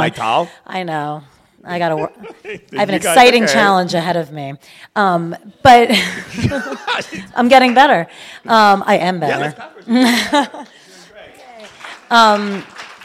[0.67, 1.23] I know.
[1.65, 1.89] I got
[2.45, 2.57] to.
[2.73, 3.53] I have an exciting okay.
[3.53, 4.55] challenge ahead of me.
[4.95, 5.89] Um, but
[7.35, 8.07] I'm getting better.
[8.45, 9.55] Um, I am better.
[9.87, 10.67] Yeah,
[12.11, 12.65] um,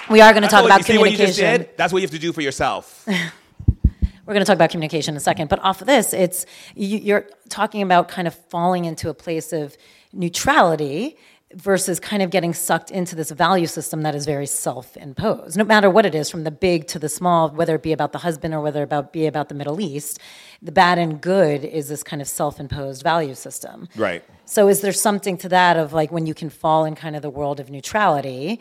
[0.10, 1.68] we are going to talk about communication.
[1.78, 3.05] That's what you have to do for yourself.
[3.07, 5.49] We're going to talk about communication in a second.
[5.49, 6.45] But off of this, it's
[6.76, 9.76] you, you're talking about kind of falling into a place of
[10.14, 11.18] neutrality
[11.55, 15.89] versus kind of getting sucked into this value system that is very self-imposed no matter
[15.89, 18.53] what it is from the big to the small whether it be about the husband
[18.53, 20.19] or whether it be about the middle east
[20.61, 23.87] the bad and good is this kind of self-imposed value system.
[23.95, 24.23] Right.
[24.45, 27.21] So is there something to that of like when you can fall in kind of
[27.21, 28.59] the world of neutrality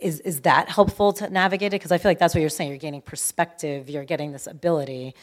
[0.00, 1.76] is, is that helpful to navigate it?
[1.76, 5.14] Because i feel like that's what you're saying you're gaining perspective you're getting this ability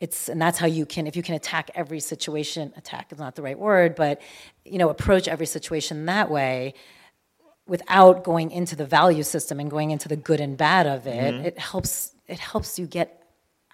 [0.00, 3.34] it's and that's how you can if you can attack every situation attack is not
[3.34, 4.20] the right word but
[4.64, 6.74] you know approach every situation that way
[7.66, 11.34] without going into the value system and going into the good and bad of it
[11.34, 11.44] mm-hmm.
[11.44, 13.22] it helps it helps you get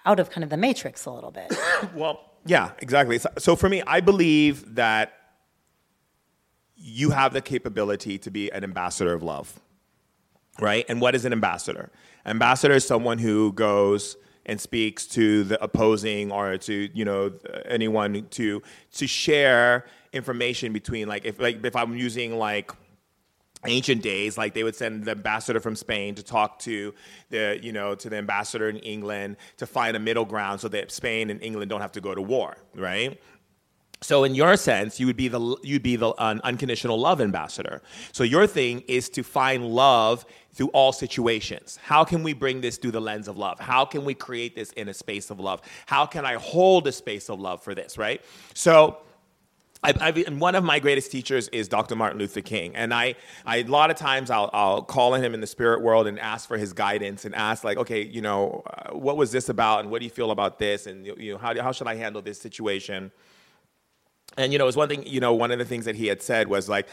[0.05, 1.53] out of kind of the matrix a little bit.
[1.95, 3.19] Well yeah exactly.
[3.19, 5.13] So, so for me i believe that
[6.75, 9.59] you have the capability to be an ambassador of love
[10.59, 10.85] right?
[10.89, 11.91] And what is an ambassador?
[12.25, 17.31] Ambassador is someone who goes and speaks to the opposing or to you know
[17.65, 18.61] anyone to
[18.93, 22.71] to share information between like if like if I'm using like
[23.65, 26.93] ancient days like they would send the ambassador from spain to talk to
[27.29, 30.91] the you know to the ambassador in england to find a middle ground so that
[30.91, 33.21] spain and england don't have to go to war right
[34.03, 37.81] so in your sense, you would be the you'd be the an unconditional love ambassador.
[38.11, 41.79] So your thing is to find love through all situations.
[41.81, 43.59] How can we bring this through the lens of love?
[43.59, 45.61] How can we create this in a space of love?
[45.85, 48.21] How can I hold a space of love for this, right?
[48.53, 48.97] So
[49.83, 51.95] I've, I've, one of my greatest teachers is Dr.
[51.95, 55.33] Martin Luther King, and I, I a lot of times I'll, I'll call on him
[55.33, 58.63] in the spirit world and ask for his guidance and ask like, okay, you know,
[58.65, 61.37] uh, what was this about, and what do you feel about this, and you know,
[61.37, 63.11] how, how should I handle this situation?
[64.37, 65.05] And you know, it was one thing.
[65.05, 66.87] You know, one of the things that he had said was like,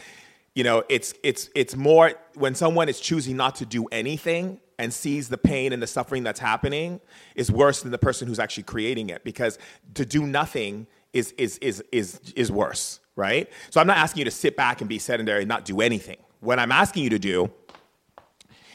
[0.54, 4.92] you know, it's it's it's more when someone is choosing not to do anything and
[4.92, 7.00] sees the pain and the suffering that's happening
[7.34, 9.58] is worse than the person who's actually creating it because
[9.94, 13.48] to do nothing is is is is is worse, right?
[13.70, 16.18] So I'm not asking you to sit back and be sedentary and not do anything.
[16.40, 17.50] What I'm asking you to do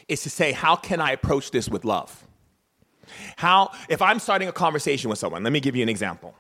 [0.07, 2.25] is to say, how can I approach this with love?
[3.37, 6.35] How, if I'm starting a conversation with someone, let me give you an example.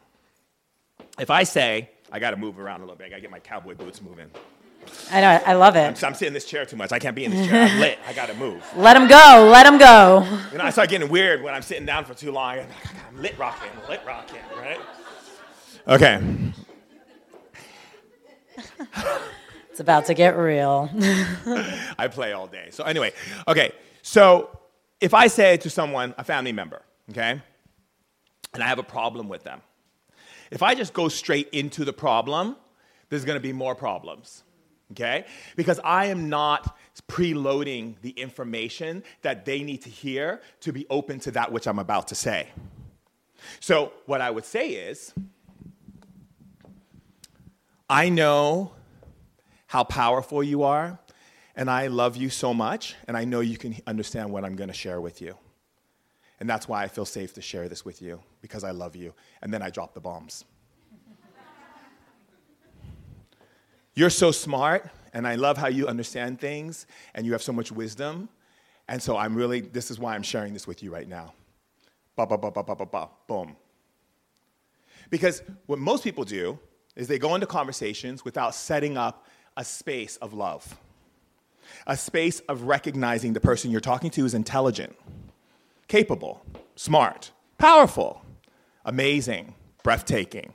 [1.19, 3.07] If I say, I got to move around a little bit.
[3.07, 4.31] I got to get my cowboy boots moving.
[5.11, 5.41] I know.
[5.45, 5.81] I love it.
[5.81, 6.93] I'm, I'm, sitting in this chair too much.
[6.93, 7.63] I can't be in this chair.
[7.63, 7.99] I'm lit.
[8.07, 8.63] I got to move.
[8.77, 9.49] Let him go.
[9.51, 10.25] Let him go.
[10.53, 12.59] You know, I start getting weird when I'm sitting down for too long.
[12.59, 14.79] I'm lit rocking, lit rocking, right?
[15.89, 16.23] Okay.
[19.69, 20.89] it's about to get real.
[21.99, 22.69] I play all day.
[22.71, 23.11] So anyway,
[23.45, 23.73] okay.
[24.03, 24.57] So
[25.01, 27.41] if I say to someone, a family member, okay,
[28.53, 29.61] and I have a problem with them,
[30.51, 32.55] if I just go straight into the problem,
[33.09, 34.43] there's going to be more problems.
[34.91, 35.25] Okay?
[35.55, 36.77] Because I am not
[37.07, 41.79] preloading the information that they need to hear to be open to that which I'm
[41.79, 42.49] about to say.
[43.59, 45.13] So, what I would say is,
[47.89, 48.71] I know
[49.67, 50.97] how powerful you are,
[51.55, 54.69] and I love you so much, and I know you can understand what I'm going
[54.69, 55.35] to share with you.
[56.39, 59.11] And that's why I feel safe to share this with you, because I love you.
[59.41, 60.45] And then I drop the bombs.
[63.95, 66.85] You're so smart, and I love how you understand things,
[67.15, 68.29] and you have so much wisdom.
[68.87, 71.33] And so I'm really, this is why I'm sharing this with you right now.
[72.15, 73.55] Ba, ba, ba, ba, ba, ba, ba, boom.
[75.09, 76.59] Because what most people do
[76.95, 79.25] is they go into conversations without setting up
[79.57, 80.77] a space of love,
[81.87, 84.95] a space of recognizing the person you're talking to is intelligent,
[85.87, 88.24] capable, smart, powerful,
[88.85, 90.53] amazing, breathtaking.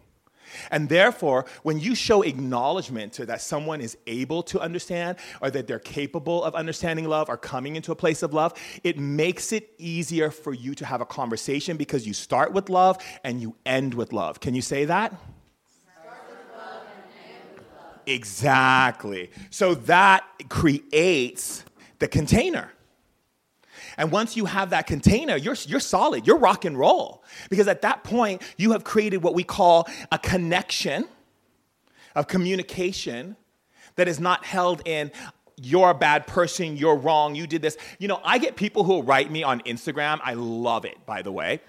[0.70, 5.66] And therefore, when you show acknowledgement to that someone is able to understand or that
[5.66, 9.70] they're capable of understanding love or coming into a place of love, it makes it
[9.78, 13.94] easier for you to have a conversation because you start with love and you end
[13.94, 14.40] with love.
[14.40, 15.14] Can you say that?
[18.06, 19.30] Exactly.
[19.50, 21.64] So that creates
[22.00, 22.72] the container.
[23.96, 27.24] And once you have that container, you're, you're solid, you're rock and roll.
[27.48, 31.06] Because at that point, you have created what we call a connection
[32.14, 33.36] of communication
[33.96, 35.10] that is not held in
[35.62, 37.76] you're a bad person, you're wrong, you did this.
[37.98, 40.18] You know, I get people who write me on Instagram.
[40.24, 41.60] I love it, by the way.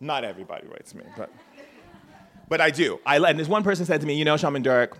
[0.00, 1.30] Not everybody writes me, but
[2.48, 3.00] but I do.
[3.06, 4.92] I, and this one person said to me, you know, Shaman Durek,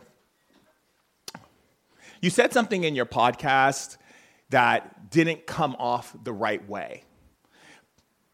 [2.21, 3.97] you said something in your podcast
[4.55, 7.03] that didn't come off the right way.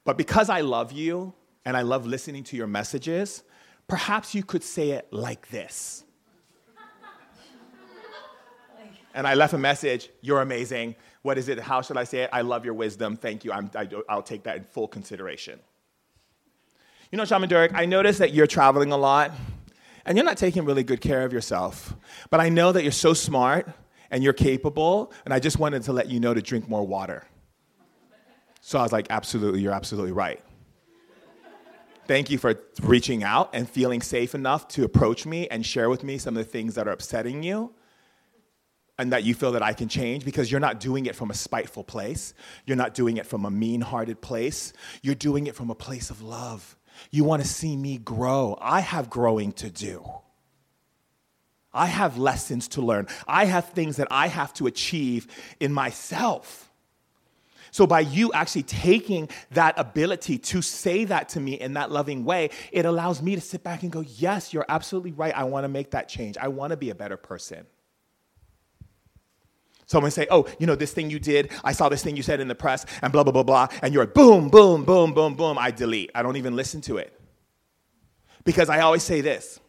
[0.05, 1.33] But because I love you
[1.65, 3.43] and I love listening to your messages,
[3.89, 6.05] perhaps you could say it like this.
[9.15, 10.95] and I left a message You're amazing.
[11.23, 11.59] What is it?
[11.59, 12.31] How should I say it?
[12.35, 13.17] I love your wisdom.
[13.17, 13.53] Thank you.
[13.53, 15.59] I'm, I, will take that in full consideration.
[17.11, 19.33] You know, Shaman Durek, I noticed that you're traveling a lot
[20.05, 21.97] and you're not taking really good care of yourself.
[22.29, 23.71] But I know that you're so smart
[24.11, 27.25] and you're capable, and I just wanted to let you know to drink more water.
[28.61, 30.41] So I was like, absolutely, you're absolutely right.
[32.07, 36.03] Thank you for reaching out and feeling safe enough to approach me and share with
[36.03, 37.73] me some of the things that are upsetting you
[38.99, 41.35] and that you feel that I can change because you're not doing it from a
[41.35, 42.35] spiteful place.
[42.67, 44.73] You're not doing it from a mean hearted place.
[45.03, 46.77] You're doing it from a place of love.
[47.11, 48.59] You want to see me grow.
[48.61, 50.05] I have growing to do.
[51.73, 53.07] I have lessons to learn.
[53.29, 55.29] I have things that I have to achieve
[55.61, 56.71] in myself.
[57.73, 62.25] So, by you actually taking that ability to say that to me in that loving
[62.25, 65.35] way, it allows me to sit back and go, Yes, you're absolutely right.
[65.35, 66.37] I want to make that change.
[66.37, 67.67] I want to be a better person.
[69.87, 72.41] Someone say, Oh, you know, this thing you did, I saw this thing you said
[72.41, 73.69] in the press, and blah, blah, blah, blah.
[73.83, 75.57] And you're boom, boom, boom, boom, boom.
[75.57, 76.11] I delete.
[76.15, 77.17] I don't even listen to it.
[78.43, 79.61] Because I always say this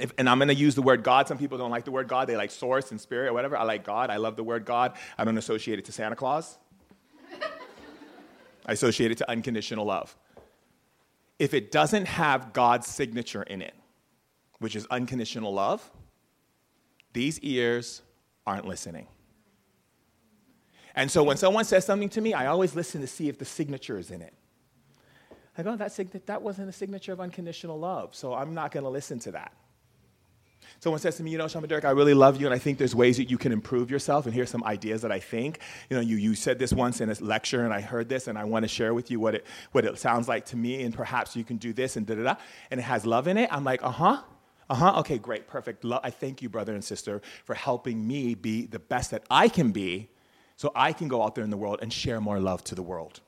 [0.00, 1.28] if, and I'm going to use the word God.
[1.28, 2.28] Some people don't like the word God.
[2.28, 3.56] They like source and spirit or whatever.
[3.56, 4.10] I like God.
[4.10, 4.94] I love the word God.
[5.18, 6.58] I don't associate it to Santa Claus.
[8.66, 10.16] I associate it to unconditional love.
[11.38, 13.74] If it doesn't have God's signature in it,
[14.58, 15.90] which is unconditional love,
[17.12, 18.02] these ears
[18.46, 19.06] aren't listening.
[20.94, 23.44] And so when someone says something to me, I always listen to see if the
[23.44, 24.34] signature is in it.
[25.56, 28.84] I go, oh, that, that wasn't a signature of unconditional love, so I'm not going
[28.84, 29.52] to listen to that.
[30.78, 32.78] Someone says to me, you know, Shaman Durek, I really love you, and I think
[32.78, 35.60] there's ways that you can improve yourself, and here's some ideas that I think.
[35.90, 38.38] You know, you, you said this once in a lecture, and I heard this, and
[38.38, 40.94] I want to share with you what it, what it sounds like to me, and
[40.94, 42.34] perhaps you can do this, and da da da.
[42.70, 43.52] And it has love in it.
[43.52, 44.22] I'm like, uh huh.
[44.68, 45.00] Uh huh.
[45.00, 45.82] Okay, great, perfect.
[45.82, 49.48] Lo- I thank you, brother and sister, for helping me be the best that I
[49.48, 50.10] can be
[50.56, 52.82] so I can go out there in the world and share more love to the
[52.82, 53.20] world.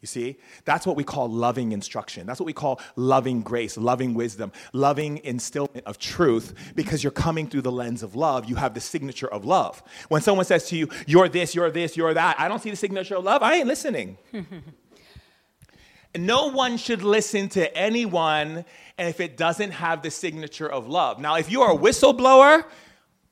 [0.00, 0.36] You see?
[0.64, 2.26] That's what we call loving instruction.
[2.26, 7.48] That's what we call loving grace, loving wisdom, loving instillment of truth because you're coming
[7.48, 8.48] through the lens of love.
[8.48, 9.82] You have the signature of love.
[10.08, 12.76] When someone says to you, you're this, you're this, you're that, I don't see the
[12.76, 14.18] signature of love, I ain't listening.
[16.16, 18.64] no one should listen to anyone
[18.98, 21.18] if it doesn't have the signature of love.
[21.18, 22.64] Now, if you're a whistleblower,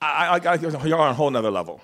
[0.00, 1.80] I, I, I, you're on a whole nother level.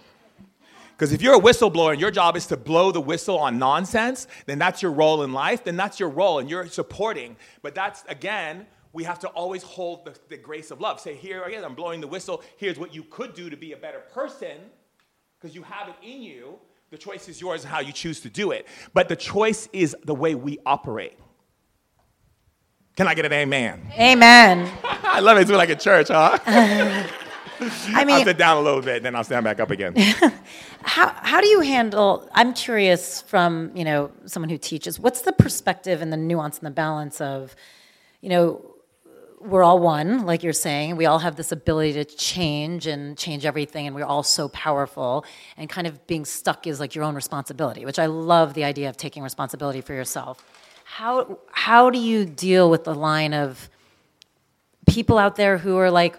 [0.92, 4.26] Because if you're a whistleblower and your job is to blow the whistle on nonsense,
[4.46, 7.36] then that's your role in life, then that's your role and you're supporting.
[7.62, 11.00] But that's, again, we have to always hold the, the grace of love.
[11.00, 12.42] Say, here again, I'm blowing the whistle.
[12.56, 14.58] Here's what you could do to be a better person,
[15.40, 16.58] because you have it in you.
[16.90, 18.66] The choice is yours how you choose to do it.
[18.92, 21.18] But the choice is the way we operate.
[22.96, 23.90] Can I get an amen?
[23.98, 24.70] Amen.
[24.84, 25.42] I love it.
[25.42, 27.08] It's like a church, huh?
[27.88, 29.94] I mean, I'll sit down a little bit, then I'll stand back up again.
[30.82, 32.28] how how do you handle?
[32.32, 34.98] I'm curious from you know someone who teaches.
[34.98, 37.54] What's the perspective and the nuance and the balance of,
[38.20, 38.72] you know,
[39.40, 40.96] we're all one, like you're saying.
[40.96, 45.24] We all have this ability to change and change everything, and we're all so powerful.
[45.56, 48.88] And kind of being stuck is like your own responsibility, which I love the idea
[48.88, 50.44] of taking responsibility for yourself.
[50.84, 53.68] How how do you deal with the line of
[54.86, 56.18] people out there who are like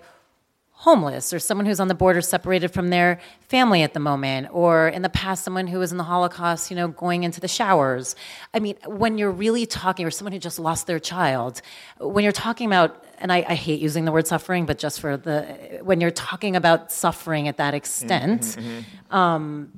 [0.83, 4.89] homeless or someone who's on the border separated from their family at the moment or
[4.89, 8.17] in the past someone who was in the holocaust you know going into the showers
[8.53, 11.61] i mean when you're really talking or someone who just lost their child
[12.01, 15.15] when you're talking about and I, I hate using the word suffering but just for
[15.15, 19.15] the when you're talking about suffering at that extent mm-hmm, mm-hmm.
[19.15, 19.71] Um,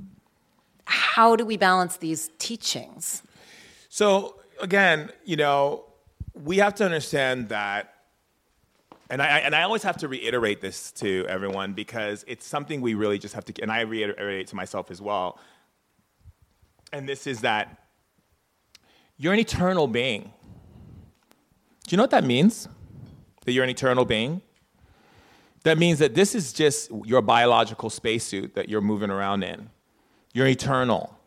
[0.86, 3.22] how do we balance these teachings
[3.90, 5.86] so again you know
[6.34, 7.95] we have to understand that
[9.10, 12.96] and I, and I always have to reiterate this to everyone because it's something we
[12.96, 15.40] really just have to, and I reiterate to myself as well.
[16.92, 17.78] And this is that
[19.18, 20.32] you're an eternal being.
[21.84, 22.68] Do you know what that means?
[23.46, 24.42] That you're an eternal being?
[25.64, 29.70] That means that this is just your biological spacesuit that you're moving around in.
[30.34, 31.18] You're eternal.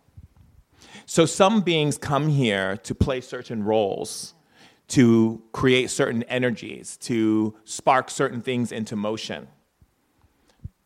[1.07, 4.35] So some beings come here to play certain roles
[4.89, 9.49] to create certain energies, to spark certain things into motion.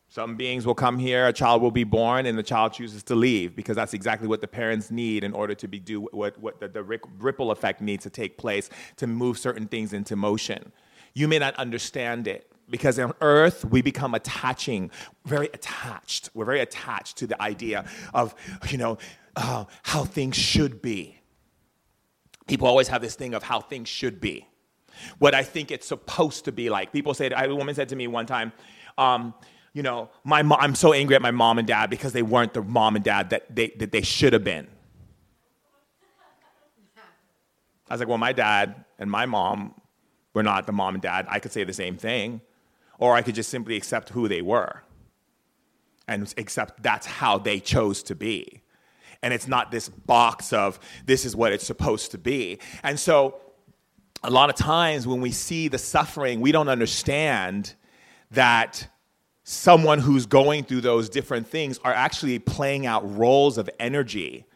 [0.09, 3.15] Some beings will come here, a child will be born, and the child chooses to
[3.15, 6.61] leave because that's exactly what the parents need in order to be do what, what
[6.61, 10.73] the, the ripple effect needs to take place to move certain things into motion.
[11.15, 14.91] You may not understand it because on earth we become attaching,
[15.25, 16.29] very attached.
[16.35, 18.35] We're very attached to the idea of,
[18.69, 18.99] you know,
[19.37, 21.22] uh, how things should be
[22.53, 24.47] people always have this thing of how things should be,
[25.19, 26.93] what I think it's supposed to be like.
[26.93, 28.53] People say, a woman said to me one time,
[28.99, 29.33] um,
[29.73, 32.53] you know, my mom, I'm so angry at my mom and dad because they weren't
[32.53, 34.67] the mom and dad that they, that they should have been.
[37.89, 39.75] I was like, well, my dad and my mom
[40.35, 41.25] were not the mom and dad.
[41.31, 42.43] I could say the same thing.
[42.99, 44.83] Or I could just simply accept who they were
[46.07, 48.62] and accept that's how they chose to be
[49.23, 52.59] and it's not this box of this is what it's supposed to be.
[52.83, 53.37] And so,
[54.25, 57.75] a lot of times when we see the suffering, we don't understand
[58.31, 58.89] that
[59.45, 64.47] someone who's going through those different things are actually playing out roles of energy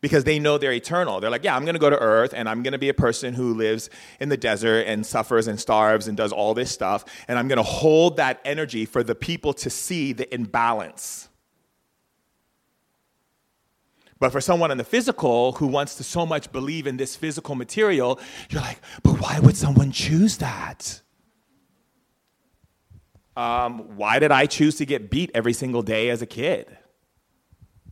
[0.00, 1.20] because they know they're eternal.
[1.20, 2.94] They're like, yeah, I'm going to go to earth and I'm going to be a
[2.94, 3.88] person who lives
[4.20, 7.04] in the desert and suffers and starves and does all this stuff.
[7.28, 11.28] And I'm going to hold that energy for the people to see the imbalance.
[14.18, 17.54] But for someone in the physical who wants to so much believe in this physical
[17.54, 18.18] material,
[18.48, 21.02] you're like, but why would someone choose that?
[23.36, 26.78] Um, why did I choose to get beat every single day as a kid?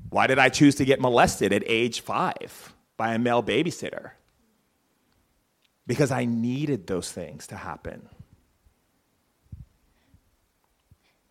[0.09, 4.13] Why did I choose to get molested at age five by a male babysitter?
[5.87, 8.09] Because I needed those things to happen.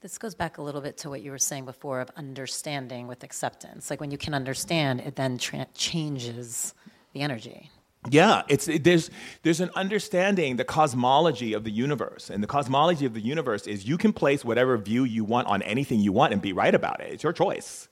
[0.04, 3.24] This goes back a little bit to what you were saying before of understanding with
[3.24, 3.90] acceptance.
[3.90, 6.74] Like when you can understand, it then tra- changes
[7.14, 7.72] the energy.
[8.10, 9.10] Yeah, it's it, there's
[9.44, 13.86] there's an understanding the cosmology of the universe, and the cosmology of the universe is
[13.86, 17.00] you can place whatever view you want on anything you want and be right about
[17.00, 17.14] it.
[17.14, 17.88] It's your choice,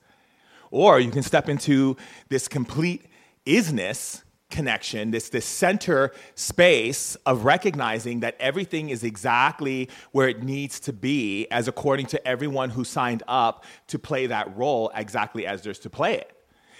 [0.70, 1.96] or you can step into
[2.28, 3.06] this complete
[3.46, 4.22] isness
[4.52, 10.92] connection, this, this center space of recognizing that everything is exactly where it needs to
[10.92, 15.80] be, as according to everyone who signed up to play that role exactly as there's
[15.80, 16.36] to play it.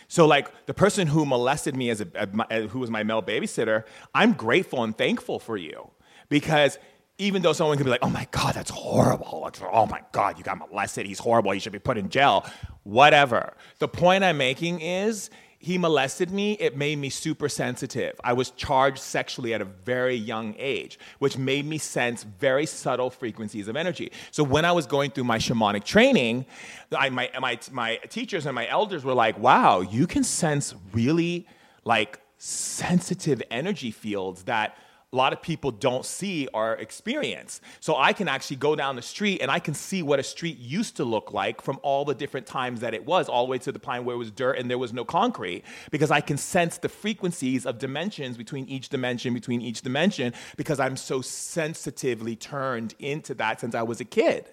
[0.06, 3.84] So, like the person who molested me as a, who was my male babysitter,
[4.14, 5.90] I'm grateful and thankful for you
[6.28, 6.78] because
[7.18, 10.44] even though someone can be like, "Oh my God, that's horrible," "Oh my God, you
[10.44, 11.06] got molested.
[11.06, 11.52] He's horrible.
[11.52, 12.44] He should be put in jail."
[12.82, 13.54] Whatever.
[13.78, 15.30] The point I'm making is
[15.62, 18.20] he molested me, it made me super sensitive.
[18.24, 23.10] I was charged sexually at a very young age, which made me sense very subtle
[23.10, 24.10] frequencies of energy.
[24.32, 26.46] So when I was going through my shamanic training,
[26.90, 31.46] I, my, my, my teachers and my elders were like, wow, you can sense really
[31.84, 34.76] like sensitive energy fields that
[35.12, 37.60] a lot of people don't see or experience.
[37.80, 40.58] So I can actually go down the street and I can see what a street
[40.58, 43.58] used to look like from all the different times that it was, all the way
[43.58, 46.38] to the time where it was dirt and there was no concrete, because I can
[46.38, 52.34] sense the frequencies of dimensions between each dimension, between each dimension, because I'm so sensitively
[52.34, 54.46] turned into that since I was a kid.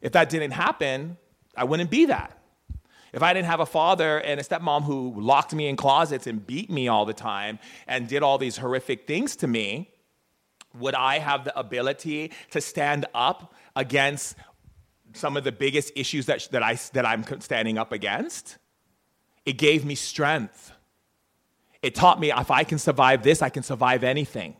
[0.00, 1.16] If that didn't happen,
[1.56, 2.37] I wouldn't be that.
[3.12, 6.46] If I didn't have a father and a stepmom who locked me in closets and
[6.46, 9.90] beat me all the time and did all these horrific things to me,
[10.74, 14.36] would I have the ability to stand up against
[15.14, 18.58] some of the biggest issues that, that, I, that I'm standing up against?
[19.46, 20.72] It gave me strength.
[21.82, 24.56] It taught me if I can survive this, I can survive anything.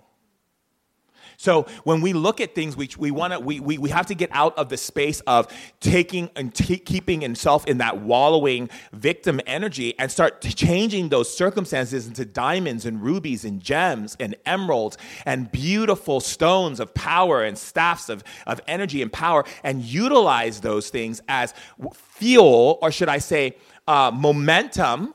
[1.40, 4.14] So when we look at things, we, we want to we, we, we have to
[4.16, 5.46] get out of the space of
[5.78, 12.08] taking and t- keeping himself in that wallowing victim energy and start changing those circumstances
[12.08, 18.08] into diamonds and rubies and gems and emeralds and beautiful stones of power and staffs
[18.08, 21.54] of, of energy and power and utilize those things as
[21.94, 23.56] fuel, or should I say,
[23.86, 25.14] uh, momentum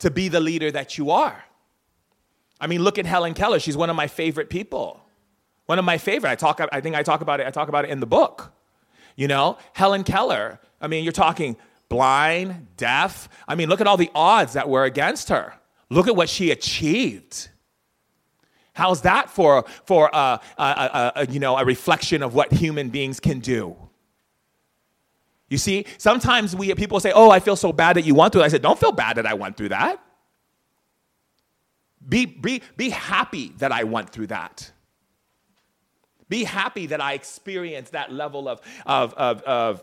[0.00, 1.42] to be the leader that you are.
[2.60, 3.58] I mean, look at Helen Keller.
[3.58, 5.07] She's one of my favorite people.
[5.68, 6.30] One of my favorite.
[6.30, 6.60] I talk.
[6.72, 7.46] I think I talk about it.
[7.46, 8.52] I talk about it in the book.
[9.16, 10.58] You know, Helen Keller.
[10.80, 11.58] I mean, you're talking
[11.90, 13.28] blind, deaf.
[13.46, 15.52] I mean, look at all the odds that were against her.
[15.90, 17.50] Look at what she achieved.
[18.72, 22.88] How's that for, for uh, a, a, a, you know, a reflection of what human
[22.88, 23.76] beings can do?
[25.50, 28.42] You see, sometimes we people say, "Oh, I feel so bad that you went through."
[28.42, 30.00] I said, "Don't feel bad that I went through that.
[32.08, 34.72] Be, be, be happy that I went through that.
[36.28, 39.82] Be happy that I experienced that level of, of, of, of,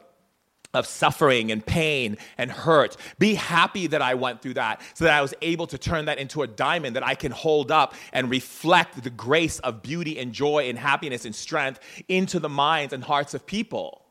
[0.74, 2.98] of suffering and pain and hurt.
[3.18, 6.18] Be happy that I went through that so that I was able to turn that
[6.18, 10.34] into a diamond that I can hold up and reflect the grace of beauty and
[10.34, 14.04] joy and happiness and strength into the minds and hearts of people.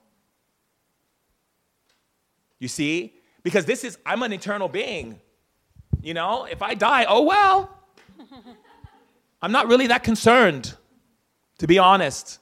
[2.59, 3.15] You see?
[3.43, 5.21] Because this is, I'm an eternal being.
[6.03, 7.79] You know, if I die, oh well.
[9.43, 10.75] I'm not really that concerned,
[11.59, 12.39] to be honest.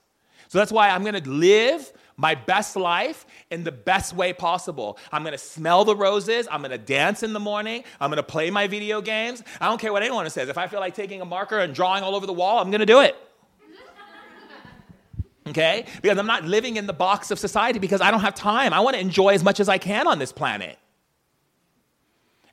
[0.48, 4.98] So that's why I'm gonna live my best life in the best way possible.
[5.10, 6.46] I'm gonna smell the roses.
[6.50, 7.84] I'm gonna dance in the morning.
[8.00, 9.42] I'm gonna play my video games.
[9.60, 10.48] I don't care what anyone says.
[10.48, 12.86] If I feel like taking a marker and drawing all over the wall, I'm gonna
[12.86, 13.16] do it.
[15.44, 15.86] Okay?
[16.00, 18.72] Because I'm not living in the box of society because I don't have time.
[18.72, 20.78] I wanna enjoy as much as I can on this planet.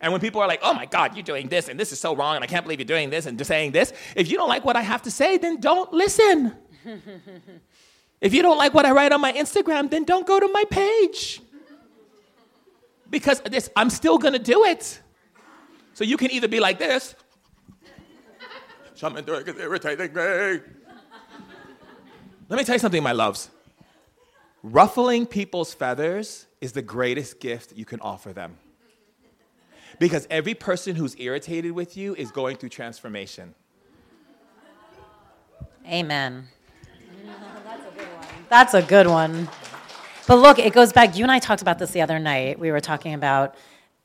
[0.01, 2.15] And when people are like, oh my God, you're doing this and this is so
[2.15, 4.47] wrong and I can't believe you're doing this and just saying this, if you don't
[4.47, 6.55] like what I have to say, then don't listen.
[8.21, 10.63] if you don't like what I write on my Instagram, then don't go to my
[10.69, 11.41] page.
[13.09, 15.01] Because this, I'm still gonna do it.
[15.93, 17.15] So you can either be like this,
[18.95, 20.59] something is irritating me.
[22.47, 23.49] Let me tell you something, my loves.
[24.63, 28.57] Ruffling people's feathers is the greatest gift you can offer them.
[29.99, 33.53] Because every person who's irritated with you is going through transformation.
[35.85, 36.47] Amen.
[37.65, 38.27] That's a good one.
[38.49, 39.49] That's a good one.
[40.27, 41.17] But look, it goes back.
[41.17, 42.59] You and I talked about this the other night.
[42.59, 43.55] We were talking about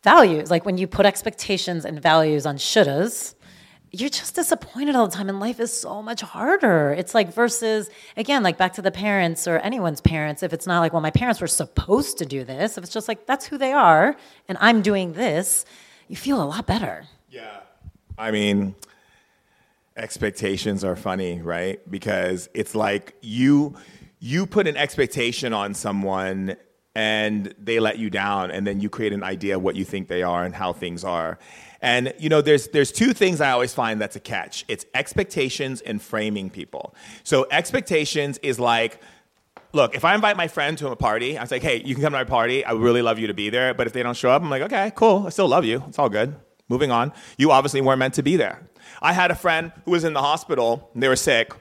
[0.03, 0.51] values.
[0.51, 3.34] Like when you put expectations and values on shouldas,
[4.01, 7.91] you're just disappointed all the time and life is so much harder it's like versus
[8.17, 11.11] again like back to the parents or anyone's parents if it's not like well my
[11.11, 14.17] parents were supposed to do this if it's just like that's who they are
[14.49, 15.65] and i'm doing this
[16.09, 17.05] you feel a lot better.
[17.31, 17.61] Yeah.
[18.19, 18.75] I mean,
[19.97, 21.81] expectations are funny, right?
[21.91, 23.75] Because it's like you
[24.21, 26.57] you put an expectation on someone
[26.95, 30.09] and they let you down and then you create an idea of what you think
[30.09, 31.39] they are and how things are.
[31.85, 34.65] And you know, there's there's two things I always find that's a catch.
[34.69, 36.95] It's expectations and framing people.
[37.25, 39.01] So expectations is like
[39.75, 42.03] look, if I invite my friend to a party, I was like, hey, you can
[42.03, 42.65] come to my party.
[42.65, 43.75] I would really love you to be there.
[43.75, 45.25] But if they don't show up, I'm like, okay, cool.
[45.27, 45.83] I still love you.
[45.89, 46.37] It's all good.
[46.69, 47.13] Moving on.
[47.37, 48.63] You obviously weren't meant to be there.
[49.03, 50.91] I had a friend who was in the hospital.
[50.95, 51.53] They were sick.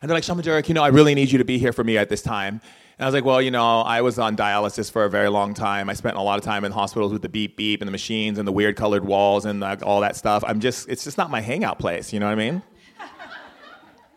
[0.00, 1.84] And they're like, Shaman Durek, you know, I really need you to be here for
[1.84, 2.60] me at this time.
[2.98, 5.54] And I was like, well, you know, I was on dialysis for a very long
[5.54, 5.88] time.
[5.88, 8.38] I spent a lot of time in hospitals with the beep beep and the machines
[8.38, 10.42] and the weird colored walls and all that stuff.
[10.46, 12.12] I'm just, it's just not my hangout place.
[12.12, 12.62] You know what I mean?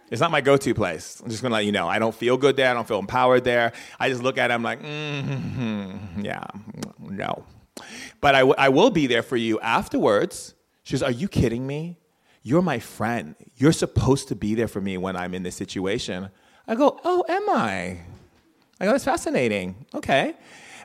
[0.10, 1.22] It's not my go-to place.
[1.24, 1.88] I'm just gonna let you know.
[1.88, 2.70] I don't feel good there.
[2.70, 3.72] I don't feel empowered there.
[3.98, 4.53] I just look at it.
[4.53, 6.44] I'm like, mm-hmm, yeah,
[6.99, 7.45] no.
[8.20, 10.53] But I, w- I will be there for you afterwards.
[10.84, 11.98] She goes, Are you kidding me?
[12.44, 13.36] You're my friend.
[13.56, 16.30] You're supposed to be there for me when I'm in this situation.
[16.68, 18.02] I go, Oh, am I?
[18.82, 19.86] I go, That's fascinating.
[19.94, 20.34] Okay.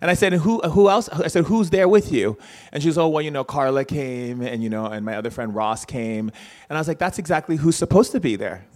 [0.01, 1.09] And I said, who, who else?
[1.09, 2.36] I said, who's there with you?
[2.70, 5.31] And she was, oh, well, you know, Carla came and, you know, and my other
[5.31, 6.31] friend Ross came.
[6.68, 8.66] And I was like, that's exactly who's supposed to be there.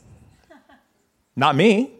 [1.37, 1.93] Not me.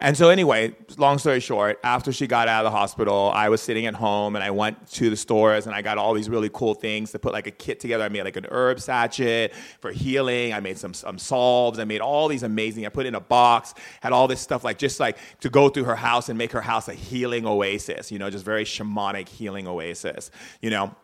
[0.00, 3.62] And so, anyway, long story short, after she got out of the hospital, I was
[3.62, 6.50] sitting at home and I went to the stores and I got all these really
[6.52, 8.04] cool things to put like a kit together.
[8.04, 10.52] I made like an herb sachet for healing.
[10.52, 11.78] I made some, some salves.
[11.78, 14.64] I made all these amazing, I put it in a box, had all this stuff
[14.64, 18.12] like just like to go through her house and make her house a healing oasis,
[18.12, 20.94] you know, just very shamanic healing oasis, you know.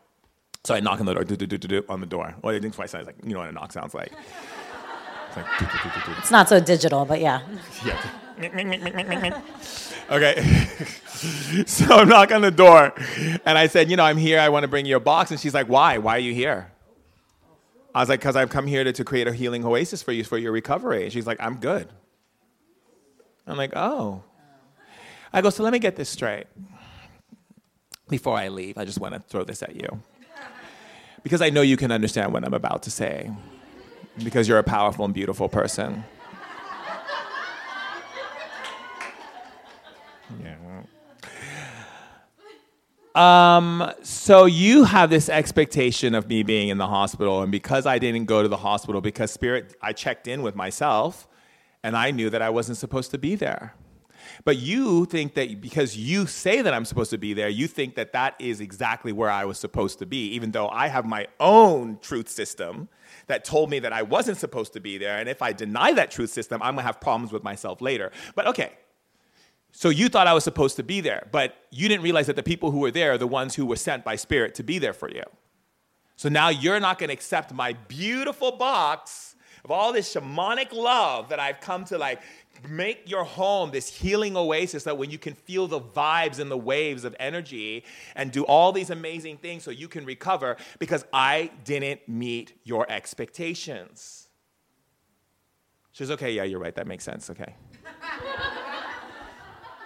[0.64, 2.36] So I knock on the door, do, do, do, do, do, on the door.
[2.40, 4.12] Well, I think twice, I was like, you know what a knock sounds like.
[5.36, 7.40] It's, like, it's not so digital, but yeah.
[7.84, 8.00] Yeah.
[10.10, 10.42] okay.
[11.66, 12.92] so I knock on the door,
[13.46, 14.38] and I said, you know, I'm here.
[14.38, 15.30] I want to bring you a box.
[15.30, 15.98] And she's like, why?
[15.98, 16.70] Why are you here?
[17.94, 20.24] I was like, because I've come here to, to create a healing oasis for you
[20.24, 21.04] for your recovery.
[21.04, 21.88] And she's like, I'm good.
[23.46, 24.22] I'm like, oh.
[25.32, 26.46] I go, so let me get this straight.
[28.08, 30.02] Before I leave, I just want to throw this at you.
[31.22, 33.30] Because I know you can understand what I'm about to say
[34.22, 36.04] because you're a powerful and beautiful person.
[40.42, 40.56] Yeah.
[43.14, 47.98] Um, so you have this expectation of me being in the hospital, and because I
[47.98, 51.28] didn't go to the hospital, because spirit, I checked in with myself,
[51.82, 53.74] and I knew that I wasn't supposed to be there.
[54.44, 57.96] But you think that because you say that I'm supposed to be there, you think
[57.96, 61.26] that that is exactly where I was supposed to be, even though I have my
[61.38, 62.88] own truth system
[63.26, 65.18] that told me that I wasn't supposed to be there.
[65.18, 68.10] And if I deny that truth system, I'm gonna have problems with myself later.
[68.34, 68.72] But okay,
[69.72, 72.42] so you thought I was supposed to be there, but you didn't realize that the
[72.42, 74.92] people who were there are the ones who were sent by Spirit to be there
[74.92, 75.24] for you.
[76.16, 79.34] So now you're not gonna accept my beautiful box
[79.64, 82.20] of all this shamanic love that I've come to like
[82.68, 86.56] make your home this healing oasis that when you can feel the vibes and the
[86.56, 87.84] waves of energy
[88.14, 92.90] and do all these amazing things so you can recover because I didn't meet your
[92.90, 94.28] expectations.
[95.92, 96.74] She says, okay, yeah, you're right.
[96.74, 97.28] That makes sense.
[97.30, 97.54] Okay.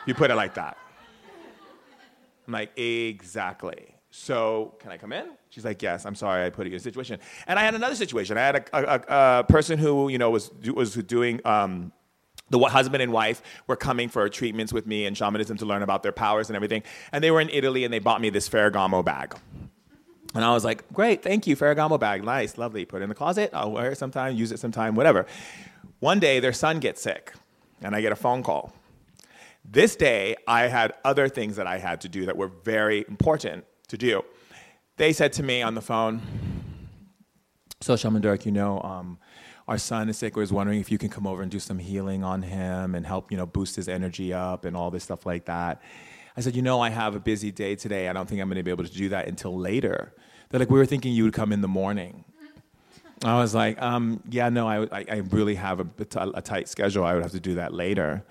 [0.07, 0.77] you put it like that.
[2.47, 3.97] I'm like, exactly.
[4.11, 5.31] So, can I come in?
[5.51, 6.07] She's like, yes.
[6.07, 7.19] I'm sorry, I put you in a situation.
[7.47, 8.39] And I had another situation.
[8.39, 11.93] I had a, a, a person who, you know, was was doing um,
[12.51, 16.03] the husband and wife were coming for treatments with me and shamanism to learn about
[16.03, 16.83] their powers and everything.
[17.13, 19.35] And they were in Italy and they bought me this Ferragamo bag.
[20.35, 22.23] And I was like, great, thank you, Ferragamo bag.
[22.23, 22.85] Nice, lovely.
[22.85, 23.51] Put it in the closet.
[23.53, 25.27] I'll wear it sometime, use it sometime, whatever.
[26.01, 27.33] One day, their son gets sick,
[27.81, 28.75] and I get a phone call.
[29.65, 33.65] This day, I had other things that I had to do that were very important
[33.89, 34.25] to do.
[34.99, 36.21] They said to me on the phone,
[37.81, 39.19] So, Shaman Durek, you know, um,
[39.69, 40.37] our son is sick.
[40.37, 43.05] I was wondering if you can come over and do some healing on him and
[43.05, 45.83] help, you know, boost his energy up and all this stuff like that.
[46.37, 48.09] I said, you know, I have a busy day today.
[48.09, 50.13] I don't think I'm going to be able to do that until later.
[50.49, 52.25] They're like, we were thinking you would come in the morning.
[53.25, 55.87] I was like, um, yeah, no, I, I, I really have a,
[56.35, 57.05] a tight schedule.
[57.05, 58.23] I would have to do that later.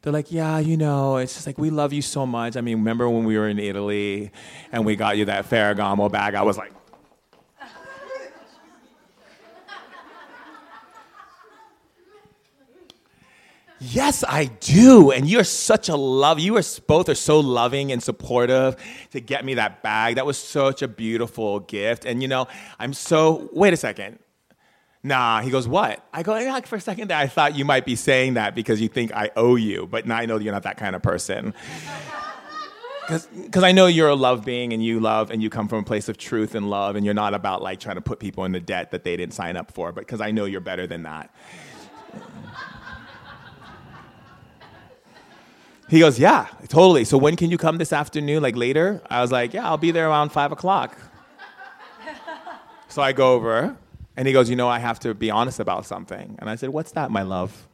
[0.00, 2.56] They're like, yeah, you know, it's just like we love you so much.
[2.56, 4.30] I mean, remember when we were in Italy
[4.70, 6.36] and we got you that Ferragamo bag?
[6.36, 6.72] I was like,
[13.80, 15.10] Yes, I do.
[15.12, 16.40] And you're such a love.
[16.40, 18.76] You are both are so loving and supportive
[19.12, 20.16] to get me that bag.
[20.16, 22.04] That was such a beautiful gift.
[22.04, 22.48] And you know,
[22.78, 24.18] I'm so wait a second.
[25.04, 26.04] Nah, he goes, what?
[26.12, 28.80] I go, yeah, for a second there, I thought you might be saying that because
[28.80, 31.54] you think I owe you, but now I know you're not that kind of person.
[33.08, 35.82] Because I know you're a love being and you love and you come from a
[35.82, 38.52] place of truth and love and you're not about like trying to put people in
[38.52, 41.04] the debt that they didn't sign up for, but because I know you're better than
[41.04, 41.34] that.
[45.88, 47.04] He goes, Yeah, totally.
[47.04, 49.00] So when can you come this afternoon, like later?
[49.08, 50.96] I was like, Yeah, I'll be there around five o'clock.
[52.88, 53.76] so I go over,
[54.16, 56.36] and he goes, You know, I have to be honest about something.
[56.38, 57.66] And I said, What's that, my love?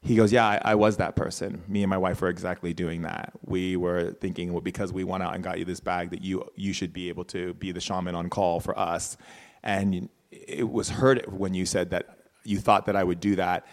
[0.00, 1.62] He goes, Yeah, I, I was that person.
[1.68, 3.32] Me and my wife were exactly doing that.
[3.44, 6.48] We were thinking, well, because we went out and got you this bag, that you
[6.56, 9.18] you should be able to be the shaman on call for us.
[9.62, 13.66] And it was hurt when you said that you thought that I would do that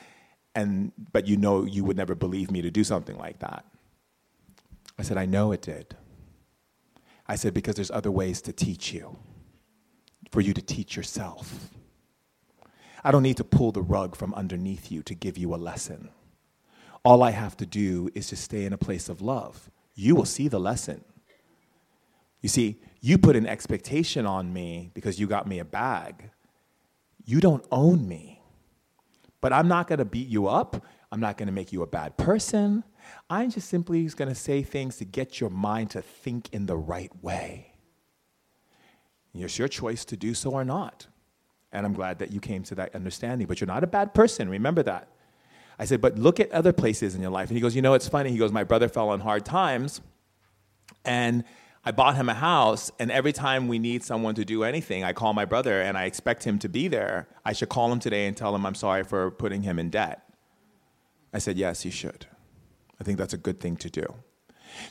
[0.56, 3.66] and but you know you would never believe me to do something like that.
[4.98, 5.96] I said, I know it did.
[7.28, 9.18] I said, because there's other ways to teach you,
[10.32, 11.70] for you to teach yourself.
[13.04, 16.10] I don't need to pull the rug from underneath you to give you a lesson.
[17.04, 19.70] All I have to do is to stay in a place of love.
[19.96, 21.04] You will see the lesson.
[22.42, 26.30] You see, you put an expectation on me because you got me a bag.
[27.26, 28.33] You don't own me.
[29.44, 30.86] But I'm not going to beat you up.
[31.12, 32.82] I'm not going to make you a bad person.
[33.30, 36.78] I'm just simply going to say things to get your mind to think in the
[36.78, 37.74] right way.
[39.34, 41.08] It's your choice to do so or not.
[41.74, 43.46] And I'm glad that you came to that understanding.
[43.46, 44.48] But you're not a bad person.
[44.48, 45.10] Remember that.
[45.78, 47.50] I said, but look at other places in your life.
[47.50, 48.32] And he goes, you know, it's funny.
[48.32, 50.00] He goes, my brother fell on hard times.
[51.04, 51.44] And
[51.86, 55.12] I bought him a house, and every time we need someone to do anything, I
[55.12, 57.28] call my brother and I expect him to be there.
[57.44, 60.22] I should call him today and tell him I'm sorry for putting him in debt.
[61.34, 62.26] I said, Yes, you should.
[63.02, 64.06] I think that's a good thing to do.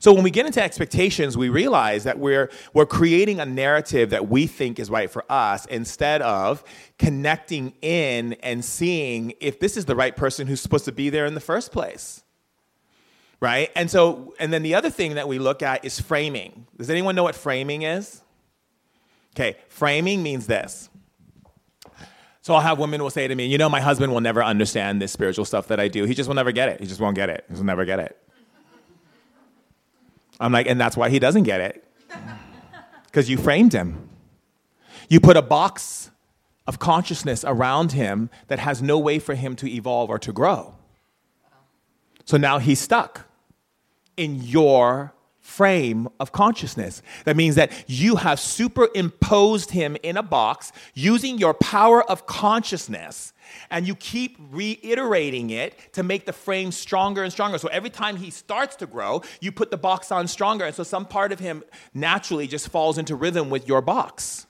[0.00, 4.28] So when we get into expectations, we realize that we're, we're creating a narrative that
[4.28, 6.62] we think is right for us instead of
[6.98, 11.26] connecting in and seeing if this is the right person who's supposed to be there
[11.26, 12.22] in the first place
[13.42, 13.72] right?
[13.74, 16.64] And so, and then the other thing that we look at is framing.
[16.78, 18.22] Does anyone know what framing is?
[19.34, 20.88] Okay, framing means this.
[22.42, 25.02] So I'll have women will say to me, you know, my husband will never understand
[25.02, 26.04] this spiritual stuff that I do.
[26.04, 26.80] He just will never get it.
[26.80, 27.44] He just won't get it.
[27.48, 28.16] He will never get it.
[30.38, 31.84] I'm like, and that's why he doesn't get it.
[33.06, 34.08] Because you framed him.
[35.10, 36.10] You put a box
[36.66, 40.74] of consciousness around him that has no way for him to evolve or to grow.
[42.24, 43.26] So now he's stuck
[44.22, 47.02] in your frame of consciousness.
[47.24, 53.32] That means that you have superimposed him in a box using your power of consciousness
[53.68, 57.58] and you keep reiterating it to make the frame stronger and stronger.
[57.58, 60.64] So every time he starts to grow, you put the box on stronger.
[60.64, 64.46] And so some part of him naturally just falls into rhythm with your box.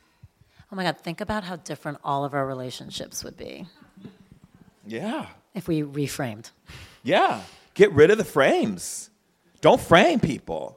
[0.71, 3.67] Oh my God, think about how different all of our relationships would be
[4.87, 5.27] Yeah.
[5.55, 6.51] if we reframed.
[7.03, 7.41] Yeah.
[7.75, 9.09] Get rid of the frames.
[9.63, 10.77] Don't frame people.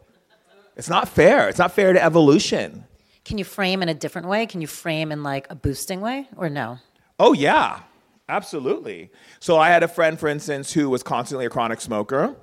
[0.78, 1.50] It's not fair.
[1.50, 2.86] It's not fair to evolution.
[3.26, 4.46] Can you frame in a different way?
[4.46, 6.78] Can you frame in like a boosting way or no?
[7.20, 7.82] Oh, yeah.
[8.30, 9.10] Absolutely.
[9.40, 12.36] So I had a friend, for instance, who was constantly a chronic smoker.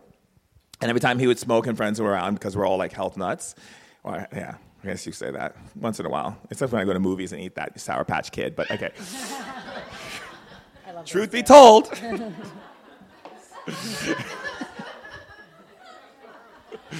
[0.81, 3.17] And every time he would smoke and friends were around, because we're all like health
[3.17, 3.55] nuts,
[4.03, 6.37] or, yeah, I guess you say that once in a while.
[6.51, 8.91] Except when I go to movies and eat that Sour Patch Kid, but okay.
[11.07, 11.89] Truth be told,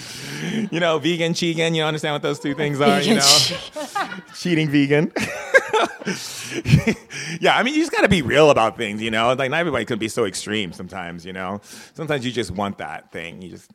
[0.71, 4.09] you know, vegan, cheating, you understand what those two things are, you Vegan, know?
[4.35, 5.13] Cheating vegan.
[7.41, 9.33] yeah, I mean, you just got to be real about things, you know?
[9.35, 11.61] Like, not everybody can be so extreme sometimes, you know?
[11.95, 13.43] Sometimes you just want that thing.
[13.43, 13.71] You just.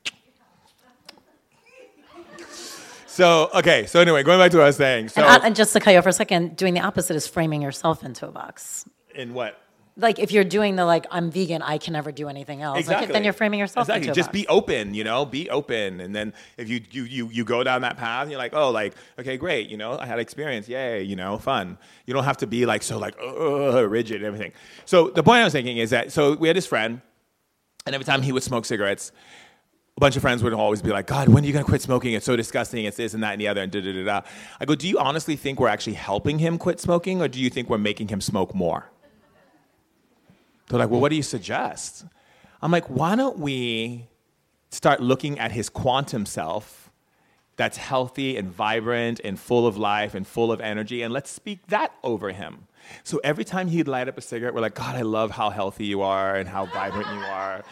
[3.06, 5.10] So, okay, so anyway, going back to what I was saying.
[5.10, 7.16] So, And, uh, and just to cut you off for a second, doing the opposite
[7.16, 8.86] is framing yourself into a box.
[9.16, 9.60] in what?
[10.00, 12.88] Like if you're doing the like I'm vegan, I can never do anything else.
[12.88, 14.14] Like, then you're framing yourself exactly.
[14.14, 14.40] Just box.
[14.40, 16.00] be open, you know, be open.
[16.00, 18.94] And then if you, you, you, you go down that path, you're like, oh, like,
[19.18, 21.78] okay, great, you know, I had experience, yay, you know, fun.
[22.06, 24.54] You don't have to be like so like uh, rigid and everything.
[24.86, 27.02] So the point I was thinking is that, so we had this friend,
[27.86, 29.12] and every time he would smoke cigarettes,
[29.96, 31.82] a bunch of friends would always be like, God, when are you going to quit
[31.82, 32.14] smoking?
[32.14, 32.86] It's so disgusting.
[32.86, 34.22] It's this and that and the other and da da da da.
[34.60, 37.50] I go, do you honestly think we're actually helping him quit smoking or do you
[37.50, 38.92] think we're making him smoke more?
[40.70, 42.06] They're like, well, what do you suggest?
[42.62, 44.08] I'm like, why don't we
[44.72, 46.92] start looking at his quantum self
[47.56, 51.66] that's healthy and vibrant and full of life and full of energy and let's speak
[51.68, 52.68] that over him.
[53.04, 55.86] So every time he'd light up a cigarette, we're like, God, I love how healthy
[55.86, 57.64] you are and how vibrant you are.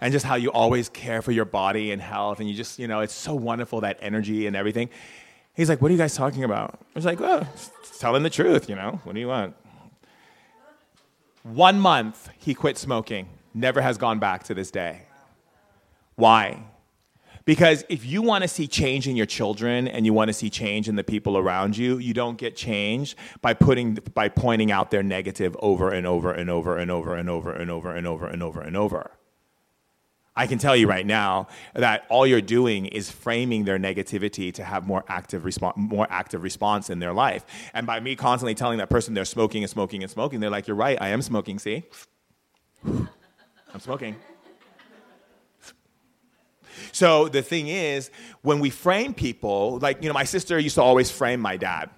[0.00, 2.40] And just how you always care for your body and health.
[2.40, 4.88] And you just, you know, it's so wonderful, that energy and everything.
[5.54, 6.74] He's like, What are you guys talking about?
[6.80, 9.00] I was like, Well, just telling the truth, you know.
[9.04, 9.54] What do you want?
[11.42, 15.02] One month, he quit smoking, never has gone back to this day.
[16.14, 16.62] Why?
[17.44, 20.48] Because if you want to see change in your children and you want to see
[20.48, 24.92] change in the people around you, you don't get change by putting by pointing out
[24.92, 28.26] their negative over and over and over and over and over and over and over
[28.28, 29.10] and over and over.
[30.34, 34.64] I can tell you right now that all you're doing is framing their negativity to
[34.64, 37.44] have more active response, more active response in their life.
[37.74, 40.66] And by me constantly telling that person they're smoking and smoking and smoking, they're like,
[40.66, 41.58] "You're right, I am smoking.
[41.58, 41.84] See,
[42.84, 44.16] I'm smoking."
[46.92, 48.10] So the thing is,
[48.40, 51.90] when we frame people, like you know, my sister used to always frame my dad.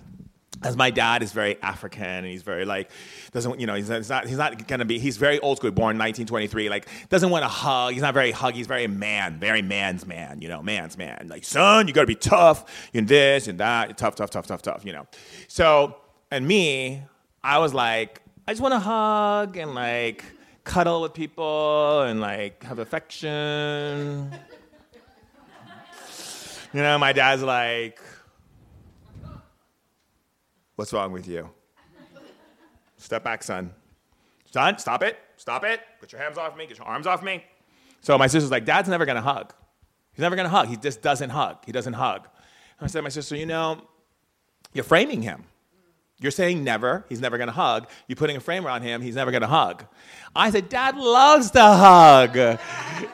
[0.65, 2.91] As my dad is very African and he's very like
[3.32, 6.69] doesn't you know he's, not he's not gonna be he's very old school born 1923
[6.69, 7.93] like doesn't want to hug.
[7.93, 11.27] He's not very hug he's very man very man's man you know man's man.
[11.28, 14.85] Like son you gotta be tough and this and that tough tough tough tough tough
[14.85, 15.07] you know.
[15.49, 15.97] So
[16.31, 17.03] and me
[17.43, 20.24] I was like I just want to hug and like
[20.65, 24.31] cuddle with people and like have affection.
[26.74, 28.01] You know, my dad's like,
[30.76, 31.51] What's wrong with you?
[32.96, 33.72] Step back, son.
[34.51, 35.18] Son, stop it.
[35.36, 35.80] Stop it.
[36.01, 36.66] Get your hands off me.
[36.66, 37.44] Get your arms off me.
[38.01, 39.52] So my sister's like, Dad's never going to hug.
[40.12, 40.68] He's never going to hug.
[40.68, 41.59] He just doesn't hug.
[41.66, 42.28] He doesn't hug.
[42.78, 43.82] And I said my sister, You know,
[44.72, 45.44] you're framing him.
[46.20, 47.89] You're saying never, he's never gonna hug.
[48.07, 49.85] You're putting a frame around him, he's never gonna hug.
[50.36, 52.59] I said, Dad loves to hug.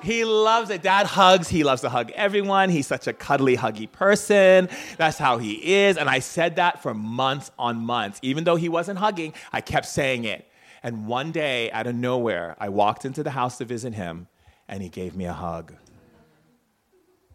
[0.03, 0.83] he loves it.
[0.83, 2.69] Dad hugs, he loves to hug everyone.
[2.71, 4.69] He's such a cuddly, huggy person.
[4.97, 5.97] That's how he is.
[5.97, 8.19] And I said that for months on months.
[8.23, 10.47] Even though he wasn't hugging, I kept saying it.
[10.83, 14.29] And one day, out of nowhere, I walked into the house to visit him,
[14.67, 15.75] and he gave me a hug.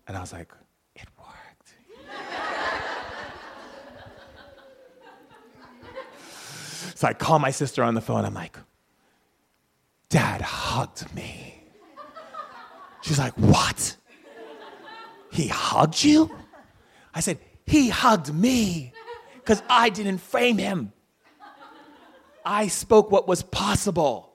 [0.07, 0.51] And I was like,
[0.95, 1.73] it worked.
[6.95, 8.25] So I call my sister on the phone.
[8.25, 8.57] I'm like,
[10.09, 11.61] Dad hugged me.
[13.01, 13.97] She's like, What?
[15.31, 16.33] He hugged you?
[17.13, 18.93] I said, He hugged me
[19.35, 20.93] because I didn't frame him.
[22.45, 24.31] I spoke what was possible.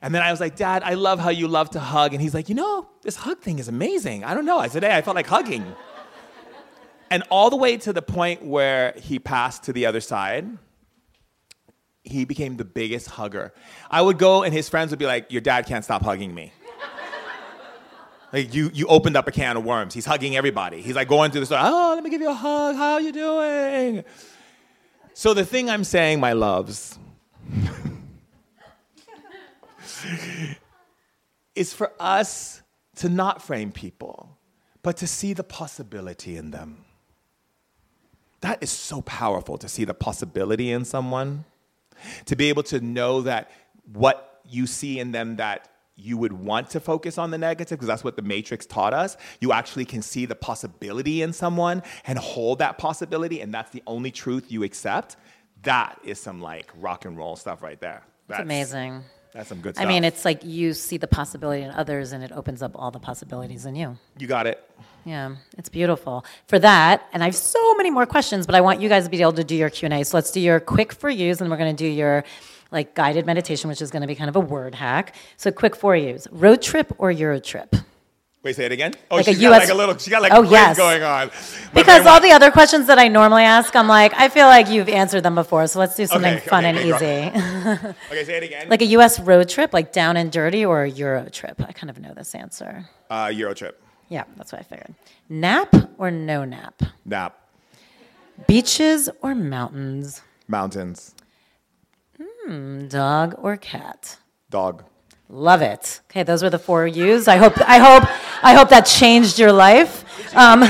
[0.00, 2.14] And then I was like, Dad, I love how you love to hug.
[2.14, 4.24] And he's like, You know, this hug thing is amazing.
[4.24, 4.58] I don't know.
[4.58, 5.64] I said, Hey, I felt like hugging.
[7.10, 10.58] And all the way to the point where he passed to the other side
[12.02, 13.52] he became the biggest hugger.
[13.90, 16.52] I would go and his friends would be like, Your dad can't stop hugging me.
[18.32, 19.92] Like you, you opened up a can of worms.
[19.92, 20.80] He's hugging everybody.
[20.80, 21.58] He's like going to the store.
[21.60, 22.76] Oh, let me give you a hug.
[22.76, 24.04] How are you doing?
[25.12, 26.98] So the thing I'm saying, my loves,
[31.54, 32.62] is for us
[32.96, 34.38] to not frame people,
[34.82, 36.84] but to see the possibility in them.
[38.40, 41.44] That is so powerful to see the possibility in someone,
[42.26, 43.50] to be able to know that
[43.92, 47.86] what you see in them that you would want to focus on the negative because
[47.86, 52.18] that's what the matrix taught us you actually can see the possibility in someone and
[52.18, 55.16] hold that possibility and that's the only truth you accept
[55.62, 59.02] that is some like rock and roll stuff right there that's It's amazing.
[59.34, 59.84] that's some good stuff.
[59.84, 62.90] I mean, it's like you see the possibility in others and it opens up all
[62.90, 63.96] the possibilities in you.
[64.18, 64.66] you got it
[65.04, 66.24] Yeah, it's beautiful.
[66.46, 69.10] For that, and I have so many more questions, but I want you guys to
[69.10, 70.04] be able to do your Q&A.
[70.04, 72.24] So let's do your quick for yous and we're going to do your
[72.70, 75.14] like guided meditation, which is going to be kind of a word hack.
[75.36, 76.28] So quick for yous.
[76.30, 77.74] Road trip or Euro trip?
[78.44, 80.20] wait say it again oh Like a she's got US like a little she got
[80.20, 80.76] like Oh, quiz yes.
[80.76, 84.28] going on But Because all the other questions that I normally ask, I'm like, I
[84.28, 85.66] feel like you've answered them before.
[85.68, 87.88] So let's do something Okay, fun okay, and easy.
[88.10, 90.90] okay say it again like a US road trip, like down and dirty, or a
[90.90, 91.60] Euro trip?
[91.68, 92.86] I kind of know this answer.
[93.10, 93.81] uh, euro trip
[94.12, 94.94] Yeah, that's what I figured.
[95.30, 96.82] Nap or no nap?
[97.06, 97.48] nap
[98.46, 100.20] Beaches or mountains?
[100.46, 101.14] mountains
[102.88, 104.18] Dog or cat?
[104.50, 104.84] dog
[105.30, 106.02] Love it.
[106.10, 107.26] Okay, those were the four U's.
[107.26, 108.04] I hope I hope
[108.44, 110.04] I hope that changed your life.
[110.36, 110.60] Um,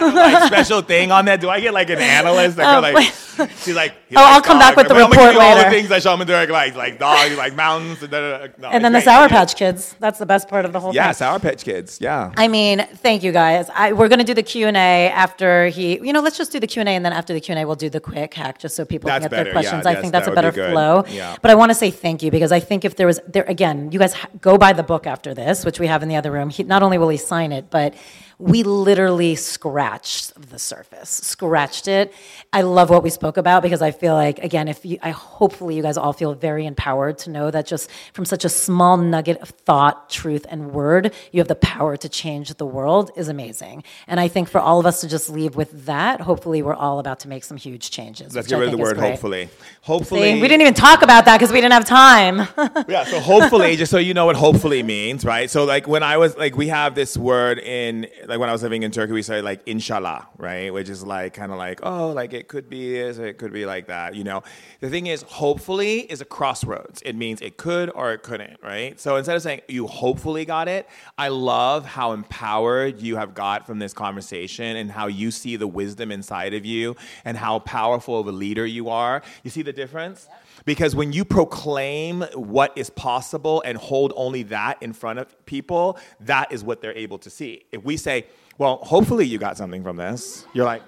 [0.00, 1.40] like special thing on that?
[1.40, 3.12] Do I get like an analyst that Oh, like,
[3.58, 5.88] she's like, Oh, likes I'll come back with the I'm report you all the things
[5.88, 8.52] that Shaman Durek likes, like dog, like mountains, and, da, da, da.
[8.58, 9.28] No, and then the Sour.
[9.28, 9.94] Patch Kids.
[10.00, 10.96] That's the best part of the whole thing.
[10.96, 11.14] Yeah, thing.
[11.14, 11.98] Sour Patch Kids.
[12.00, 12.32] Yeah.
[12.36, 13.70] I mean, thank you guys.
[13.74, 15.98] I, we're going to do the Q and A after he.
[16.00, 17.62] You know, let's just do the Q and A, and then after the Q and
[17.62, 19.60] A, we'll do the quick hack, just so people That's can get better, their yeah,
[19.70, 19.86] questions.
[19.86, 21.04] I yes, think that's that a would be better flow.
[21.08, 21.36] Yeah.
[21.40, 23.92] But I want to say thank you because I think if there was there again,
[23.92, 26.30] you guys ha- go buy the book after this, which we have in the other
[26.32, 26.50] room.
[26.50, 27.94] He, not only will he sign it, but
[28.40, 32.14] we literally scratched the surface, scratched it.
[32.54, 35.76] I love what we spoke about because I feel like again, if you, I hopefully
[35.76, 39.36] you guys all feel very empowered to know that just from such a small nugget
[39.42, 43.84] of thought, truth, and word, you have the power to change the world is amazing.
[44.06, 46.98] And I think for all of us to just leave with that, hopefully we're all
[46.98, 48.34] about to make some huge changes.
[48.34, 49.50] Let's get rid of the word hopefully.
[49.82, 50.32] Hopefully.
[50.32, 52.38] See, we didn't even talk about that because we didn't have time.
[52.88, 55.50] yeah, so hopefully, just so you know what hopefully means, right?
[55.50, 58.62] So like when I was like we have this word in like when I was
[58.62, 60.72] living in Turkey, we say like inshallah, right?
[60.72, 63.66] Which is like kind of like, oh, like it could be this, it could be
[63.66, 64.44] like that, you know.
[64.78, 67.02] The thing is, hopefully is a crossroads.
[67.04, 68.98] It means it could or it couldn't, right?
[69.00, 70.88] So instead of saying you hopefully got it,
[71.18, 75.66] I love how empowered you have got from this conversation and how you see the
[75.66, 76.94] wisdom inside of you
[77.24, 79.22] and how powerful of a leader you are.
[79.42, 80.28] You see the difference?
[80.64, 85.98] Because when you proclaim what is possible and hold only that in front of people,
[86.20, 87.64] that is what they're able to see.
[87.72, 88.26] If we say,
[88.58, 90.82] well, hopefully you got something from this, you're like,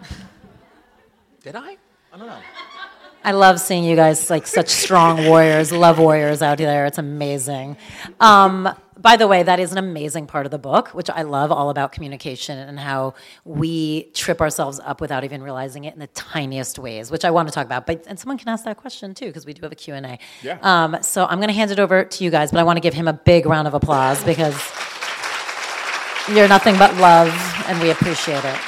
[1.42, 1.76] did I?
[2.12, 2.40] I don't know.
[3.28, 6.86] I love seeing you guys like such strong warriors, love warriors out there.
[6.86, 7.76] It's amazing.
[8.20, 11.52] Um, by the way, that is an amazing part of the book, which I love,
[11.52, 13.12] all about communication and how
[13.44, 17.48] we trip ourselves up without even realizing it in the tiniest ways, which I want
[17.48, 17.84] to talk about.
[17.86, 20.06] But and someone can ask that question too, because we do have a Q and
[20.06, 20.18] A.
[20.42, 20.56] Yeah.
[20.62, 22.80] Um, so I'm going to hand it over to you guys, but I want to
[22.80, 24.56] give him a big round of applause because
[26.34, 27.28] you're nothing but love,
[27.66, 28.58] and we appreciate it.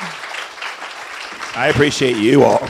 [1.56, 2.68] I appreciate you all.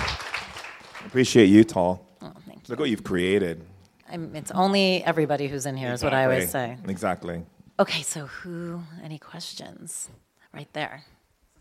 [1.10, 2.06] Appreciate you, Tal.
[2.22, 2.62] Oh, thank you.
[2.68, 3.66] Look what you've created.
[4.08, 6.76] I'm, it's only everybody who's in here, is what I always say.
[6.86, 6.92] Exactly.
[6.92, 7.46] Exactly.
[7.80, 10.08] Okay, so who, any questions?
[10.54, 11.02] Right there.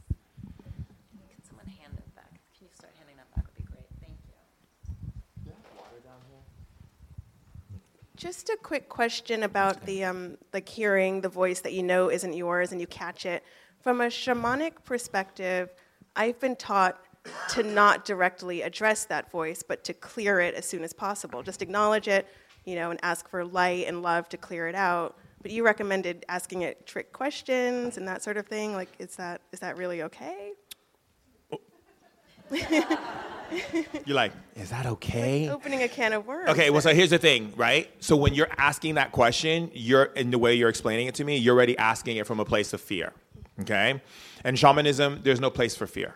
[0.08, 2.30] Can someone hand it back?
[2.30, 3.46] Can you start handing that back?
[3.48, 3.88] Would be great.
[4.00, 4.18] Thank
[5.44, 5.52] you.
[8.16, 12.34] Just a quick question about the um, like hearing the voice that you know isn't
[12.34, 13.44] yours and you catch it.
[13.80, 15.74] From a shamanic perspective,
[16.16, 17.04] I've been taught
[17.50, 21.44] to not directly address that voice, but to clear it as soon as possible.
[21.44, 22.28] Just acknowledge it,
[22.66, 25.18] you know, and ask for light and love to clear it out.
[25.42, 28.74] But you recommended asking it trick questions and that sort of thing.
[28.74, 30.54] Like, is that is that really okay?
[34.06, 35.50] You're like, is that okay?
[35.50, 36.50] Opening a can of worms.
[36.50, 37.90] Okay, well, so here's the thing, right?
[38.00, 41.38] So when you're asking that question, you're in the way you're explaining it to me,
[41.38, 43.14] you're already asking it from a place of fear.
[43.62, 44.02] Okay?
[44.44, 46.16] And shamanism, there's no place for fear.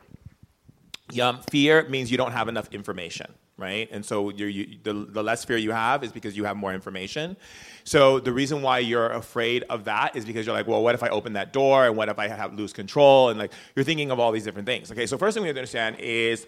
[1.20, 3.28] Um, fear means you don't have enough information,
[3.58, 3.88] right?
[3.92, 7.38] And so you, the, the less fear you have is because you have more information.
[7.84, 11.04] So the reason why you're afraid of that is because you're like, well, what if
[11.04, 13.30] I open that door and what if I have lose control?
[13.30, 14.92] And like you're thinking of all these different things.
[14.92, 16.48] Okay, so first thing we have to understand is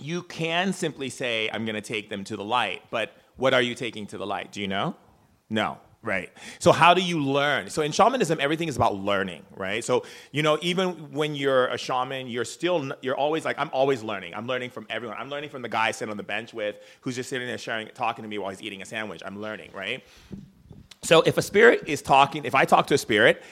[0.00, 3.62] you can simply say, I'm going to take them to the light, but what are
[3.62, 4.52] you taking to the light?
[4.52, 4.96] Do you know?
[5.50, 5.78] No,
[6.08, 6.32] Right.
[6.58, 7.68] So how do you learn?
[7.68, 9.84] So in shamanism, everything is about learning, right?
[9.84, 14.02] So you know, even when you're a shaman, you're still you're always like I'm always
[14.02, 14.32] learning.
[14.34, 15.18] I'm learning from everyone.
[15.18, 17.88] I'm learning from the guy sitting on the bench with who's just sitting there sharing,
[17.88, 19.20] talking to me while he's eating a sandwich.
[19.22, 20.02] I'm learning, right?
[21.02, 23.42] So if a spirit is talking, if I talk to a spirit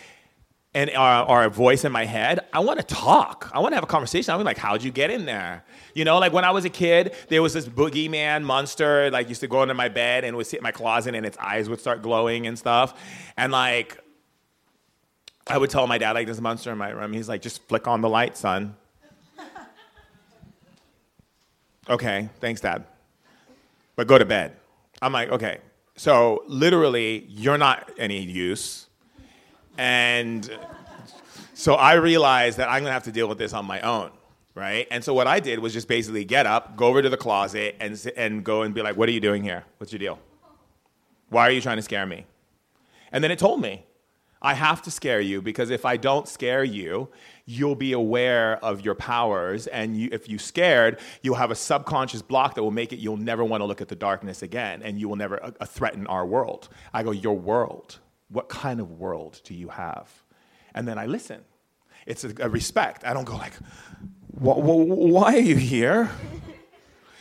[0.76, 3.50] and or a voice in my head, I want to talk.
[3.54, 4.34] I want to have a conversation.
[4.34, 5.64] I'm like, how'd you get in there?
[5.94, 9.40] You know, like when I was a kid, there was this boogeyman monster, like used
[9.40, 11.80] to go under my bed and would sit in my closet and its eyes would
[11.80, 13.00] start glowing and stuff.
[13.38, 13.96] And like,
[15.46, 17.14] I would tell my dad, like, a monster in my room.
[17.14, 18.76] He's like, just flick on the light, son.
[21.88, 22.84] okay, thanks, dad.
[23.94, 24.56] But go to bed.
[25.00, 25.60] I'm like, okay.
[25.96, 28.85] So literally, you're not any use.
[29.78, 30.50] And
[31.54, 34.10] so I realized that I'm gonna have to deal with this on my own,
[34.54, 34.86] right?
[34.90, 37.76] And so what I did was just basically get up, go over to the closet,
[37.80, 39.64] and, and go and be like, what are you doing here?
[39.78, 40.18] What's your deal?
[41.28, 42.26] Why are you trying to scare me?
[43.12, 43.84] And then it told me,
[44.42, 47.08] I have to scare you because if I don't scare you,
[47.46, 49.66] you'll be aware of your powers.
[49.66, 53.16] And you, if you're scared, you'll have a subconscious block that will make it you'll
[53.16, 56.06] never want to look at the darkness again and you will never uh, uh, threaten
[56.06, 56.68] our world.
[56.92, 57.98] I go, Your world?
[58.28, 60.10] What kind of world do you have?
[60.74, 61.42] And then I listen.
[62.06, 63.04] It's a, a respect.
[63.04, 63.54] I don't go like,
[64.34, 66.10] "Wh- wh- Why are you here?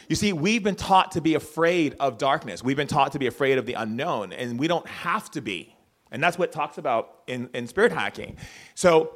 [0.07, 2.63] You see, we've been taught to be afraid of darkness.
[2.63, 5.75] We've been taught to be afraid of the unknown, and we don't have to be.
[6.11, 8.37] And that's what talks about in, in spirit hacking.
[8.75, 9.15] So,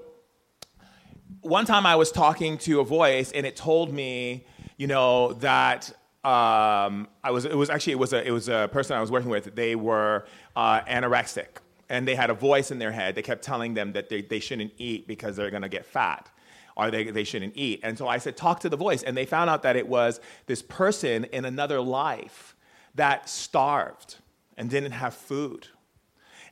[1.41, 4.48] one time I was talking to a voice, and it told me,
[4.78, 5.90] you know, that
[6.24, 7.45] um, I was.
[7.45, 9.53] It was actually it was a it was a person I was working with.
[9.56, 10.26] They were
[10.56, 11.49] uh, anorexic,
[11.90, 13.16] and they had a voice in their head.
[13.16, 16.30] They kept telling them that they, they shouldn't eat because they're going to get fat
[16.78, 17.82] or they, they shouldn't eat.
[17.84, 19.03] And so I said, talk to the voice.
[19.03, 22.56] And they found out that it was this person in another life
[22.95, 24.18] that starved
[24.56, 25.68] and didn't have food.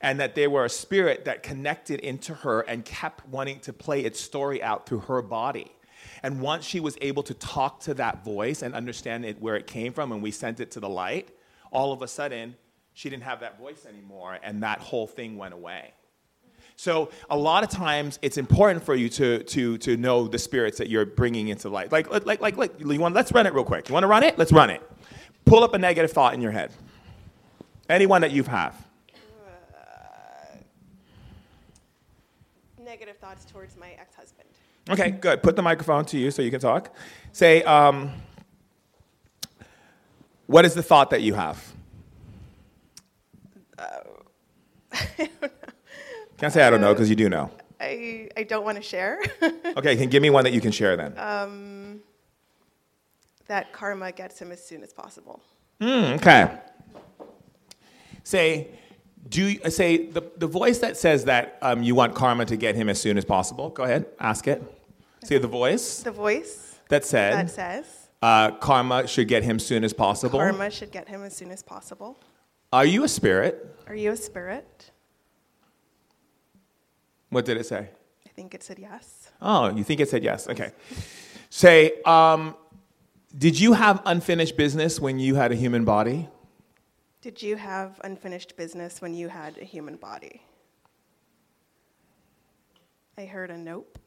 [0.01, 4.01] And that they were a spirit that connected into her and kept wanting to play
[4.01, 5.71] its story out through her body.
[6.21, 9.65] And once she was able to talk to that voice and understand it, where it
[9.65, 11.29] came from, and we sent it to the light,
[11.71, 12.55] all of a sudden,
[12.97, 15.93] she didn't have that voice anymore, and that whole thing went away.
[16.77, 20.79] So a lot of times it's important for you to, to, to know the spirits
[20.79, 21.91] that you're bringing into light.
[21.91, 23.87] Like, like, like, like you want, let's run it real quick.
[23.87, 24.39] You want to run it?
[24.39, 24.81] Let's run it.
[25.45, 26.71] Pull up a negative thought in your head.
[27.87, 28.75] Anyone that you've have.
[32.83, 34.49] Negative thoughts towards my ex-husband.
[34.89, 35.43] Okay, good.
[35.43, 36.95] Put the microphone to you so you can talk.
[37.31, 38.11] Say, um,
[40.47, 41.76] what is the thought that you have?
[46.37, 47.51] Can't say I don't know because you do know.
[47.79, 49.21] I, I don't want to share
[49.77, 51.13] Okay, can give me one that you can share then.
[51.17, 51.99] Um,
[53.47, 55.41] that karma gets him as soon as possible.
[55.79, 56.57] Mm, okay.
[58.23, 58.69] Say,
[59.29, 62.57] do you, uh, say the, the voice that says that um, you want karma to
[62.57, 63.69] get him as soon as possible?
[63.69, 64.63] Go ahead, ask it.
[65.23, 69.83] Say the voice The voice that said that says uh, karma should get him soon
[69.83, 70.39] as possible.
[70.39, 72.17] karma should get him as soon as possible.
[72.71, 73.75] Are you a spirit?
[73.87, 74.91] Are you a spirit?
[77.29, 77.89] What did it say?
[78.25, 79.31] I think it said yes.
[79.41, 80.47] Oh, you think it said yes?
[80.47, 80.71] Okay.
[81.49, 82.55] Say, um,
[83.37, 86.27] did you have unfinished business when you had a human body?
[87.21, 90.41] Did you have unfinished business when you had a human body?
[93.17, 93.97] I heard a nope.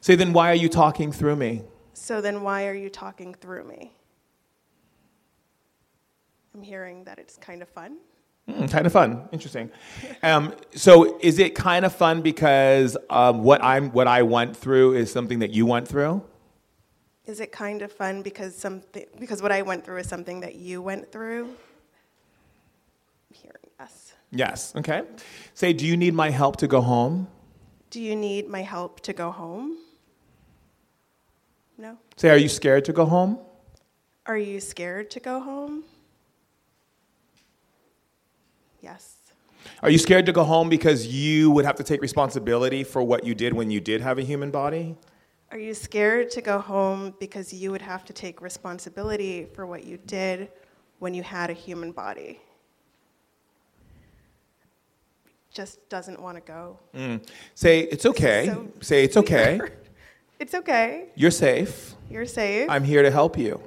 [0.00, 1.62] Say, then why are you talking through me?
[1.92, 3.92] So then why are you talking through me?
[6.54, 7.98] I'm hearing that it's kind of fun.
[8.48, 9.28] Mm, kind of fun.
[9.32, 9.70] Interesting.
[10.22, 14.94] Um, so, is it kind of fun because um, what I'm what I went through
[14.94, 16.22] is something that you went through?
[17.26, 20.56] Is it kind of fun because something because what I went through is something that
[20.56, 21.44] you went through?
[21.44, 24.12] I'm hearing yes.
[24.30, 24.74] Yes.
[24.76, 25.02] Okay.
[25.54, 27.28] Say, do you need my help to go home?
[27.90, 29.78] Do you need my help to go home?
[31.78, 31.96] No.
[32.16, 33.38] Say, are you scared to go home?
[34.26, 35.84] Are you scared to go home?
[38.84, 39.16] Yes.
[39.82, 43.24] Are you scared to go home because you would have to take responsibility for what
[43.24, 44.94] you did when you did have a human body?
[45.50, 49.84] Are you scared to go home because you would have to take responsibility for what
[49.84, 50.50] you did
[50.98, 52.40] when you had a human body?
[55.50, 56.78] Just doesn't want to go.
[56.94, 57.26] Mm.
[57.54, 58.46] Say, it's okay.
[58.46, 59.60] So Say, it's okay.
[60.40, 61.06] It's okay.
[61.14, 61.94] You're safe.
[62.10, 62.68] You're safe.
[62.68, 63.62] I'm here to help you.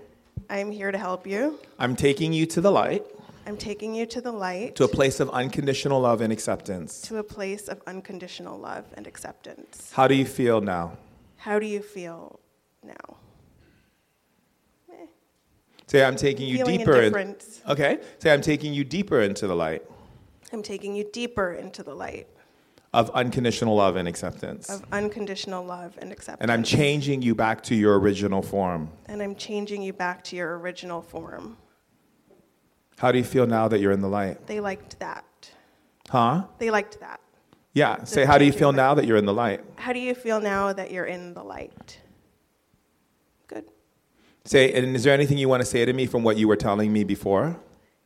[0.50, 1.60] I'm here to help you.
[1.80, 3.06] I'm taking you to the light,
[3.48, 7.02] I'm taking you to the light, to a place of unconditional love and acceptance.
[7.04, 9.90] to a place of unconditional love and acceptance.
[9.94, 10.98] How do you feel now?
[11.38, 12.42] How do you feel
[12.84, 13.18] now?
[14.92, 15.06] Eh.
[15.88, 17.20] Say, I'm taking you Feeling deeper.
[17.20, 17.38] in-
[17.70, 18.00] okay.
[18.20, 19.84] Say, I'm taking you deeper into the light.
[20.52, 22.28] I'm taking you deeper into the light
[22.94, 24.70] of unconditional love and acceptance.
[24.70, 26.42] of unconditional love and acceptance.
[26.42, 28.90] And I'm changing you back to your original form.
[29.06, 31.56] And I'm changing you back to your original form.
[32.98, 34.48] How do you feel now that you're in the light?
[34.48, 35.24] They liked that.
[36.10, 36.46] Huh?
[36.58, 37.20] They liked that.
[37.74, 38.04] Yeah.
[38.06, 39.64] Say, how do you feel now that you're in the light?
[39.76, 42.00] How do you feel now that you're in the light?
[43.48, 43.66] Good.
[44.46, 46.56] Say, and is there anything you want to say to me from what you were
[46.56, 47.56] telling me before?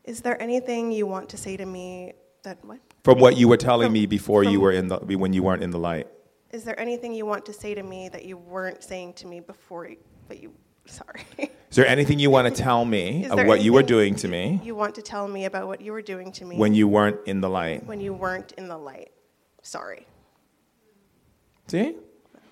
[0.03, 2.13] Is there anything you want to say to me
[2.43, 2.80] that what?
[3.05, 5.63] From what you were telling From- me before you were in the when you weren't
[5.63, 6.07] in the light.
[6.51, 9.39] Is there anything you want to say to me that you weren't saying to me
[9.39, 9.89] before
[10.27, 10.51] but you
[10.91, 11.22] sorry.
[11.39, 14.59] Is there anything you want to tell me of what you were doing to me
[14.63, 17.18] You want to tell me about what you were doing to me when you weren't
[17.26, 17.85] in the light?
[17.85, 19.11] when you weren't in the light.
[19.61, 20.05] Sorry.
[21.68, 21.95] See?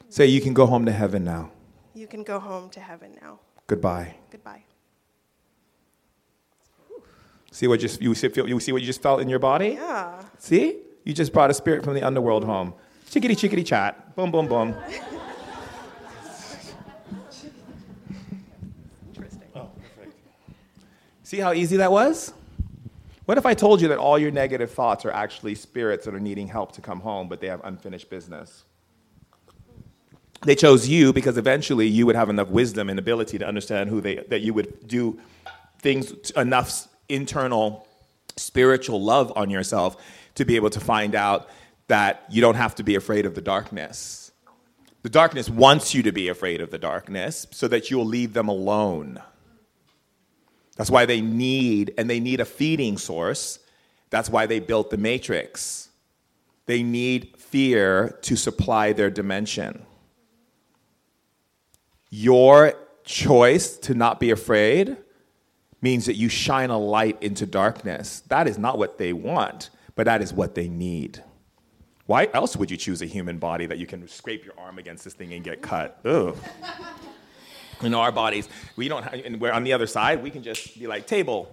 [0.10, 1.52] Say you can go home to heaven now.
[1.94, 3.40] You can go home to heaven now.
[3.68, 4.16] Goodbye.
[4.32, 4.64] Goodbye.
[7.52, 9.70] See what just you see, you see what you just felt in your body?
[9.70, 10.24] Yeah.
[10.38, 10.78] See?
[11.04, 12.74] You just brought a spirit from the underworld home.
[13.10, 14.16] Chickity chickity chat.
[14.16, 14.76] Boom boom boom.
[21.30, 22.34] See how easy that was?
[23.26, 26.20] What if I told you that all your negative thoughts are actually spirits that are
[26.20, 28.64] needing help to come home, but they have unfinished business?
[30.42, 34.02] They chose you because eventually you would have enough wisdom and ability to understand who
[34.02, 35.20] they that you would do
[35.78, 37.88] things enough internal
[38.36, 39.98] spiritual love on yourself
[40.34, 41.48] to be able to find out
[41.90, 44.32] that you don't have to be afraid of the darkness.
[45.04, 48.48] The darkness wants you to be afraid of the darkness so that you'll leave them
[48.48, 49.22] alone.
[50.80, 53.60] That's why they need, and they need a feeding source.
[54.12, 55.90] That's why they built the matrix.
[56.68, 59.86] They need fear to supply their dimension.
[62.10, 64.96] Your choice to not be afraid
[65.82, 68.22] means that you shine a light into darkness.
[68.30, 71.22] That is not what they want, but that is what they need.
[72.06, 75.04] Why else would you choose a human body that you can scrape your arm against
[75.04, 76.00] this thing and get cut?
[76.06, 76.38] Ugh.
[77.82, 80.78] In our bodies, we don't have, and we're on the other side, we can just
[80.78, 81.50] be like, table,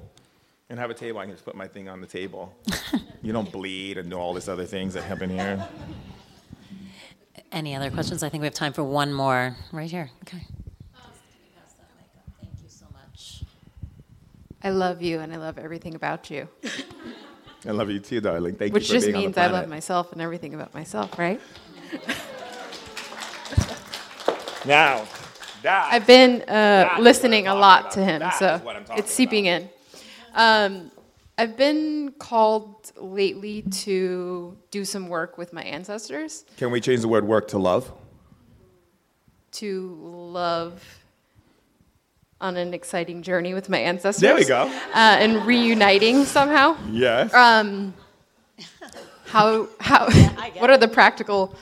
[0.68, 1.20] and have a table.
[1.20, 2.54] I can just put my thing on the table.
[3.22, 5.66] you don't bleed and do all these other things that happen here.
[7.52, 8.22] Any other questions?
[8.22, 10.10] I think we have time for one more right here.
[10.22, 10.44] Okay.
[12.40, 13.44] Thank you so much.
[14.62, 16.48] I love you and I love everything about you.
[17.66, 18.56] I love you too, darling.
[18.56, 20.74] Thank Which you for just being on the means I love myself and everything about
[20.74, 21.40] myself, right?
[24.66, 25.25] Now, that.
[25.64, 29.02] I've been uh, listening a lot talking to him, That so is what I'm talking
[29.02, 29.68] it's seeping in.
[30.34, 30.90] Um,
[31.38, 37.08] I've been called lately to do some work with my ancestors, Can we change the
[37.08, 37.92] word work to love?
[39.52, 40.82] to love
[42.42, 44.20] on an exciting journey with my ancestors.
[44.20, 44.64] There we go.
[44.92, 46.76] Uh, and reuniting somehow.
[46.90, 47.32] Yes.
[47.32, 47.94] Um,
[49.26, 51.54] how how get what are the practical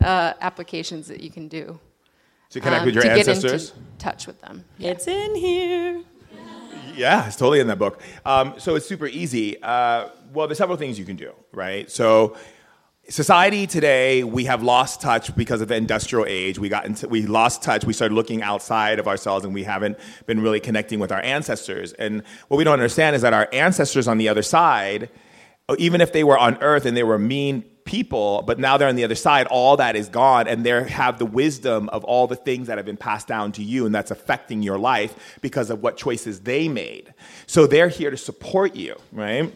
[0.00, 1.78] uh, applications that you can do
[2.50, 3.70] to connect um, with your to ancestors?
[3.70, 4.64] get into touch with them?
[4.78, 6.02] It's in here.
[6.94, 8.02] Yeah, it's totally in that book.
[8.26, 9.62] Um, so it's super easy.
[9.62, 11.90] Uh, well, there's several things you can do, right?
[11.90, 12.36] So
[13.08, 16.58] society today, we have lost touch because of the industrial age.
[16.58, 17.84] We got into, we lost touch.
[17.84, 21.92] We started looking outside of ourselves, and we haven't been really connecting with our ancestors.
[21.94, 25.10] And what we don't understand is that our ancestors on the other side,
[25.78, 28.94] even if they were on Earth and they were mean people, but now they're on
[28.94, 32.36] the other side, all that is gone, and they have the wisdom of all the
[32.36, 35.82] things that have been passed down to you, and that's affecting your life because of
[35.82, 37.12] what choices they made.
[37.46, 39.52] So they're here to support you, right?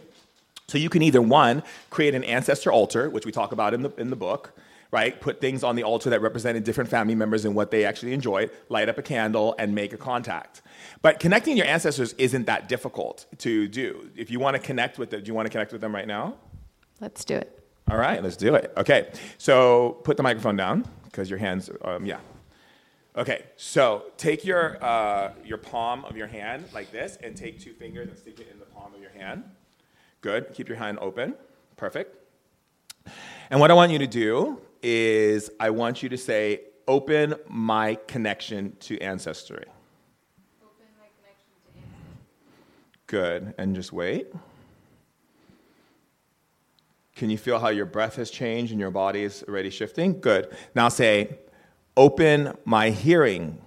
[0.67, 3.91] So you can either one create an ancestor altar, which we talk about in the
[3.99, 4.53] in the book,
[4.91, 5.21] right?
[5.21, 8.51] Put things on the altar that represented different family members and what they actually enjoyed.
[8.69, 10.63] Light up a candle and make a contact.
[11.03, 14.11] But connecting your ancestors isn't that difficult to do.
[14.17, 16.09] If you want to connect with them, do you want to connect with them right
[16.09, 16.35] now?
[17.01, 17.64] Let's do it.
[17.91, 18.73] All right, let's do it.
[18.77, 22.19] Okay, so put the microphone down because your hands, um, yeah.
[23.17, 27.73] Okay, so take your, uh, your palm of your hand like this and take two
[27.75, 29.45] fingers and stick it in the palm of your hand.
[30.21, 31.35] Good, keep your hand open.
[31.77, 32.17] Perfect.
[33.51, 37.97] And what I want you to do is I want you to say, open my
[38.07, 39.67] connection to ancestry.
[43.07, 44.33] Good, and just wait.
[47.15, 50.21] Can you feel how your breath has changed and your body is already shifting?
[50.21, 50.55] Good.
[50.75, 51.39] Now say,
[51.97, 53.59] open my hearing.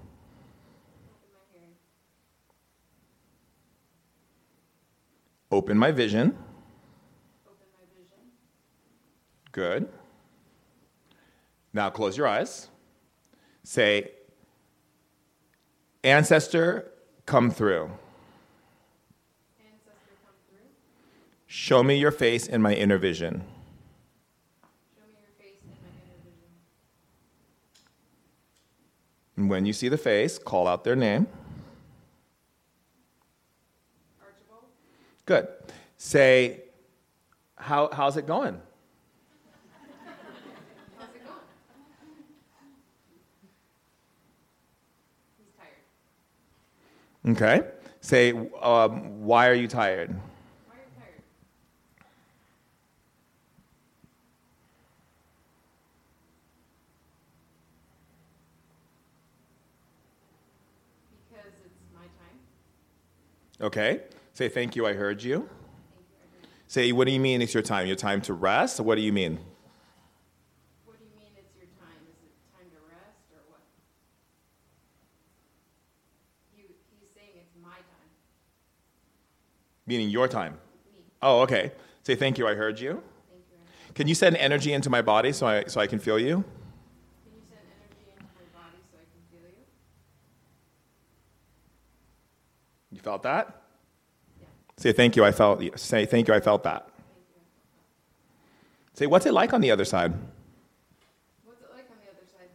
[5.49, 6.37] Open my vision.
[9.53, 9.87] Good.
[11.73, 12.67] Now close your eyes.
[13.63, 14.11] Say,
[16.03, 16.91] Ancestor,
[17.25, 17.91] come through.
[21.57, 23.43] Show me your face in my inner vision.
[29.35, 31.25] And when you see the face, call out their name.
[35.25, 35.47] Good.
[35.97, 36.61] Say,
[37.55, 38.61] How, how's it going?
[40.95, 41.37] How's it going?
[45.39, 45.53] He's
[47.33, 47.35] tired.
[47.35, 47.67] Okay.
[48.01, 48.31] Say,
[48.61, 50.15] um, why are you tired?
[61.29, 62.39] Because it's my time.
[63.59, 64.01] Okay.
[64.33, 65.49] Say, thank you, I heard you.
[66.67, 67.87] Say, what do you mean it's your time?
[67.87, 68.79] Your time to rest?
[68.79, 69.39] What do you mean?
[70.85, 71.97] What do you mean it's your time?
[72.07, 73.61] Is it time to rest or what?
[76.55, 76.63] He,
[76.99, 78.09] he's saying it's my time.
[79.87, 80.57] Meaning your time.
[81.21, 81.71] Oh, okay.
[82.03, 83.01] Say, thank you, I heard you.
[83.95, 86.43] Can you send energy into my body so I, so I can feel you?
[87.23, 89.65] Can you send energy into my body so I can feel you?
[92.91, 93.61] You felt that?
[94.75, 96.89] Say, thank you, I felt, say, thank you, I felt that.
[98.95, 100.11] Say, what's it like on the other side?
[101.45, 102.49] What's it like on the other side?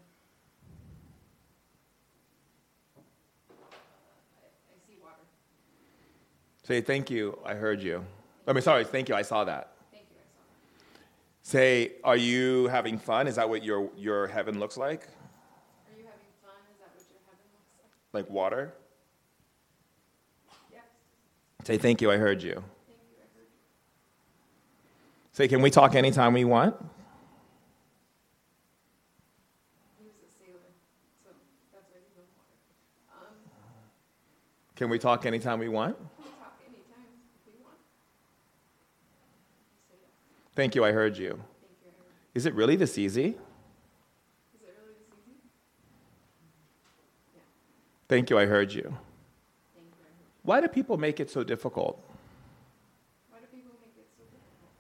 [2.99, 3.65] Uh,
[4.43, 5.25] I, I see water.
[6.65, 8.05] Say, thank you, I heard you.
[8.47, 9.73] I mean, sorry, thank you, I saw that.
[9.91, 11.49] Thank you, I saw that.
[11.49, 13.27] Say, are you having fun?
[13.27, 15.05] Is that what your, your heaven looks like?
[15.05, 16.53] Are you having fun?
[16.71, 17.73] Is that what your heaven looks
[18.13, 18.25] like?
[18.27, 18.75] Like water?
[21.65, 22.63] Say, thank you, I heard you.
[25.33, 26.75] Say, can we talk anytime we want?
[34.75, 35.97] Can we talk anytime we want?
[40.55, 41.41] Thank you, I heard you.
[42.35, 43.37] Is it really this easy?
[48.09, 48.83] Thank you, I heard you.
[48.89, 48.91] Thank
[49.91, 50.32] you, I heard you.
[50.43, 52.03] Why do people make it so difficult?
[53.31, 54.73] Why do people make it so difficult?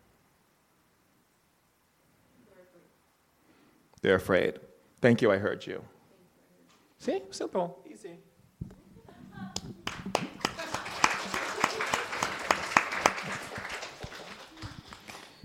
[4.03, 4.51] They're afraid.
[4.51, 4.61] They're afraid.
[5.01, 5.85] Thank you, I heard you.
[6.99, 7.23] See?
[7.31, 7.79] Simple.
[7.91, 8.19] Easy.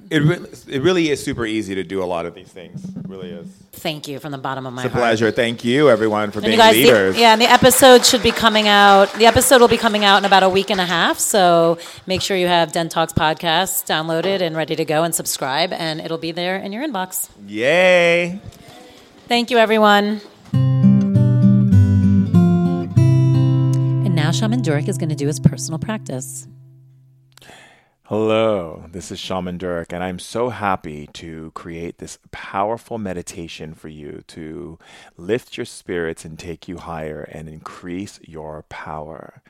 [0.10, 2.84] It, re- it really is super easy to do a lot of these things.
[2.96, 3.48] It really is.
[3.74, 4.92] Thank you from the bottom of my heart.
[4.92, 5.32] It's a pleasure.
[5.32, 7.18] Thank you, everyone, for And being you guys, the- leaders.
[7.18, 9.12] yeah, and the episode should be coming out.
[9.14, 11.20] The episode will be coming out in about a week and a half.
[11.20, 11.78] So
[12.08, 16.00] make sure you have Den Talks podcast downloaded and ready to go and subscribe, and
[16.00, 17.30] it'll be there in your inbox.
[17.46, 18.40] Yay.
[19.28, 20.22] Thank you, everyone.
[24.06, 26.48] And now Shaman Durek is going to do his personal practice.
[28.10, 33.90] Hello, this is Shaman Durek, and I'm so happy to create this powerful meditation for
[33.90, 34.80] you to
[35.18, 39.42] lift your spirits and take you higher and increase your power.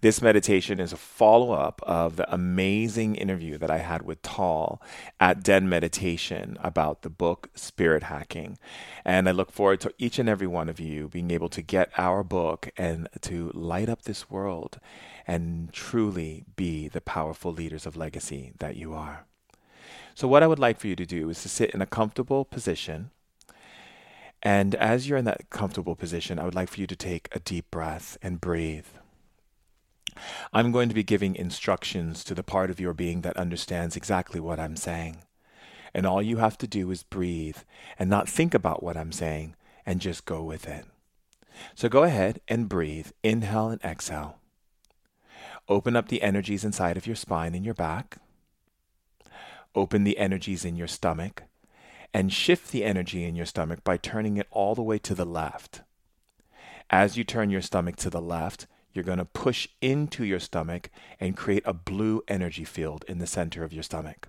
[0.00, 4.80] This meditation is a follow up of the amazing interview that I had with Tal
[5.20, 8.56] at Den Meditation about the book Spirit Hacking.
[9.04, 11.90] And I look forward to each and every one of you being able to get
[11.98, 14.78] our book and to light up this world
[15.28, 19.26] and truly be the powerful leaders of legacy that you are.
[20.14, 22.46] So, what I would like for you to do is to sit in a comfortable
[22.46, 23.10] position.
[24.42, 27.40] And as you're in that comfortable position, I would like for you to take a
[27.40, 28.86] deep breath and breathe.
[30.52, 34.40] I'm going to be giving instructions to the part of your being that understands exactly
[34.40, 35.18] what I'm saying.
[35.92, 37.58] And all you have to do is breathe
[37.98, 40.86] and not think about what I'm saying and just go with it.
[41.74, 43.08] So go ahead and breathe.
[43.22, 44.37] Inhale and exhale.
[45.68, 48.18] Open up the energies inside of your spine and your back.
[49.74, 51.42] Open the energies in your stomach
[52.14, 55.26] and shift the energy in your stomach by turning it all the way to the
[55.26, 55.82] left.
[56.90, 60.90] As you turn your stomach to the left, you're going to push into your stomach
[61.20, 64.28] and create a blue energy field in the center of your stomach.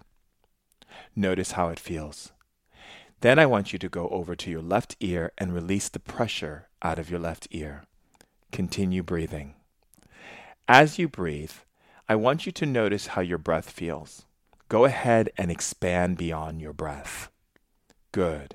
[1.16, 2.34] Notice how it feels.
[3.22, 6.68] Then I want you to go over to your left ear and release the pressure
[6.82, 7.84] out of your left ear.
[8.52, 9.56] Continue breathing.
[10.72, 11.54] As you breathe,
[12.08, 14.26] I want you to notice how your breath feels.
[14.68, 17.32] Go ahead and expand beyond your breath.
[18.12, 18.54] Good.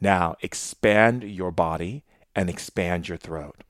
[0.00, 2.02] Now expand your body
[2.34, 3.62] and expand your throat.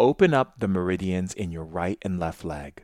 [0.00, 2.82] Open up the meridians in your right and left leg.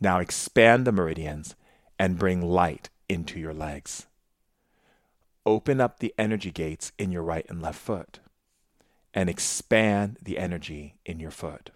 [0.00, 1.56] Now expand the meridians
[1.98, 4.06] and bring light into your legs.
[5.44, 8.20] Open up the energy gates in your right and left foot
[9.12, 11.72] and expand the energy in your foot.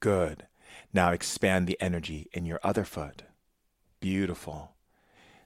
[0.00, 0.46] Good.
[0.92, 3.22] Now expand the energy in your other foot.
[4.00, 4.72] Beautiful.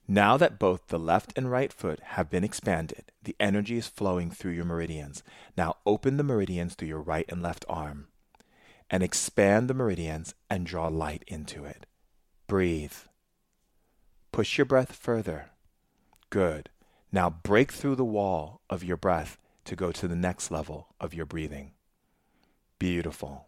[0.06, 4.30] Now that both the left and right foot have been expanded, the energy is flowing
[4.30, 5.22] through your meridians.
[5.56, 8.08] Now open the meridians through your right and left arm
[8.90, 11.86] and expand the meridians and draw light into it.
[12.46, 12.92] Breathe.
[14.30, 15.50] Push your breath further.
[16.28, 16.68] Good.
[17.10, 21.14] Now break through the wall of your breath to go to the next level of
[21.14, 21.72] your breathing.
[22.78, 23.46] Beautiful.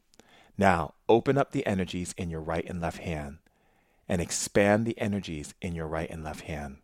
[0.58, 3.38] Now open up the energies in your right and left hand
[4.08, 6.78] and expand the energies in your right and left hand.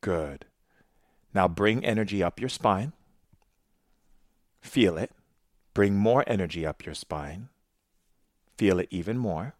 [0.00, 0.44] Good.
[1.34, 2.92] Now bring energy up your spine.
[4.60, 5.12] Feel it.
[5.74, 7.48] Bring more energy up your spine.
[8.58, 9.54] Feel it even more.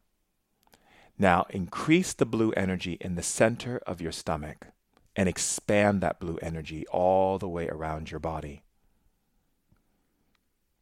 [1.19, 4.69] Now increase the blue energy in the center of your stomach
[5.17, 8.63] and expand that blue energy all the way around your body.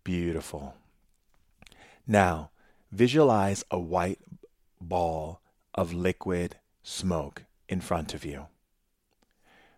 [0.04, 0.74] Beautiful.
[2.10, 2.50] Now
[2.90, 4.18] visualize a white
[4.80, 5.40] ball
[5.72, 8.48] of liquid smoke in front of you.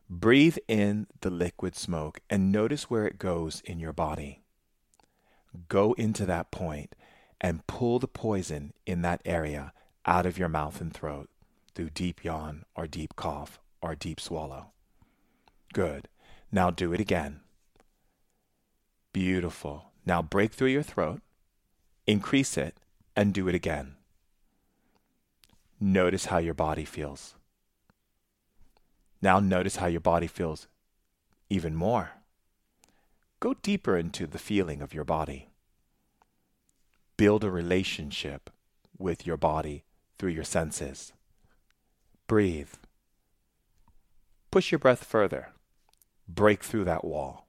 [0.09, 4.41] Breathe in the liquid smoke and notice where it goes in your body.
[5.69, 6.95] Go into that point
[7.39, 9.75] and pull the poison in that area
[10.07, 11.29] out of your mouth and throat
[11.75, 14.69] through deep yawn or deep cough or deep swallow.
[15.75, 16.09] Good.
[16.51, 17.41] Now do it again.
[19.13, 19.93] Beautiful.
[20.07, 21.21] Now break through your throat,
[22.07, 22.77] increase it,
[23.15, 23.97] and do it again.
[25.81, 27.35] Notice how your body feels.
[29.21, 30.67] Now notice how your body feels
[31.49, 32.13] even more.
[33.41, 35.51] Go deeper into the feeling of your body.
[37.17, 38.51] Build a relationship
[38.99, 39.85] with your body
[40.19, 41.13] through your senses.
[42.27, 42.75] Breathe.
[44.51, 45.49] Push your breath further.
[46.29, 47.47] Break through that wall.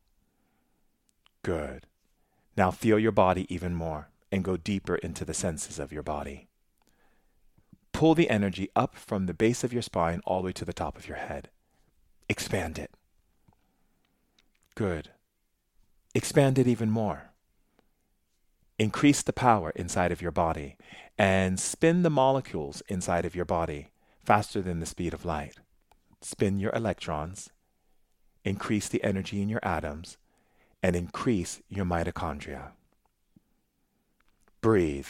[1.43, 1.85] Good.
[2.57, 6.47] Now feel your body even more and go deeper into the senses of your body.
[7.91, 10.73] Pull the energy up from the base of your spine all the way to the
[10.73, 11.49] top of your head.
[12.27, 12.89] Expand it.
[14.73, 15.11] Good.
[16.15, 17.29] Expand it even more.
[18.79, 20.77] Increase the power inside of your body
[21.15, 23.89] and spin the molecules inside of your body
[24.25, 25.57] faster than the speed of light.
[26.21, 27.51] Spin your electrons,
[28.43, 30.17] increase the energy in your atoms,
[30.81, 32.71] and increase your mitochondria.
[34.63, 35.07] Breathe.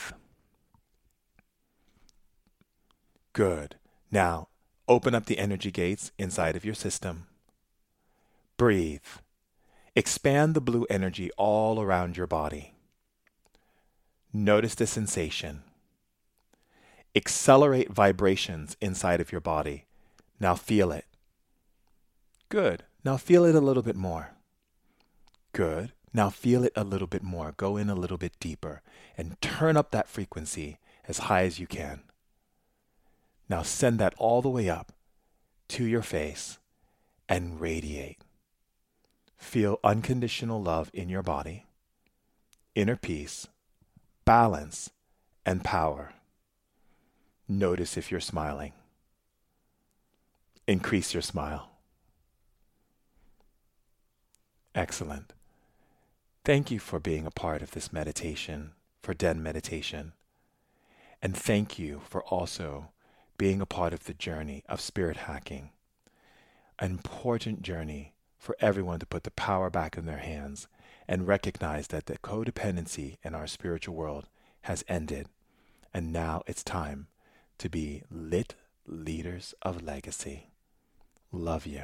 [3.34, 3.75] Good.
[4.09, 4.47] Now,
[4.88, 7.27] open up the energy gates inside of your system.
[8.57, 9.05] Breathe.
[9.95, 12.73] Expand the blue energy all around your body.
[14.34, 15.61] Notice the sensation.
[17.15, 19.85] Accelerate vibrations inside of your body.
[20.39, 21.05] Now feel it.
[22.49, 22.85] Good.
[23.05, 24.31] Now feel it a little bit more.
[25.51, 25.91] Good.
[26.14, 27.53] Now feel it a little bit more.
[27.57, 28.81] Go in a little bit deeper
[29.18, 30.77] and turn up that frequency
[31.07, 32.02] as high as you can.
[33.49, 34.94] Now send that all the way up
[35.69, 36.60] to your face
[37.27, 38.19] and radiate.
[39.38, 41.65] Feel unconditional love in your body,
[42.76, 43.48] inner peace,
[44.23, 44.91] balance,
[45.45, 46.14] and power.
[47.48, 48.72] Notice if you're smiling.
[50.65, 51.72] Increase your smile.
[54.73, 55.34] Excellent.
[56.45, 60.11] Thank you for being a part of this meditation, for Den Meditation.
[61.22, 62.90] And thank you for also
[63.38, 65.70] being a part of the journey of spirit hacking.
[66.80, 70.68] An important journey for everyone to put the power back in their hands
[71.07, 74.28] and recognize that the codependency in our spiritual world
[74.64, 75.30] has ended.
[75.94, 77.07] And now it's time
[77.60, 78.56] to be lit
[78.86, 80.49] leaders of legacy.
[81.32, 81.84] Love you.